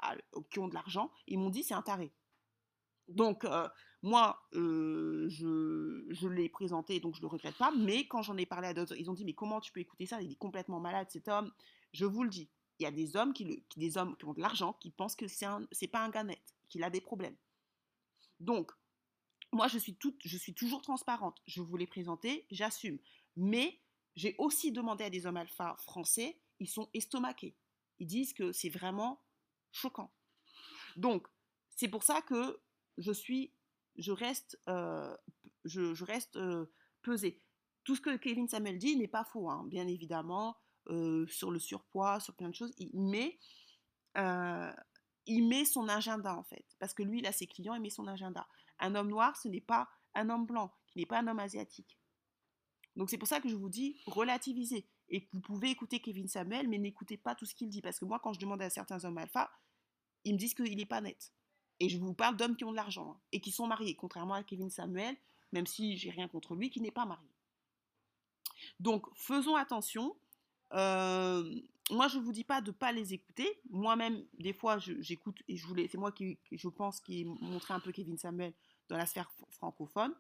qui 0.51 0.61
ont 0.61 0.69
de 0.69 0.75
l'argent. 0.75 1.11
Ils 1.27 1.39
m'ont 1.39 1.51
dit 1.51 1.65
c'est 1.65 1.75
un 1.75 1.83
taré. 1.83 2.13
Donc 3.09 3.45
euh, 3.45 3.69
moi, 4.01 4.41
je, 4.53 6.07
je 6.09 6.29
l'ai 6.29 6.49
présenté, 6.49 7.01
donc 7.01 7.17
je 7.17 7.21
le 7.21 7.27
regrette 7.27 7.59
pas. 7.59 7.73
Mais 7.77 8.07
quand 8.07 8.23
j'en 8.23 8.37
ai 8.37 8.47
parlé 8.47 8.69
à 8.69 8.73
d'autres, 8.73 8.97
ils 8.97 9.11
ont 9.11 9.15
dit 9.15 9.25
mais 9.25 9.35
comment 9.35 9.61
tu 9.61 9.73
peux 9.73 9.81
écouter 9.81 10.07
ça? 10.07 10.23
Il 10.23 10.31
est 10.31 10.37
complètement 10.37 10.79
malade 10.79 11.09
cet 11.11 11.27
homme. 11.27 11.53
Je 11.93 12.07
vous 12.07 12.23
le 12.23 12.31
dis. 12.31 12.49
Il 12.79 12.83
y 12.83 12.87
a 12.87 12.91
des 12.91 13.17
hommes 13.17 13.33
qui, 13.33 13.65
des 13.77 13.97
hommes 13.97 14.17
qui 14.17 14.25
ont 14.25 14.33
de 14.33 14.41
l'argent 14.41 14.73
qui 14.75 14.91
pensent 14.91 15.17
que 15.17 15.29
c'est 15.29 15.47
c'est 15.73 15.87
pas 15.87 16.05
un 16.05 16.11
gars 16.11 16.25
net, 16.25 16.55
qu'il 16.69 16.83
a 16.83 16.91
des 16.91 17.01
problèmes. 17.01 17.37
Donc 18.41 18.73
moi 19.53 19.69
je 19.69 19.79
suis 19.79 19.95
toute, 19.95 20.21
je 20.25 20.37
suis 20.37 20.55
toujours 20.55 20.83
transparente. 20.83 21.41
Je 21.47 21.61
vous 21.61 21.77
l'ai 21.77 21.87
présenté, 21.87 22.47
j'assume. 22.51 22.99
Mais 23.37 23.81
j'ai 24.17 24.35
aussi 24.39 24.73
demandé 24.73 25.05
à 25.05 25.11
des 25.11 25.27
hommes 25.27 25.37
alpha 25.37 25.77
français, 25.79 26.39
ils 26.61 26.69
sont 26.69 26.89
estomaqués. 26.95 27.57
Ils 27.99 28.07
disent 28.07 28.33
que 28.33 28.53
c'est 28.53 28.69
vraiment 28.69 29.23
choquant. 29.73 30.13
Donc, 30.97 31.27
c'est 31.71 31.89
pour 31.89 32.05
ça 32.05 32.23
que 32.23 32.61
je 32.99 33.13
suis, 33.13 33.53
je 33.97 34.13
reste, 34.13 34.61
euh, 34.69 35.17
je, 35.65 36.05
reste 36.05 36.37
euh, 36.37 36.67
pesé. 37.03 37.41
Tout 37.83 37.97
ce 37.97 38.01
que 38.01 38.17
Kevin 38.17 38.49
Samuel 38.49 38.79
dit 38.79 38.97
n'est 38.97 39.09
pas 39.09 39.25
faux, 39.25 39.51
hein, 39.51 39.65
bien 39.67 39.87
évidemment, 39.87 40.57
euh, 40.89 41.27
sur 41.29 41.51
le 41.51 41.59
surpoids, 41.59 42.21
sur 42.21 42.35
plein 42.35 42.49
de 42.49 42.55
choses. 42.55 42.73
Il 42.79 43.01
met, 43.01 43.39
il 45.27 45.49
met 45.49 45.65
son 45.65 45.89
agenda 45.89 46.37
en 46.37 46.45
fait, 46.45 46.65
parce 46.79 46.95
que 46.95 47.03
lui, 47.03 47.19
il 47.21 47.27
a 47.27 47.33
ses 47.33 47.47
clients, 47.47 47.75
il 47.75 47.83
met 47.83 47.91
son 47.91 48.07
agenda. 48.07 48.47
Un 48.79 48.95
homme 48.95 49.09
noir, 49.09 49.37
ce 49.37 49.49
n'est 49.49 49.61
pas 49.61 49.89
un 50.15 50.31
homme 50.31 50.47
blanc, 50.47 50.73
qui 50.89 50.99
n'est 50.99 51.07
pas 51.07 51.19
un 51.19 51.27
homme 51.27 51.41
asiatique. 51.41 51.99
Donc 52.97 53.11
c'est 53.11 53.19
pour 53.19 53.29
ça 53.29 53.41
que 53.41 53.49
je 53.49 53.57
vous 53.57 53.69
dis 53.69 54.01
relativisez. 54.07 54.87
Et 55.09 55.29
vous 55.33 55.41
pouvez 55.41 55.71
écouter 55.71 56.01
Kevin 56.01 56.29
Samuel, 56.29 56.69
mais 56.69 56.79
n'écoutez 56.79 57.17
pas 57.17 57.35
tout 57.35 57.45
ce 57.45 57.55
qu'il 57.55 57.69
dit. 57.69 57.83
Parce 57.83 57.99
que 57.99 58.05
moi, 58.05 58.19
quand 58.21 58.33
je 58.33 58.41
demande 58.41 58.63
à 58.63 58.71
certains 58.71 59.05
hommes 59.05 59.19
alpha, 59.19 59.51
ils 60.25 60.33
me 60.33 60.39
disent 60.39 60.55
qu'il 60.55 60.77
n'est 60.77 60.87
pas 60.87 61.01
net. 61.01 61.33
Et 61.81 61.89
je 61.89 61.99
vous 61.99 62.15
parle 62.15 62.37
d'hommes 62.37 62.57
qui 62.57 62.65
ont 62.65 62.71
de 62.71 62.77
l'argent 62.77 63.13
hein, 63.13 63.21
et 63.33 63.41
qui 63.41 63.51
sont 63.51 63.67
mariés, 63.67 63.97
contrairement 63.97 64.35
à 64.35 64.45
Kevin 64.45 64.71
Samuel, 64.71 65.17
même 65.53 65.67
si 65.67 65.97
j'ai 65.97 66.11
rien 66.11 66.29
contre 66.29 66.55
lui, 66.55 66.71
qui 66.71 66.81
n'est 66.81 66.91
pas 66.91 67.05
marié. 67.05 67.29
Donc 68.81 69.07
faisons 69.15 69.57
attention. 69.57 70.17
Moi, 70.73 72.09
je 72.09 72.19
ne 72.19 72.23
vous 72.23 72.33
dis 72.33 72.45
pas 72.45 72.61
de 72.61 72.71
ne 72.71 72.77
pas 72.77 72.93
les 72.93 73.13
écouter. 73.15 73.61
Moi-même, 73.71 74.25
des 74.39 74.53
fois, 74.53 74.79
j'écoute 74.79 75.43
et 75.49 75.57
je 75.57 75.67
voulais, 75.67 75.89
c'est 75.89 75.99
moi 75.99 76.13
qui, 76.13 76.39
je 76.51 76.69
pense, 76.69 77.01
qui 77.01 77.21
ai 77.21 77.25
montré 77.25 77.75
un 77.75 77.81
peu 77.81 77.93
Kevin 77.93 78.17
Samuel 78.17 78.55
dans 78.89 78.97
la 78.97 79.07
sphère 79.07 79.31
francophone. 79.51 80.15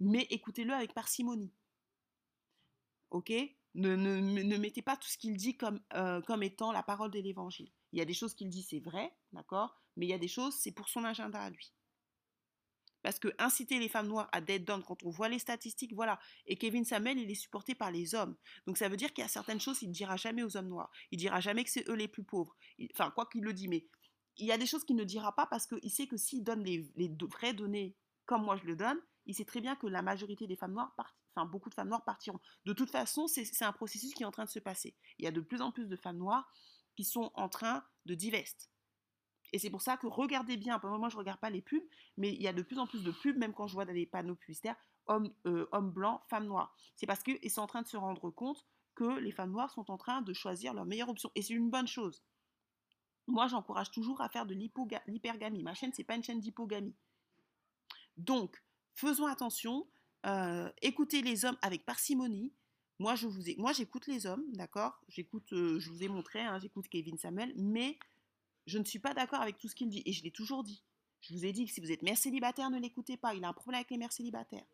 Mais 0.00 0.26
écoutez-le 0.30 0.72
avec 0.72 0.94
parcimonie. 0.94 1.52
Ok? 3.10 3.32
Ne, 3.74 3.94
ne, 3.94 4.56
mettez 4.56 4.82
pas 4.82 4.96
tout 4.96 5.08
ce 5.08 5.18
qu'il 5.18 5.36
dit 5.36 5.56
comme, 5.56 5.80
euh, 5.94 6.20
comme 6.22 6.42
étant 6.42 6.72
la 6.72 6.82
parole 6.82 7.10
de 7.10 7.20
l'évangile. 7.20 7.70
Il 7.92 7.98
y 7.98 8.02
a 8.02 8.04
des 8.04 8.14
choses 8.14 8.34
qu'il 8.34 8.48
dit, 8.48 8.62
c'est 8.62 8.80
vrai, 8.80 9.12
d'accord? 9.32 9.80
Mais 9.96 10.06
il 10.06 10.08
y 10.08 10.14
a 10.14 10.18
des 10.18 10.28
choses, 10.28 10.54
c'est 10.54 10.72
pour 10.72 10.88
son 10.88 11.04
agenda 11.04 11.40
à 11.40 11.50
lui. 11.50 11.72
Parce 13.02 13.18
que 13.18 13.28
inciter 13.38 13.78
les 13.78 13.88
femmes 13.88 14.08
noires 14.08 14.28
à 14.32 14.40
dead 14.40 14.64
down, 14.64 14.82
quand 14.82 15.02
on 15.04 15.10
voit 15.10 15.28
les 15.28 15.38
statistiques, 15.38 15.94
voilà. 15.94 16.18
Et 16.46 16.56
Kevin 16.56 16.84
Samuel, 16.84 17.18
il 17.18 17.30
est 17.30 17.34
supporté 17.34 17.74
par 17.74 17.90
les 17.90 18.14
hommes. 18.14 18.36
Donc 18.66 18.76
ça 18.76 18.88
veut 18.88 18.96
dire 18.96 19.12
qu'il 19.12 19.22
y 19.22 19.24
a 19.24 19.28
certaines 19.28 19.60
choses, 19.60 19.82
il 19.82 19.88
ne 19.88 19.94
dira 19.94 20.16
jamais 20.16 20.42
aux 20.42 20.56
hommes 20.56 20.68
noirs. 20.68 20.90
Il 21.10 21.18
dira 21.18 21.40
jamais 21.40 21.64
que 21.64 21.70
c'est 21.70 21.88
eux 21.88 21.94
les 21.94 22.08
plus 22.08 22.24
pauvres. 22.24 22.56
enfin, 22.92 23.10
quoi 23.10 23.26
qu'il 23.26 23.42
le 23.42 23.52
dit, 23.52 23.68
mais 23.68 23.86
il 24.36 24.46
y 24.46 24.52
a 24.52 24.58
des 24.58 24.66
choses 24.66 24.84
qu'il 24.84 24.96
ne 24.96 25.04
dira 25.04 25.34
pas 25.34 25.46
parce 25.46 25.66
qu'il 25.66 25.90
sait 25.90 26.06
que 26.06 26.16
s'il 26.16 26.42
donne 26.42 26.64
les, 26.64 26.90
les 26.96 27.10
vraies 27.20 27.54
données 27.54 27.96
comme 28.26 28.44
moi 28.44 28.56
je 28.56 28.64
le 28.64 28.76
donne, 28.76 28.98
il 29.26 29.34
sait 29.34 29.44
très 29.44 29.60
bien 29.60 29.74
que 29.74 29.86
la 29.86 30.02
majorité 30.02 30.46
des 30.46 30.54
femmes 30.54 30.72
noires, 30.72 30.94
enfin 31.34 31.46
beaucoup 31.46 31.68
de 31.68 31.74
femmes 31.74 31.88
noires 31.88 32.04
partiront. 32.04 32.38
De 32.64 32.72
toute 32.72 32.90
façon, 32.90 33.26
c'est 33.26 33.64
un 33.64 33.72
processus 33.72 34.14
qui 34.14 34.22
est 34.22 34.26
en 34.26 34.30
train 34.30 34.44
de 34.44 34.50
se 34.50 34.60
passer. 34.60 34.96
Il 35.18 35.24
y 35.24 35.28
a 35.28 35.32
de 35.32 35.40
plus 35.40 35.60
en 35.60 35.72
plus 35.72 35.88
de 35.88 35.96
femmes 35.96 36.18
noires 36.18 36.48
qui 36.96 37.04
sont 37.04 37.32
en 37.34 37.48
train 37.48 37.84
de 38.06 38.14
divest. 38.14 38.70
Et 39.52 39.58
c'est 39.58 39.70
pour 39.70 39.82
ça 39.82 39.96
que 39.96 40.06
regardez 40.06 40.56
bien, 40.56 40.80
moi 40.82 41.08
je 41.08 41.16
regarde 41.16 41.40
pas 41.40 41.50
les 41.50 41.62
pubs, 41.62 41.82
mais 42.16 42.32
il 42.32 42.42
y 42.42 42.48
a 42.48 42.52
de 42.52 42.62
plus 42.62 42.78
en 42.78 42.86
plus 42.86 43.02
de 43.02 43.10
pubs, 43.10 43.36
même 43.36 43.52
quand 43.52 43.66
je 43.66 43.74
vois 43.74 43.84
dans 43.84 43.92
les 43.92 44.06
panneaux 44.06 44.36
publicitaires, 44.36 44.76
hommes, 45.06 45.32
euh, 45.46 45.66
hommes 45.72 45.90
blancs, 45.90 46.20
femmes 46.28 46.46
noires. 46.46 46.74
C'est 46.96 47.06
parce 47.06 47.22
qu'ils 47.22 47.50
sont 47.50 47.62
en 47.62 47.66
train 47.66 47.82
de 47.82 47.88
se 47.88 47.96
rendre 47.96 48.30
compte 48.30 48.64
que 48.94 49.18
les 49.18 49.32
femmes 49.32 49.52
noires 49.52 49.70
sont 49.70 49.90
en 49.90 49.96
train 49.98 50.22
de 50.22 50.32
choisir 50.32 50.74
leur 50.74 50.84
meilleure 50.84 51.08
option. 51.08 51.30
Et 51.34 51.42
c'est 51.42 51.54
une 51.54 51.70
bonne 51.70 51.86
chose. 51.86 52.22
Moi, 53.26 53.46
j'encourage 53.46 53.90
toujours 53.90 54.20
à 54.20 54.28
faire 54.28 54.46
de 54.46 54.54
l'hypergamie. 54.54 55.62
Ma 55.62 55.74
chaîne, 55.74 55.92
c'est 55.92 56.04
pas 56.04 56.16
une 56.16 56.22
chaîne 56.22 56.40
d'hypogamie. 56.40 56.94
Donc, 58.16 58.62
faisons 58.94 59.26
attention, 59.26 59.86
euh, 60.26 60.70
écoutez 60.82 61.22
les 61.22 61.44
hommes 61.44 61.56
avec 61.62 61.84
parcimonie. 61.86 62.52
Moi, 62.98 63.14
j'écoute 63.14 64.06
les 64.06 64.26
hommes, 64.26 64.44
d'accord? 64.52 65.00
J'écoute, 65.08 65.52
euh, 65.54 65.78
je 65.78 65.88
vous 65.90 66.02
ai 66.02 66.08
montré, 66.08 66.40
hein, 66.40 66.58
j'écoute 66.58 66.86
Kevin 66.88 67.16
Samuel, 67.16 67.54
mais 67.56 67.98
je 68.70 68.78
ne 68.78 68.84
suis 68.84 69.00
pas 69.00 69.14
d'accord 69.14 69.40
avec 69.40 69.58
tout 69.58 69.68
ce 69.68 69.74
qu'il 69.74 69.88
dit, 69.88 70.02
et 70.06 70.12
je 70.12 70.22
l'ai 70.22 70.30
toujours 70.30 70.62
dit. 70.62 70.84
Je 71.20 71.34
vous 71.34 71.44
ai 71.44 71.52
dit 71.52 71.66
que 71.66 71.72
si 71.72 71.80
vous 71.80 71.92
êtes 71.92 72.02
mère 72.02 72.16
célibataire, 72.16 72.70
ne 72.70 72.78
l'écoutez 72.78 73.16
pas. 73.16 73.34
Il 73.34 73.44
a 73.44 73.48
un 73.48 73.52
problème 73.52 73.80
avec 73.80 73.90
les 73.90 73.98
mères 73.98 74.12
célibataires. 74.12 74.64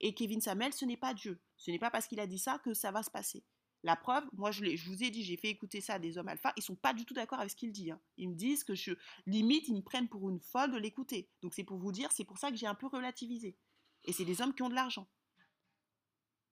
Et 0.00 0.14
Kevin 0.14 0.40
Samuel, 0.40 0.72
ce 0.72 0.84
n'est 0.84 0.96
pas 0.96 1.14
Dieu. 1.14 1.40
Ce 1.56 1.70
n'est 1.70 1.78
pas 1.78 1.90
parce 1.90 2.06
qu'il 2.06 2.20
a 2.20 2.26
dit 2.26 2.38
ça 2.38 2.58
que 2.58 2.74
ça 2.74 2.90
va 2.90 3.02
se 3.02 3.10
passer. 3.10 3.44
La 3.84 3.96
preuve, 3.96 4.24
moi 4.32 4.50
je, 4.50 4.60
vous 4.86 5.02
ai 5.02 5.10
dit, 5.10 5.24
j'ai 5.24 5.36
fait 5.36 5.48
écouter 5.48 5.80
ça 5.80 5.94
à 5.94 5.98
des 5.98 6.16
hommes 6.18 6.28
alpha, 6.28 6.52
ils 6.56 6.62
sont 6.62 6.76
pas 6.76 6.94
du 6.94 7.04
tout 7.04 7.14
d'accord 7.14 7.40
avec 7.40 7.50
ce 7.50 7.56
qu'il 7.56 7.72
dit. 7.72 7.90
Hein. 7.90 8.00
Ils 8.16 8.28
me 8.28 8.34
disent 8.34 8.62
que 8.62 8.74
je 8.74 8.92
limite, 9.26 9.66
ils 9.66 9.74
me 9.74 9.82
prennent 9.82 10.08
pour 10.08 10.28
une 10.30 10.40
folle 10.40 10.72
de 10.72 10.78
l'écouter. 10.78 11.28
Donc 11.40 11.54
c'est 11.54 11.64
pour 11.64 11.78
vous 11.78 11.90
dire, 11.90 12.10
c'est 12.12 12.24
pour 12.24 12.38
ça 12.38 12.50
que 12.50 12.56
j'ai 12.56 12.66
un 12.66 12.76
peu 12.76 12.86
relativisé. 12.86 13.56
Et 14.04 14.12
c'est 14.12 14.24
des 14.24 14.40
hommes 14.40 14.54
qui 14.54 14.62
ont 14.62 14.68
de 14.68 14.74
l'argent. 14.74 15.08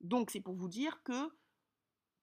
Donc 0.00 0.30
c'est 0.30 0.40
pour 0.40 0.54
vous 0.54 0.68
dire 0.68 1.02
que 1.04 1.30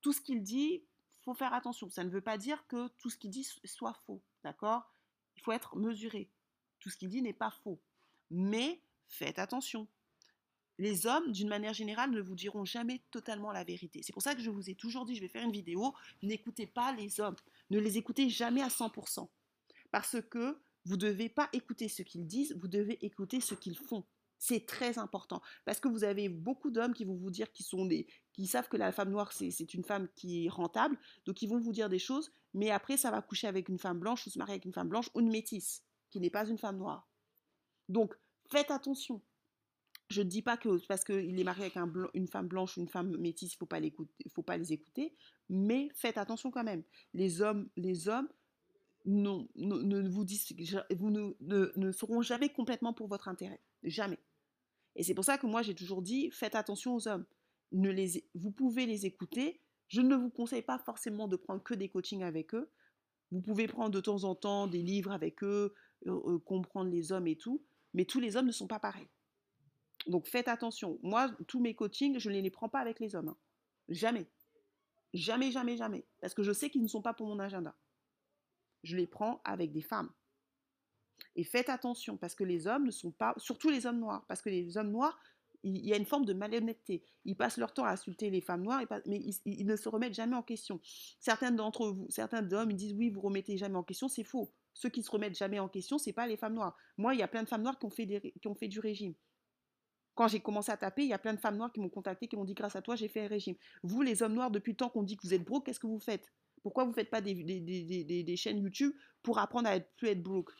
tout 0.02 0.12
ce 0.12 0.22
qu'il 0.22 0.44
dit, 0.44 0.84
faut 1.28 1.34
faire 1.34 1.54
attention. 1.54 1.90
Ça 1.90 2.06
ne 2.06 2.10
veut 2.10 2.22
pas 2.22 2.38
dire 2.38 2.66
que 2.68 2.88
tout 3.00 3.10
ce 3.10 3.18
qu'il 3.18 3.32
dit 3.32 3.46
soit 3.66 4.00
faux, 4.06 4.22
d'accord? 4.46 4.90
Il 5.36 5.42
faut 5.42 5.52
être 5.52 5.76
mesuré. 5.76 6.30
Tout 6.80 6.90
ce 6.90 6.96
qu'il 6.96 7.10
dit 7.10 7.22
n'est 7.22 7.34
pas 7.34 7.52
faux. 7.52 7.82
Mais 8.32 8.82
faites 9.10 9.38
attention 9.38 9.90
les 10.80 11.08
hommes, 11.08 11.32
d'une 11.32 11.50
manière 11.50 11.74
générale, 11.74 12.12
ne 12.12 12.22
vous 12.22 12.36
diront 12.36 12.63
jamais 12.63 13.02
totalement 13.10 13.52
la 13.52 13.63
vérité. 13.63 14.04
C'est 14.04 14.13
pour 14.13 14.22
ça 14.22 14.36
que 14.36 14.42
je 14.42 14.52
vous 14.52 14.70
ai 14.70 14.76
toujours 14.76 15.08
dit, 15.08 15.16
je 15.16 15.22
vais 15.22 15.28
faire 15.28 15.44
une 15.44 15.52
vidéo, 15.52 15.96
n'écoutez 16.22 16.68
pas 16.68 16.94
les 16.94 17.20
hommes. 17.20 17.36
Ne 17.72 17.80
les 17.80 17.98
écoutez 17.98 18.30
jamais 18.30 18.62
à 18.62 18.68
100%. 18.68 19.28
Parce 19.92 20.22
que 20.22 20.60
vous 20.86 20.94
ne 20.94 21.02
devez 21.02 21.30
pas 21.30 21.50
écouter 21.52 21.90
ce 21.90 22.04
qu'ils 22.04 22.28
disent, 22.28 22.56
vous 22.60 22.68
devez 22.68 23.04
écouter 23.04 23.42
ce 23.42 23.56
qu'ils 23.56 23.76
font. 23.76 24.06
C'est 24.39 24.65
très 24.65 25.00
important. 25.00 25.41
Parce 25.65 25.80
que 25.80 25.88
vous 25.88 26.04
avez 26.04 26.30
beaucoup 26.30 26.69
d'hommes 26.69 26.93
qui 26.93 27.06
vont 27.06 27.15
vous 27.15 27.32
dire 27.32 27.52
qu'ils 27.52 27.65
sont 27.65 27.86
des, 27.86 28.08
qui 28.34 28.45
savent 28.45 28.69
que 28.69 28.78
la 28.78 28.91
femme 28.91 29.10
noire, 29.10 29.32
c'est 29.34 29.73
une 29.73 29.84
femme 29.84 30.08
qui 30.15 30.45
est 30.45 30.50
rentable. 30.50 30.97
Donc 31.26 31.41
ils 31.41 31.47
vont 31.50 31.60
vous 31.60 31.71
dire 31.71 31.89
des 31.89 32.00
choses, 32.00 32.32
mais 32.54 32.69
après, 32.69 32.97
ça 32.97 33.12
va 33.12 33.21
coucher 33.21 33.47
avec 33.47 33.69
une 33.69 33.80
femme 33.80 34.00
blanche 34.00 34.26
ou 34.28 34.30
se 34.30 34.38
marier 34.38 34.54
avec 34.54 34.65
une 34.65 34.73
femme 34.73 34.89
blanche 34.89 35.10
ou 35.13 35.21
une 35.21 35.30
métisse, 35.30 35.84
qui 36.10 36.19
n'est 36.19 36.30
pas 36.30 36.47
une 36.47 36.58
femme 36.58 36.78
noire. 36.78 37.08
Donc, 37.89 38.15
faites 38.52 38.71
attention. 38.71 39.21
Je 40.10 40.21
ne 40.21 40.30
dis 40.30 40.41
pas 40.41 40.56
que 40.56 40.86
parce 40.88 41.04
qu'il 41.04 41.38
est 41.38 41.43
marié 41.43 41.65
avec 41.65 41.78
une 42.13 42.28
femme 42.28 42.47
blanche 42.47 42.78
ou 42.78 42.82
une 42.82 42.88
femme 42.88 43.15
métisse, 43.17 43.54
il 43.54 43.56
ne 43.56 44.32
faut 44.32 44.43
pas 44.43 44.58
les 44.58 44.73
écouter, 44.73 45.13
mais 45.50 45.89
faites 45.95 46.17
attention 46.17 46.50
quand 46.50 46.63
même. 46.63 46.84
Les 47.13 47.41
hommes, 47.41 47.69
les 47.76 48.08
hommes 48.08 48.30
non, 49.06 49.47
ne, 49.56 50.08
vous 50.08 50.26
disent, 50.26 50.54
vous 50.97 51.10
ne, 51.10 51.32
ne, 51.76 51.91
seront 51.91 52.21
jamais 52.21 52.50
complètement 52.50 52.93
pour 52.93 53.08
votre 53.08 53.28
intérêt. 53.28 53.62
Jamais. 53.84 54.19
Et 54.98 55.04
c'est 55.04 55.14
pour 55.14 55.24
ça 55.24 55.38
que 55.38 55.46
moi 55.46 55.62
j'ai 55.62 55.76
toujours 55.76 56.02
dit, 56.02 56.30
faites 56.32 56.56
attention 56.56 56.96
aux 56.96 57.08
hommes. 57.08 57.26
Ne 57.72 57.90
les, 57.92 58.26
vous 58.34 58.52
pouvez 58.52 58.86
les 58.86 59.06
écouter. 59.06 59.62
Je 59.88 60.02
ne 60.02 60.16
vous 60.16 60.30
conseille 60.30 60.64
pas 60.64 60.80
forcément 60.80 61.28
de 61.28 61.38
prendre 61.38 61.64
que 61.64 61.74
des 61.74 61.88
coachings 61.88 62.24
avec 62.24 62.54
eux. 62.54 62.70
Vous 63.32 63.42
pouvez 63.42 63.68
prendre 63.68 63.92
de 63.92 64.02
temps 64.02 64.24
en 64.24 64.36
temps 64.36 64.68
des 64.68 64.82
livres 64.82 65.12
avec 65.12 65.44
eux, 65.44 65.74
euh, 66.08 66.20
euh, 66.26 66.40
comprendre 66.40 66.90
les 66.90 67.12
hommes 67.12 67.28
et 67.28 67.38
tout. 67.38 67.64
Mais 67.94 68.06
tous 68.06 68.20
les 68.20 68.36
hommes 68.36 68.48
ne 68.48 68.52
sont 68.52 68.68
pas 68.68 68.80
pareils. 68.80 69.08
Donc 70.08 70.28
faites 70.28 70.48
attention. 70.48 71.00
Moi, 71.04 71.30
tous 71.48 71.60
mes 71.60 71.76
coachings, 71.76 72.18
je 72.20 72.30
ne 72.30 72.40
les 72.40 72.50
prends 72.50 72.70
pas 72.70 72.80
avec 72.80 73.00
les 73.00 73.16
hommes. 73.16 73.30
Hein. 73.30 73.38
Jamais. 73.90 74.28
Jamais, 75.14 75.52
jamais, 75.52 75.78
jamais. 75.78 76.06
Parce 76.22 76.34
que 76.34 76.44
je 76.44 76.52
sais 76.52 76.70
qu'ils 76.70 76.82
ne 76.82 76.88
sont 76.88 77.02
pas 77.02 77.14
pour 77.14 77.28
mon 77.28 77.40
agenda. 77.40 77.76
Je 78.84 78.96
les 78.96 79.08
prends 79.08 79.42
avec 79.44 79.72
des 79.72 79.82
femmes. 79.82 80.12
Et 81.36 81.44
faites 81.44 81.70
attention, 81.70 82.18
parce 82.18 82.36
que 82.36 82.44
les 82.44 82.68
hommes 82.68 82.86
ne 82.86 82.92
sont 82.92 83.12
pas, 83.12 83.34
surtout 83.38 83.70
les 83.70 83.86
hommes 83.86 84.00
noirs, 84.00 84.26
parce 84.28 84.42
que 84.42 84.50
les 84.50 84.78
hommes 84.78 84.92
noirs, 84.92 85.20
Il 85.64 85.86
y 85.86 85.92
a 85.92 85.98
une 85.98 86.06
forme 86.06 86.24
de 86.24 86.34
malhonnêteté. 86.34 87.04
Ils 87.26 87.36
passent 87.36 87.58
leur 87.58 87.74
temps 87.74 87.84
à 87.84 87.92
insulter 87.92 88.30
les 88.30 88.42
femmes 88.42 88.62
noires, 88.62 88.84
mais 89.08 89.20
ils, 89.44 89.66
ne 89.66 89.76
se 89.76 89.90
remettent 89.90 90.14
jamais 90.14 90.36
en 90.36 90.44
question. 90.44 90.80
Certains 91.20 91.52
d'entre 91.52 91.88
vous, 91.90 92.06
certains 92.10 92.54
hommes, 92.54 92.72
ils 92.72 92.78
disent 92.78 92.94
oui, 92.94 93.10
vous 93.10 93.22
remettez 93.22 93.58
jamais 93.58 93.76
en 93.76 93.84
question, 93.84 94.08
c'est 94.08 94.24
faux. 94.24 94.52
Ceux 94.74 94.90
qui 94.90 95.02
se 95.02 95.10
remettent 95.10 95.38
jamais 95.38 95.60
en 95.60 95.68
question, 95.68 95.98
c'est 95.98 96.14
pas 96.14 96.28
les 96.28 96.38
femmes 96.38 96.54
noires. 96.54 96.78
Moi, 96.98 97.16
il 97.16 97.20
y 97.20 97.24
a 97.24 97.28
plein 97.28 97.44
de 97.44 97.50
femmes 97.50 97.64
noires 97.64 97.80
qui 97.80 97.86
ont 97.86 97.90
fait, 97.90 98.08
qui 98.40 98.48
ont 98.48 98.56
fait 98.56 98.68
du 98.68 98.80
régime. 98.80 99.16
Quand 100.14 100.28
j'ai 100.28 100.40
commencé 100.40 100.72
à 100.72 100.78
taper, 100.78 101.04
il 101.04 101.10
y 101.10 101.14
a 101.14 101.20
plein 101.20 101.34
de 101.34 101.40
femmes 101.40 101.58
noires 101.58 101.72
qui 101.72 101.80
m'ont 101.80 101.90
contacté, 101.90 102.28
qui 102.28 102.36
m'ont 102.36 102.46
dit 102.46 102.56
grâce 102.56 102.76
à 102.76 102.82
toi, 102.82 102.96
j'ai 102.96 103.08
fait 103.08 103.22
un 103.22 103.28
régime. 103.28 103.56
Vous, 103.84 104.02
les 104.02 104.24
hommes 104.24 104.34
noirs, 104.34 104.52
depuis 104.52 104.72
le 104.72 104.78
temps 104.78 104.90
qu'on 104.90 105.04
dit 105.04 105.16
que 105.16 105.22
vous 105.22 105.34
êtes 105.34 105.44
broke, 105.44 105.66
qu'est-ce 105.66 105.80
que 105.80 105.88
vous 105.88 106.00
faites? 106.00 106.32
Pourquoi 106.64 106.86
vous 106.86 106.90
ne 106.90 106.96
faites 106.96 107.10
pas 107.10 107.22
des, 107.22 107.36
des, 107.36 108.36
chaînes 108.36 108.60
YouTube 108.60 108.94
pour 109.22 109.38
apprendre 109.38 109.70
à 109.70 109.76
être, 109.76 109.90
plus 109.96 110.10
être 110.10 110.24
broke? 110.24 110.52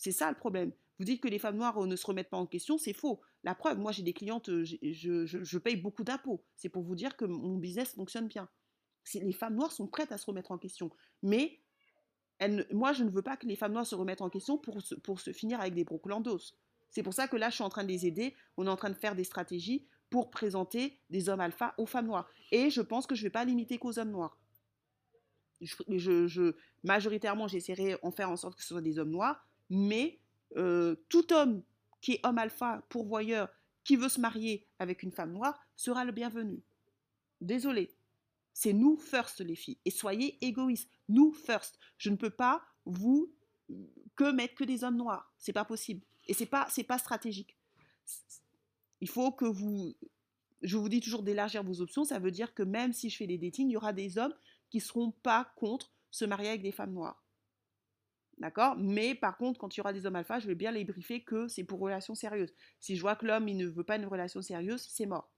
C'est 0.00 0.12
ça 0.12 0.30
le 0.30 0.36
problème. 0.36 0.72
Vous 0.98 1.04
dites 1.04 1.22
que 1.22 1.28
les 1.28 1.38
femmes 1.38 1.56
noires 1.56 1.76
euh, 1.82 1.86
ne 1.86 1.94
se 1.94 2.06
remettent 2.06 2.30
pas 2.30 2.38
en 2.38 2.46
question, 2.46 2.78
c'est 2.78 2.94
faux. 2.94 3.20
La 3.44 3.54
preuve, 3.54 3.78
moi 3.78 3.92
j'ai 3.92 4.02
des 4.02 4.14
clientes, 4.14 4.48
euh, 4.48 4.64
je, 4.64 5.26
je, 5.26 5.58
paye 5.58 5.76
beaucoup 5.76 6.04
d'impôts. 6.04 6.42
C'est 6.56 6.70
pour 6.70 6.82
vous 6.82 6.94
dire 6.94 7.18
que 7.18 7.26
mon 7.26 7.58
business 7.58 7.92
fonctionne 7.92 8.26
bien. 8.26 8.48
Les 9.14 9.32
femmes 9.32 9.56
noires 9.56 9.72
sont 9.72 9.86
prêtes 9.86 10.10
à 10.10 10.16
se 10.16 10.24
remettre 10.24 10.52
en 10.52 10.58
question. 10.58 10.90
Mais 11.22 11.60
moi, 12.72 12.94
je 12.94 13.04
ne 13.04 13.10
veux 13.10 13.20
pas 13.20 13.36
que 13.36 13.46
les 13.46 13.56
femmes 13.56 13.72
noires 13.72 13.86
se 13.86 13.94
remettent 13.94 14.22
en 14.22 14.30
question 14.30 14.56
pour 14.56 14.80
se, 14.80 15.32
finir 15.32 15.60
avec 15.60 15.74
des 15.74 15.84
broclandos. 15.84 16.54
C'est 16.90 17.02
pour 17.02 17.12
ça 17.12 17.28
que 17.28 17.36
là, 17.36 17.50
je 17.50 17.56
suis 17.56 17.64
en 17.64 17.68
train 17.68 17.84
de 17.84 17.88
les 17.88 18.06
aider. 18.06 18.34
On 18.56 18.66
est 18.66 18.70
en 18.70 18.76
train 18.76 18.88
de 18.88 18.94
faire 18.94 19.14
des 19.14 19.24
stratégies 19.24 19.86
pour 20.08 20.30
présenter 20.30 20.98
des 21.10 21.28
hommes 21.28 21.40
alpha 21.40 21.74
aux 21.76 21.86
femmes 21.86 22.06
noires. 22.06 22.28
Et 22.52 22.70
je 22.70 22.80
pense 22.80 23.06
que 23.06 23.14
je 23.14 23.20
ne 23.20 23.26
vais 23.26 23.30
pas 23.30 23.44
limiter 23.44 23.76
qu'aux 23.76 23.98
hommes 23.98 24.12
noirs. 24.12 24.38
Je, 25.60 26.54
majoritairement, 26.84 27.48
j'essaierai 27.48 27.96
en 28.02 28.10
faire 28.10 28.30
en 28.30 28.36
sorte 28.36 28.56
que 28.56 28.62
ce 28.62 28.68
soit 28.68 28.80
des 28.80 28.98
hommes 28.98 29.10
noirs, 29.10 29.46
mais 29.70 30.18
euh, 30.56 30.96
tout 31.08 31.32
homme 31.32 31.62
qui 32.00 32.12
est 32.12 32.26
homme 32.26 32.38
alpha, 32.38 32.82
pourvoyeur, 32.88 33.48
qui 33.84 33.96
veut 33.96 34.08
se 34.08 34.20
marier 34.20 34.66
avec 34.78 35.02
une 35.02 35.12
femme 35.12 35.32
noire, 35.32 35.58
sera 35.76 36.04
le 36.04 36.12
bienvenu. 36.12 36.62
Désolé. 37.40 37.94
C'est 38.52 38.72
nous 38.72 38.96
first, 38.96 39.40
les 39.40 39.54
filles. 39.54 39.78
Et 39.84 39.90
soyez 39.90 40.36
égoïstes. 40.44 40.90
Nous 41.08 41.32
first. 41.32 41.78
Je 41.96 42.10
ne 42.10 42.16
peux 42.16 42.30
pas 42.30 42.62
vous 42.84 43.32
que 44.16 44.32
mettre 44.32 44.54
que 44.54 44.64
des 44.64 44.84
hommes 44.84 44.96
noirs. 44.96 45.32
C'est 45.38 45.52
pas 45.52 45.64
possible. 45.64 46.02
Et 46.26 46.34
c'est 46.34 46.46
pas 46.46 46.68
pas 46.86 46.98
stratégique. 46.98 47.56
Il 49.00 49.08
faut 49.08 49.32
que 49.32 49.46
vous 49.46 49.94
je 50.62 50.76
vous 50.76 50.88
dis 50.88 51.00
toujours 51.00 51.22
d'élargir 51.22 51.62
vos 51.62 51.80
options, 51.80 52.04
ça 52.04 52.18
veut 52.18 52.30
dire 52.30 52.54
que 52.54 52.62
même 52.62 52.92
si 52.92 53.08
je 53.08 53.16
fais 53.16 53.26
des 53.26 53.38
datings, 53.38 53.68
il 53.68 53.72
y 53.72 53.76
aura 53.76 53.92
des 53.92 54.18
hommes 54.18 54.34
qui 54.68 54.78
ne 54.78 54.82
seront 54.82 55.10
pas 55.10 55.52
contre 55.56 55.90
se 56.10 56.24
marier 56.24 56.48
avec 56.48 56.62
des 56.62 56.72
femmes 56.72 56.92
noires. 56.92 57.19
D'accord? 58.40 58.74
Mais 58.78 59.14
par 59.14 59.36
contre, 59.36 59.60
quand 59.60 59.76
il 59.76 59.78
y 59.78 59.80
aura 59.82 59.92
des 59.92 60.06
hommes 60.06 60.16
alpha, 60.16 60.38
je 60.38 60.46
vais 60.46 60.54
bien 60.54 60.72
les 60.72 60.84
briefer 60.84 61.22
que 61.22 61.46
c'est 61.46 61.62
pour 61.62 61.78
relation 61.78 62.14
sérieuse. 62.14 62.52
Si 62.80 62.96
je 62.96 63.02
vois 63.02 63.14
que 63.14 63.26
l'homme, 63.26 63.46
il 63.48 63.58
ne 63.58 63.66
veut 63.66 63.84
pas 63.84 63.96
une 63.96 64.06
relation 64.06 64.40
sérieuse, 64.40 64.80
c'est 64.80 65.04
mort. 65.04 65.30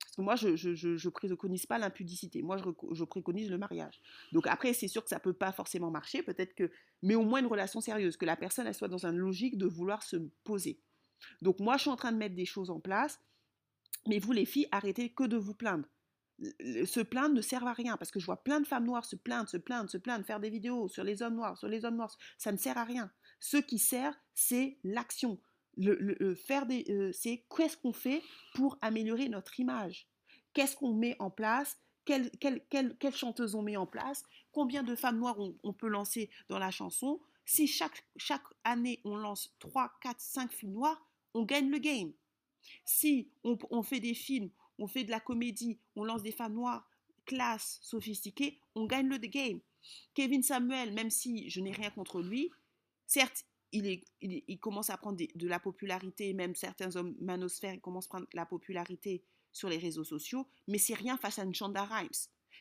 Parce 0.00 0.16
que 0.16 0.22
moi, 0.22 0.36
je 0.36 0.48
ne 0.48 1.10
préconise 1.10 1.64
pas 1.64 1.78
l'impudicité. 1.78 2.42
Moi, 2.42 2.58
je, 2.58 2.64
je, 2.92 3.04
préconise 3.04 3.50
le 3.50 3.56
mariage. 3.56 4.02
Donc 4.32 4.46
après, 4.48 4.74
c'est 4.74 4.88
sûr 4.88 5.02
que 5.02 5.08
ça 5.08 5.16
ne 5.16 5.20
peut 5.20 5.32
pas 5.32 5.52
forcément 5.52 5.90
marcher, 5.90 6.22
peut-être 6.22 6.54
que, 6.54 6.70
mais 7.02 7.14
au 7.14 7.22
moins 7.22 7.40
une 7.40 7.46
relation 7.46 7.80
sérieuse, 7.80 8.18
que 8.18 8.26
la 8.26 8.36
personne 8.36 8.66
elle 8.66 8.74
soit 8.74 8.88
dans 8.88 9.06
une 9.06 9.16
logique 9.16 9.56
de 9.56 9.66
vouloir 9.66 10.02
se 10.02 10.16
poser. 10.44 10.78
Donc 11.40 11.58
moi, 11.58 11.76
je 11.78 11.82
suis 11.82 11.90
en 11.90 11.96
train 11.96 12.12
de 12.12 12.18
mettre 12.18 12.34
des 12.34 12.44
choses 12.44 12.70
en 12.70 12.80
place, 12.80 13.18
mais 14.06 14.18
vous 14.18 14.32
les 14.32 14.44
filles, 14.44 14.68
arrêtez 14.72 15.10
que 15.10 15.24
de 15.24 15.38
vous 15.38 15.54
plaindre. 15.54 15.86
Se 16.62 17.00
plaindre 17.00 17.34
ne 17.34 17.42
sert 17.42 17.66
à 17.66 17.72
rien 17.72 17.96
parce 17.96 18.10
que 18.10 18.18
je 18.18 18.24
vois 18.24 18.42
plein 18.42 18.60
de 18.60 18.66
femmes 18.66 18.86
noires 18.86 19.04
se 19.04 19.16
plaindre, 19.16 19.48
se 19.48 19.58
plaindre, 19.58 19.90
se 19.90 19.98
plaindre, 19.98 20.24
faire 20.24 20.40
des 20.40 20.50
vidéos 20.50 20.88
sur 20.88 21.04
les 21.04 21.22
hommes 21.22 21.34
noirs, 21.34 21.58
sur 21.58 21.68
les 21.68 21.84
hommes 21.84 21.96
noirs. 21.96 22.16
Ça 22.38 22.50
ne 22.50 22.56
sert 22.56 22.78
à 22.78 22.84
rien. 22.84 23.10
Ce 23.40 23.58
qui 23.58 23.78
sert, 23.78 24.18
c'est 24.34 24.78
l'action 24.82 25.38
le, 25.76 26.34
faire 26.34 26.66
des, 26.66 26.84
euh, 26.88 27.12
c'est 27.12 27.44
qu'est-ce 27.54 27.76
qu'on 27.76 27.92
fait 27.92 28.22
pour 28.54 28.78
améliorer 28.82 29.28
notre 29.28 29.58
image? 29.60 30.08
Qu'est-ce 30.52 30.76
qu'on 30.76 30.94
met 30.94 31.16
en 31.18 31.30
place? 31.30 31.78
Quelle, 32.04 32.30
quelle, 32.40 33.14
chanteuse 33.14 33.54
on 33.54 33.62
met 33.62 33.76
en 33.76 33.86
place? 33.86 34.24
Combien 34.52 34.82
de 34.82 34.96
femmes 34.96 35.18
noires 35.18 35.38
on, 35.62 35.72
peut 35.72 35.88
lancer 35.88 36.28
dans 36.48 36.58
la 36.58 36.70
chanson? 36.70 37.20
Si 37.44 37.66
chaque, 37.66 38.04
chaque 38.16 38.42
année 38.64 39.00
on 39.04 39.16
lance 39.16 39.54
3, 39.60 39.92
4, 40.02 40.20
5 40.20 40.52
films 40.52 40.72
noirs, 40.72 41.06
on 41.34 41.44
gagne 41.44 41.70
le 41.70 41.78
game. 41.78 42.12
Si 42.84 43.30
on 43.44 43.82
fait 43.82 44.00
des 44.00 44.14
films, 44.14 44.50
on 44.80 44.88
fait 44.88 45.04
de 45.04 45.10
la 45.10 45.20
comédie, 45.20 45.78
on 45.94 46.04
lance 46.04 46.22
des 46.22 46.32
femmes 46.32 46.54
noires, 46.54 46.88
classe, 47.26 47.78
sophistiquées, 47.82 48.58
on 48.74 48.86
gagne 48.86 49.08
le 49.08 49.18
game. 49.18 49.60
Kevin 50.14 50.42
Samuel, 50.42 50.92
même 50.92 51.10
si 51.10 51.48
je 51.48 51.60
n'ai 51.60 51.70
rien 51.70 51.90
contre 51.90 52.20
lui, 52.20 52.50
certes, 53.06 53.44
il, 53.72 54.58
commence 54.58 54.90
à 54.90 54.96
prendre 54.96 55.16
de 55.16 55.48
la 55.48 55.60
popularité, 55.60 56.32
même 56.32 56.54
certains 56.54 56.96
hommes 56.96 57.14
manosphères 57.20 57.80
commencent 57.80 58.06
à 58.06 58.08
prendre 58.08 58.26
la 58.32 58.46
popularité 58.46 59.22
sur 59.52 59.68
les 59.68 59.78
réseaux 59.78 60.04
sociaux, 60.04 60.46
mais 60.66 60.78
c'est 60.78 60.94
rien 60.94 61.16
face 61.16 61.38
à 61.38 61.44
une 61.44 61.54
Shonda 61.54 61.84
Rhimes. 61.84 62.08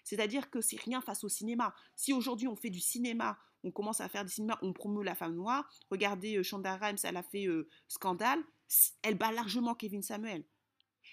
C'est-à-dire 0.04 0.50
que 0.50 0.62
c'est 0.62 0.80
rien 0.80 1.02
face 1.02 1.24
au 1.24 1.30
cinéma. 1.30 1.74
Si 1.96 2.14
aujourd'hui 2.14 2.48
on 2.48 2.56
fait 2.56 2.70
du 2.70 2.80
cinéma, 2.80 3.40
on 3.64 3.72
commence 3.72 4.02
à 4.02 4.10
faire 4.10 4.24
du 4.24 4.32
cinéma, 4.32 4.58
on 4.62 4.74
promeut 4.74 5.04
la 5.04 5.16
femme 5.16 5.36
noire, 5.36 5.70
regardez 5.90 6.38
euh, 6.38 6.44
Shonda 6.44 6.76
Rhimes, 6.78 6.98
elle 7.04 7.18
a 7.18 7.24
fait 7.24 7.48
euh, 7.48 7.68
Scandale, 7.88 8.44
elle 9.02 9.16
bat 9.16 9.32
largement 9.32 9.74
Kevin 9.74 10.04
Samuel. 10.04 10.44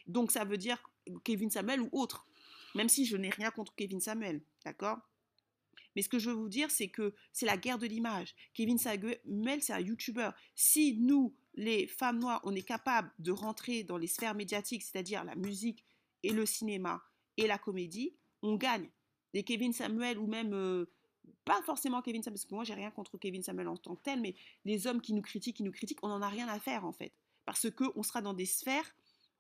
Donc 0.07 0.31
ça 0.31 0.45
veut 0.45 0.59
dire 0.59 0.83
Kevin 1.25 1.51
Samuel 1.51 1.81
ou 1.81 1.89
autre, 1.93 2.27
même 2.75 2.89
si 2.89 3.07
je 3.07 3.17
n'ai 3.17 3.31
rien 3.31 3.51
contre 3.51 3.75
Kevin 3.75 4.01
Samuel, 4.01 4.43
d'accord? 4.65 4.99
Mais 5.95 6.03
ce 6.03 6.09
que 6.11 6.19
je 6.19 6.29
veux 6.29 6.37
vous 6.37 6.51
dire, 6.51 6.71
c'est 6.71 6.89
que 6.89 7.15
c'est 7.33 7.47
la 7.47 7.57
guerre 7.57 7.79
de 7.79 7.87
l'image. 7.87 8.35
Kevin 8.53 8.79
Samuel, 8.79 9.63
c'est 9.63 9.73
un 9.73 9.81
YouTuber. 9.81 10.31
Si 10.55 10.99
nous, 10.99 11.35
les 11.55 11.87
femmes 11.87 12.19
noires, 12.19 12.43
on 12.45 12.55
est 12.55 12.63
capable 12.63 13.11
de 13.19 13.33
rentrer 13.33 13.83
dans 13.83 13.97
les 13.97 14.07
sphères 14.07 14.35
médiatiques, 14.35 14.83
c'est-à-dire 14.83 15.25
la 15.25 15.35
musique 15.37 15.85
et 16.23 16.33
le 16.33 16.45
cinéma 16.45 17.03
et 17.39 17.47
la 17.47 17.57
comédie, 17.57 18.15
on 18.43 18.57
gagne. 18.57 18.91
Des 19.33 19.43
Kevin 19.43 19.73
Samuel 19.73 20.19
ou 20.19 20.27
même 20.27 20.53
euh, 20.53 20.87
pas 21.45 21.63
forcément 21.63 22.03
Kevin 22.03 22.23
Samuel, 22.23 22.39
parce 22.39 22.47
que 22.47 22.55
moi 22.55 22.65
j'ai 22.65 22.75
rien 22.75 22.91
contre 22.91 23.19
Kevin 23.19 23.43
Samuel 23.43 23.69
en 23.69 23.77
tant 23.77 23.97
que 23.97 24.03
tel, 24.03 24.21
mais 24.21 24.35
les 24.65 24.87
hommes 24.87 25.01
qui 25.01 25.15
nous 25.15 25.23
critiquent, 25.23 25.57
qui 25.57 25.63
nous 25.63 25.73
critiquent, 25.73 26.03
on 26.03 26.09
n'en 26.09 26.23
a 26.23 26.29
rien 26.29 26.49
à 26.49 26.59
faire 26.59 26.85
en 26.85 26.93
fait, 26.93 27.13
parce 27.45 27.71
que 27.71 27.85
on 27.95 28.03
sera 28.03 28.23
dans 28.23 28.35
des 28.35 28.47
sphères 28.47 28.95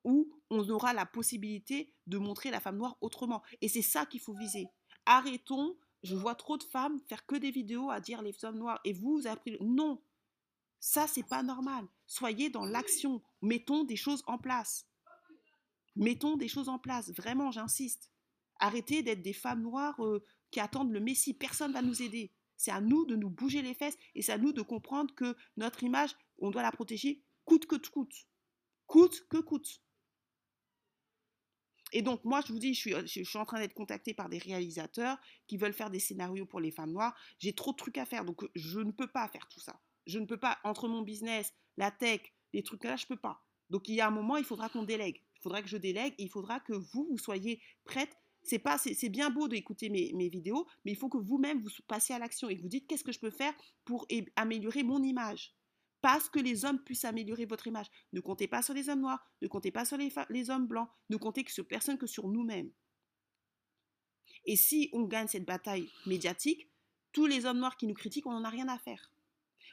où 0.06 0.32
on 0.48 0.66
aura 0.70 0.94
la 0.94 1.04
possibilité 1.04 1.92
de 2.06 2.16
montrer 2.16 2.50
la 2.50 2.60
femme 2.60 2.78
noire 2.78 2.96
autrement. 3.02 3.42
Et 3.60 3.68
c'est 3.68 3.82
ça 3.82 4.06
qu'il 4.06 4.20
faut 4.20 4.34
viser. 4.34 4.68
Arrêtons 5.04 5.76
je 6.02 6.14
vois 6.14 6.34
trop 6.34 6.56
de 6.56 6.62
femmes 6.62 7.00
faire 7.08 7.26
que 7.26 7.36
des 7.36 7.50
vidéos 7.50 7.90
à 7.90 8.00
dire 8.00 8.22
les 8.22 8.44
hommes 8.44 8.58
noirs 8.58 8.80
et 8.84 8.92
vous, 8.92 9.16
vous 9.16 9.26
avez 9.26 9.40
pris... 9.40 9.56
Non, 9.60 10.00
ça, 10.78 11.06
c'est 11.06 11.26
pas 11.26 11.42
normal. 11.42 11.86
Soyez 12.06 12.48
dans 12.48 12.64
l'action. 12.64 13.22
Mettons 13.42 13.82
des 13.84 13.96
choses 13.96 14.22
en 14.26 14.38
place. 14.38 14.86
Mettons 15.96 16.36
des 16.36 16.48
choses 16.48 16.68
en 16.68 16.78
place. 16.78 17.10
Vraiment, 17.10 17.50
j'insiste. 17.50 18.12
Arrêtez 18.60 19.02
d'être 19.02 19.22
des 19.22 19.32
femmes 19.32 19.62
noires 19.62 20.02
euh, 20.04 20.24
qui 20.50 20.60
attendent 20.60 20.92
le 20.92 21.00
Messie. 21.00 21.34
Personne 21.34 21.70
ne 21.70 21.74
va 21.74 21.82
nous 21.82 22.02
aider. 22.02 22.32
C'est 22.56 22.70
à 22.70 22.80
nous 22.80 23.04
de 23.04 23.16
nous 23.16 23.30
bouger 23.30 23.62
les 23.62 23.74
fesses 23.74 23.98
et 24.14 24.22
c'est 24.22 24.32
à 24.32 24.38
nous 24.38 24.52
de 24.52 24.62
comprendre 24.62 25.14
que 25.14 25.36
notre 25.56 25.82
image, 25.82 26.14
on 26.38 26.50
doit 26.50 26.62
la 26.62 26.72
protéger 26.72 27.22
coûte 27.44 27.66
que 27.66 27.76
coûte. 27.76 28.28
Coûte 28.86 29.26
que 29.28 29.38
coûte. 29.38 29.82
Et 31.96 32.02
donc, 32.02 32.22
moi, 32.26 32.42
je 32.46 32.52
vous 32.52 32.58
dis, 32.58 32.74
je 32.74 33.06
suis, 33.06 33.38
en 33.38 33.46
train 33.46 33.58
d'être 33.58 33.72
contactée 33.72 34.12
par 34.12 34.28
des 34.28 34.36
réalisateurs 34.36 35.16
qui 35.46 35.56
veulent 35.56 35.72
faire 35.72 35.88
des 35.88 35.98
scénarios 35.98 36.44
pour 36.44 36.60
les 36.60 36.70
femmes 36.70 36.92
noires. 36.92 37.16
J'ai 37.38 37.54
trop 37.54 37.72
de 37.72 37.76
trucs 37.78 37.96
à 37.96 38.04
faire, 38.04 38.26
donc 38.26 38.46
je 38.54 38.80
ne 38.80 38.90
peux 38.90 39.06
pas 39.06 39.26
faire 39.28 39.48
tout 39.48 39.60
ça. 39.60 39.80
Je 40.06 40.18
ne 40.18 40.26
peux 40.26 40.36
pas, 40.36 40.58
entre 40.62 40.88
mon 40.88 41.00
business, 41.00 41.54
la 41.78 41.90
tech, 41.90 42.20
les 42.52 42.62
trucs 42.62 42.84
là, 42.84 42.96
je 42.96 43.06
ne 43.08 43.14
peux 43.14 43.16
pas. 43.16 43.42
Donc, 43.70 43.88
il 43.88 43.94
y 43.94 44.02
a 44.02 44.08
un 44.08 44.10
moment, 44.10 44.36
il 44.36 44.44
faudra 44.44 44.68
qu'on 44.68 44.82
délègue. 44.82 45.22
Il 45.36 45.40
faudra 45.40 45.62
que 45.62 45.68
je 45.68 45.78
délègue 45.78 46.12
et 46.18 46.24
il 46.24 46.28
faudra 46.28 46.60
que 46.60 46.74
vous, 46.74 47.06
vous 47.08 47.16
soyez 47.16 47.62
prête. 47.86 48.14
C'est 48.42 48.58
pas, 48.58 48.76
c'est 48.76 49.08
bien 49.08 49.30
beau 49.30 49.48
d'écouter 49.48 49.88
mes, 49.88 50.12
mes, 50.12 50.28
vidéos, 50.28 50.66
mais 50.84 50.92
il 50.92 50.96
faut 50.98 51.08
que 51.08 51.16
vous-même 51.16 51.62
vous 51.62 51.70
passiez 51.88 52.14
à 52.14 52.18
l'action 52.18 52.50
et 52.50 52.58
que 52.58 52.60
vous 52.60 52.68
dites 52.68 52.86
qu'est-ce 52.86 53.04
que 53.04 53.10
je 53.10 53.20
peux 53.20 53.30
faire 53.30 53.54
pour 53.86 54.06
améliorer 54.36 54.82
mon 54.82 55.02
image? 55.02 55.55
Parce 56.06 56.28
que 56.28 56.38
les 56.38 56.64
hommes 56.64 56.78
puissent 56.78 57.04
améliorer 57.04 57.46
votre 57.46 57.66
image. 57.66 57.88
Ne 58.12 58.20
comptez 58.20 58.46
pas 58.46 58.62
sur 58.62 58.72
les 58.72 58.88
hommes 58.88 59.00
noirs, 59.00 59.28
ne 59.42 59.48
comptez 59.48 59.72
pas 59.72 59.84
sur 59.84 59.96
les, 59.96 60.50
hommes 60.50 60.68
blancs, 60.68 60.88
ne 61.10 61.16
comptez 61.16 61.42
que 61.42 61.50
sur 61.50 61.66
personne 61.66 61.98
que 61.98 62.06
sur 62.06 62.28
nous-mêmes. 62.28 62.70
Et 64.44 64.54
si 64.54 64.88
on 64.92 65.02
gagne 65.02 65.26
cette 65.26 65.44
bataille 65.44 65.90
médiatique, 66.06 66.70
tous 67.10 67.26
les 67.26 67.44
hommes 67.44 67.58
noirs 67.58 67.76
qui 67.76 67.88
nous 67.88 67.94
critiquent, 67.94 68.28
on 68.28 68.34
n'en 68.34 68.44
a 68.44 68.50
rien 68.50 68.68
à 68.68 68.78
faire. 68.78 69.10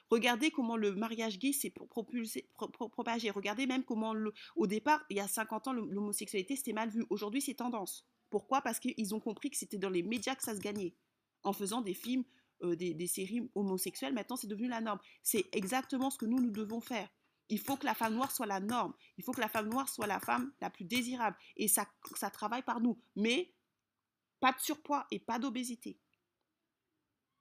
Regardez 0.09 0.49
comment 0.49 0.75
le 0.75 0.95
mariage 0.95 1.37
gay 1.37 1.53
s'est 1.53 1.69
propagé. 1.69 3.29
Regardez 3.29 3.67
même 3.67 3.83
comment, 3.83 4.15
au 4.55 4.65
départ, 4.65 5.05
il 5.11 5.17
y 5.17 5.19
a 5.19 5.27
50 5.27 5.67
ans, 5.67 5.73
l'homosexualité, 5.73 6.55
c'était 6.55 6.73
mal 6.73 6.89
vu. 6.89 7.05
Aujourd'hui, 7.11 7.43
c'est 7.43 7.53
tendance. 7.53 8.07
Pourquoi? 8.31 8.61
Parce 8.61 8.79
qu'ils 8.79 9.13
ont 9.13 9.19
compris 9.19 9.51
que 9.51 9.57
c'était 9.57 9.77
dans 9.77 9.91
les 9.91 10.01
médias 10.01 10.33
que 10.33 10.43
ça 10.43 10.55
se 10.55 10.61
gagnait. 10.61 10.95
En 11.43 11.53
faisant 11.53 11.81
des 11.81 11.93
films 11.93 12.23
euh, 12.63 12.75
des, 12.75 13.07
séries 13.07 13.49
homosexuelles, 13.55 14.13
maintenant 14.13 14.35
c'est 14.35 14.47
devenu 14.47 14.67
la 14.67 14.81
norme. 14.81 14.99
C'est 15.21 15.45
exactement 15.51 16.09
ce 16.09 16.17
que 16.17 16.25
nous, 16.25 16.39
nous 16.39 16.51
devons 16.51 16.81
faire. 16.81 17.09
Il 17.49 17.59
faut 17.59 17.75
que 17.75 17.85
la 17.85 17.93
femme 17.93 18.15
noire 18.15 18.31
soit 18.31 18.45
la 18.45 18.59
norme. 18.59 18.93
Il 19.17 19.23
faut 19.23 19.33
que 19.33 19.41
la 19.41 19.49
femme 19.49 19.69
noire 19.69 19.89
soit 19.89 20.07
la 20.07 20.19
femme 20.19 20.51
la 20.61 20.69
plus 20.69 20.85
désirable. 20.85 21.37
Et 21.57 21.67
ça, 21.67 21.87
ça 22.15 22.29
travaille 22.29 22.63
par 22.63 22.79
nous. 22.79 22.97
Mais 23.15 23.53
pas 24.39 24.53
de 24.53 24.59
surpoids 24.59 25.05
et 25.11 25.19
pas 25.19 25.39
d'obésité. 25.39 25.99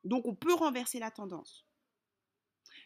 Donc 0.05 0.27
on 0.27 0.35
peut 0.35 0.55
renverser 0.55 0.99
la 0.99 1.11
tendance. 1.11 1.67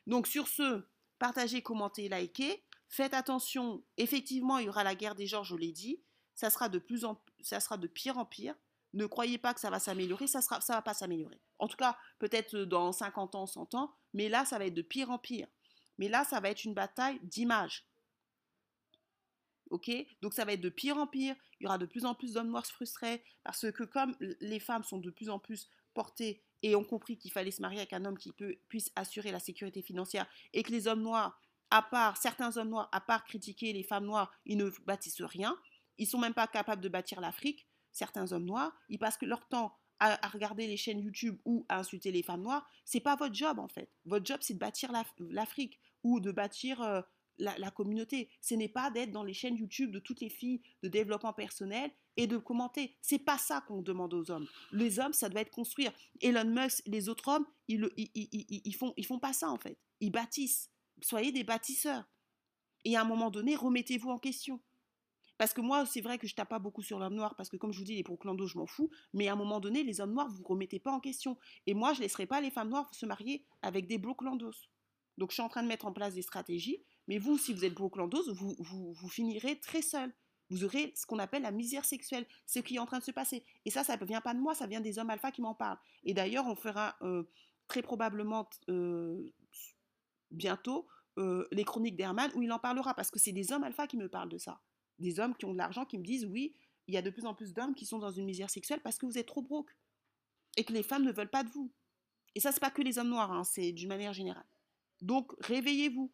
Donc 0.06 0.26
sur 0.26 0.46
ce, 0.48 0.86
partagez, 1.18 1.62
commentez, 1.62 2.08
likez. 2.08 2.62
Faites 2.88 3.14
attention, 3.14 3.82
effectivement, 3.96 4.58
il 4.58 4.66
y 4.66 4.68
aura 4.68 4.84
la 4.84 4.94
guerre 4.94 5.14
des 5.14 5.26
genres, 5.26 5.44
je 5.44 5.56
l'ai 5.56 5.72
dit. 5.72 6.02
Ça 6.34 6.50
sera 6.50 6.68
de 6.68 6.78
plus 6.78 7.04
en 7.04 7.20
ça 7.40 7.60
sera 7.60 7.76
de 7.76 7.86
pire 7.86 8.18
en 8.18 8.26
pire. 8.26 8.54
Ne 8.92 9.06
croyez 9.06 9.38
pas 9.38 9.54
que 9.54 9.60
ça 9.60 9.70
va 9.70 9.78
s'améliorer, 9.78 10.26
ça 10.26 10.38
ne 10.38 10.60
ça 10.60 10.74
va 10.74 10.82
pas 10.82 10.94
s'améliorer. 10.94 11.40
En 11.58 11.68
tout 11.68 11.76
cas, 11.76 11.96
peut-être 12.18 12.58
dans 12.58 12.92
50 12.92 13.34
ans, 13.34 13.46
100 13.46 13.74
ans, 13.74 13.94
mais 14.12 14.28
là, 14.28 14.44
ça 14.44 14.58
va 14.58 14.66
être 14.66 14.74
de 14.74 14.82
pire 14.82 15.10
en 15.10 15.18
pire. 15.18 15.48
Mais 15.98 16.08
là, 16.08 16.24
ça 16.24 16.40
va 16.40 16.50
être 16.50 16.64
une 16.64 16.74
bataille 16.74 17.18
d'image. 17.22 17.86
Ok? 19.70 19.90
Donc 20.22 20.32
ça 20.34 20.44
va 20.44 20.52
être 20.52 20.60
de 20.60 20.68
pire 20.68 20.96
en 20.96 21.06
pire. 21.06 21.34
Il 21.58 21.64
y 21.64 21.66
aura 21.66 21.78
de 21.78 21.86
plus 21.86 22.04
en 22.04 22.14
plus 22.14 22.34
d'hommes 22.34 22.50
noirs 22.50 22.66
frustrés 22.66 23.24
parce 23.42 23.70
que 23.72 23.84
comme 23.84 24.16
les 24.40 24.60
femmes 24.60 24.84
sont 24.84 24.98
de 24.98 25.10
plus 25.10 25.28
en 25.28 25.38
plus 25.38 25.68
portées 25.94 26.42
et 26.62 26.76
ont 26.76 26.84
compris 26.84 27.18
qu'il 27.18 27.32
fallait 27.32 27.50
se 27.50 27.62
marier 27.62 27.78
avec 27.78 27.92
un 27.92 28.04
homme 28.04 28.18
qui 28.18 28.32
puisse 28.68 28.92
assurer 28.94 29.32
la 29.32 29.40
sécurité 29.40 29.82
financière 29.82 30.26
et 30.52 30.62
que 30.62 30.70
les 30.70 30.86
hommes 30.86 31.02
noirs, 31.02 31.40
à 31.70 31.82
part 31.82 32.16
certains 32.16 32.56
hommes 32.56 32.68
noirs, 32.70 32.88
à 32.92 33.00
part 33.00 33.24
critiquer 33.24 33.72
les 33.72 33.82
femmes 33.82 34.06
noires, 34.06 34.32
ils 34.44 34.56
ne 34.56 34.70
bâtissent 34.84 35.22
rien. 35.22 35.56
Ils 35.98 36.06
sont 36.06 36.18
même 36.18 36.34
pas 36.34 36.46
capables 36.46 36.82
de 36.82 36.88
bâtir 36.88 37.20
l'Afrique. 37.20 37.66
Certains 37.90 38.32
hommes 38.32 38.44
noirs, 38.44 38.72
ils 38.88 38.98
passent 38.98 39.20
leur 39.22 39.48
temps 39.48 39.76
à, 40.00 40.28
regarder 40.28 40.66
les 40.66 40.76
chaînes 40.76 41.00
YouTube 41.00 41.38
ou 41.44 41.64
à 41.68 41.78
insulter 41.78 42.12
les 42.12 42.22
femmes 42.22 42.42
noires. 42.42 42.68
C'est 42.84 43.00
pas 43.00 43.16
votre 43.16 43.34
job 43.34 43.58
en 43.58 43.68
fait. 43.68 43.90
Votre 44.04 44.26
job 44.26 44.38
c'est 44.40 44.54
de 44.54 44.58
bâtir 44.58 44.92
l'Afrique 45.18 45.78
ou 46.02 46.20
de 46.20 46.32
bâtir 46.32 46.82
euh, 46.82 47.00
la, 47.38 47.70
communauté. 47.70 48.30
Ce 48.40 48.54
n'est 48.54 48.68
pas 48.68 48.90
d'être 48.90 49.10
dans 49.10 49.24
les 49.24 49.34
chaînes 49.34 49.56
YouTube 49.56 49.90
de 49.90 49.98
toutes 49.98 50.20
les 50.20 50.28
filles 50.28 50.62
de 50.82 50.88
développement 50.88 51.32
personnel 51.32 51.90
et 52.16 52.26
de 52.26 52.36
commenter. 52.38 52.96
C'est 53.02 53.18
pas 53.18 53.38
ça 53.38 53.60
qu'on 53.60 53.82
demande 53.82 54.14
aux 54.14 54.30
hommes. 54.30 54.46
Les 54.72 54.98
hommes, 54.98 55.12
ça 55.12 55.28
doit 55.28 55.42
être 55.42 55.50
construire. 55.50 55.92
Elon 56.20 56.44
Musk, 56.44 56.82
les 56.86 57.08
autres 57.08 57.28
hommes, 57.28 57.46
ils, 57.68 57.88
ils, 57.96 58.74
font, 58.74 58.94
ils 58.96 59.06
font 59.06 59.18
pas 59.18 59.32
ça 59.32 59.50
en 59.50 59.58
fait. 59.58 59.78
Ils 60.00 60.10
bâtissent. 60.10 60.70
Soyez 61.02 61.32
des 61.32 61.44
bâtisseurs. 61.44 62.04
Et 62.84 62.96
à 62.96 63.02
un 63.02 63.04
moment 63.04 63.30
donné, 63.30 63.56
remettez-vous 63.56 64.10
en 64.10 64.18
question. 64.18 64.60
Parce 65.38 65.52
que 65.52 65.60
moi, 65.60 65.84
c'est 65.86 66.00
vrai 66.00 66.18
que 66.18 66.26
je 66.26 66.34
tape 66.34 66.48
pas 66.48 66.58
beaucoup 66.58 66.82
sur 66.82 66.98
l'homme 66.98 67.14
noir, 67.14 67.34
parce 67.36 67.48
que 67.48 67.56
comme 67.56 67.72
je 67.72 67.78
vous 67.78 67.84
dis, 67.84 67.96
les 67.96 68.02
proclandos, 68.02 68.46
je 68.46 68.58
m'en 68.58 68.66
fous. 68.66 68.90
Mais 69.12 69.28
à 69.28 69.34
un 69.34 69.36
moment 69.36 69.60
donné, 69.60 69.82
les 69.82 70.00
hommes 70.00 70.12
noirs, 70.12 70.28
vous 70.28 70.40
ne 70.40 70.46
remettez 70.46 70.78
pas 70.78 70.92
en 70.92 71.00
question. 71.00 71.36
Et 71.66 71.74
moi, 71.74 71.92
je 71.92 71.98
ne 71.98 72.02
laisserai 72.04 72.26
pas 72.26 72.40
les 72.40 72.50
femmes 72.50 72.70
noires 72.70 72.92
se 72.94 73.04
marier 73.06 73.44
avec 73.62 73.86
des 73.86 73.98
broclandos. 73.98 74.68
Donc, 75.18 75.30
je 75.30 75.34
suis 75.34 75.42
en 75.42 75.48
train 75.48 75.62
de 75.62 75.68
mettre 75.68 75.86
en 75.86 75.92
place 75.92 76.14
des 76.14 76.22
stratégies. 76.22 76.82
Mais 77.08 77.18
vous, 77.18 77.38
si 77.38 77.52
vous 77.52 77.64
êtes 77.64 77.74
broclandos, 77.74 78.32
vous, 78.34 78.56
vous, 78.58 79.08
finirez 79.08 79.60
très 79.60 79.82
seul. 79.82 80.12
Vous 80.50 80.64
aurez 80.64 80.92
ce 80.96 81.06
qu'on 81.06 81.18
appelle 81.18 81.42
la 81.42 81.50
misère 81.50 81.84
sexuelle, 81.84 82.26
ce 82.46 82.60
qui 82.60 82.76
est 82.76 82.78
en 82.78 82.86
train 82.86 82.98
de 82.98 83.04
se 83.04 83.10
passer. 83.10 83.44
Et 83.64 83.70
ça, 83.70 83.84
ça 83.84 83.96
ne 83.96 84.04
vient 84.04 84.20
pas 84.20 84.34
de 84.34 84.40
moi, 84.40 84.54
ça 84.54 84.66
vient 84.66 84.80
des 84.80 84.98
hommes 84.98 85.10
alpha 85.10 85.32
qui 85.32 85.42
m'en 85.42 85.54
parlent. 85.54 85.78
Et 86.04 86.14
d'ailleurs, 86.14 86.46
on 86.46 86.54
fera 86.54 86.96
euh, 87.02 87.24
très 87.68 87.82
probablement 87.82 88.48
euh, 88.68 89.24
bientôt 90.30 90.86
euh, 91.18 91.46
les 91.50 91.64
chroniques 91.64 91.96
d'Herman 91.96 92.30
où 92.34 92.42
il 92.42 92.52
en 92.52 92.58
parlera, 92.58 92.94
parce 92.94 93.10
que 93.10 93.18
c'est 93.18 93.32
des 93.32 93.52
hommes 93.52 93.64
alpha 93.64 93.86
qui 93.86 93.96
me 93.96 94.08
parlent 94.08 94.28
de 94.28 94.38
ça. 94.38 94.60
Des 94.98 95.20
hommes 95.20 95.36
qui 95.36 95.44
ont 95.44 95.52
de 95.52 95.58
l'argent 95.58 95.84
qui 95.84 95.98
me 95.98 96.04
disent 96.04 96.24
oui, 96.24 96.54
il 96.86 96.94
y 96.94 96.96
a 96.96 97.02
de 97.02 97.10
plus 97.10 97.26
en 97.26 97.34
plus 97.34 97.52
d'hommes 97.52 97.74
qui 97.74 97.86
sont 97.86 97.98
dans 97.98 98.10
une 98.10 98.24
misère 98.24 98.50
sexuelle 98.50 98.80
parce 98.82 98.98
que 98.98 99.06
vous 99.06 99.18
êtes 99.18 99.26
trop 99.26 99.42
broke 99.42 99.70
et 100.56 100.64
que 100.64 100.72
les 100.72 100.82
femmes 100.82 101.04
ne 101.04 101.12
veulent 101.12 101.30
pas 101.30 101.44
de 101.44 101.50
vous. 101.50 101.72
Et 102.34 102.40
ça, 102.40 102.52
c'est 102.52 102.60
pas 102.60 102.70
que 102.70 102.82
les 102.82 102.98
hommes 102.98 103.08
noirs, 103.08 103.32
hein, 103.32 103.44
c'est 103.44 103.72
d'une 103.72 103.88
manière 103.88 104.12
générale. 104.12 104.46
Donc, 105.00 105.32
réveillez-vous. 105.40 106.12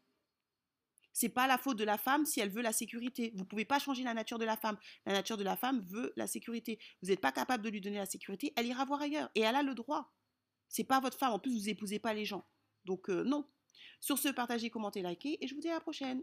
C'est 1.13 1.29
pas 1.29 1.47
la 1.47 1.59
faute 1.59 1.77
de 1.77 1.85
la 1.85 1.99
femme 1.99 2.25
si 2.25 2.41
elle 2.41 2.49
veut 2.49 2.63
la 2.63 2.73
sécurité. 2.73 3.33
Vous 3.37 3.45
pouvez 3.45 3.65
pas 3.65 3.79
changer 3.79 4.03
la 4.03 4.15
nature 4.15 4.39
de 4.39 4.45
la 4.45 4.57
femme. 4.57 4.79
La 5.05 5.13
nature 5.13 5.37
de 5.37 5.45
la 5.45 5.57
femme 5.57 5.81
veut 5.83 6.13
la 6.17 6.27
sécurité. 6.27 6.79
Vous 7.03 7.09
n'êtes 7.09 7.21
pas 7.21 7.33
capable 7.33 7.63
de 7.63 7.69
lui 7.69 7.81
donner 7.81 7.99
la 7.99 8.07
sécurité, 8.07 8.53
elle 8.57 8.67
ira 8.67 8.85
voir 8.85 9.03
ailleurs 9.03 9.31
et 9.35 9.41
elle 9.41 9.57
a 9.57 9.63
le 9.63 9.75
droit. 9.75 10.13
C'est 10.69 10.85
pas 10.85 11.01
votre 11.01 11.19
femme. 11.19 11.33
En 11.33 11.39
plus, 11.39 11.53
vous 11.53 11.69
épousez 11.69 11.99
pas 11.99 12.15
les 12.15 12.25
gens. 12.25 12.47
Donc 12.85 13.11
euh, 13.11 13.25
non. 13.25 13.47
Sur 14.01 14.19
ce, 14.19 14.29
partagez, 14.29 14.71
commentez, 14.71 15.03
likez 15.03 15.43
et 15.45 15.47
je 15.47 15.55
vous 15.55 15.61
dis 15.61 15.69
à 15.69 15.75
la 15.75 15.81
prochaine. 15.81 16.23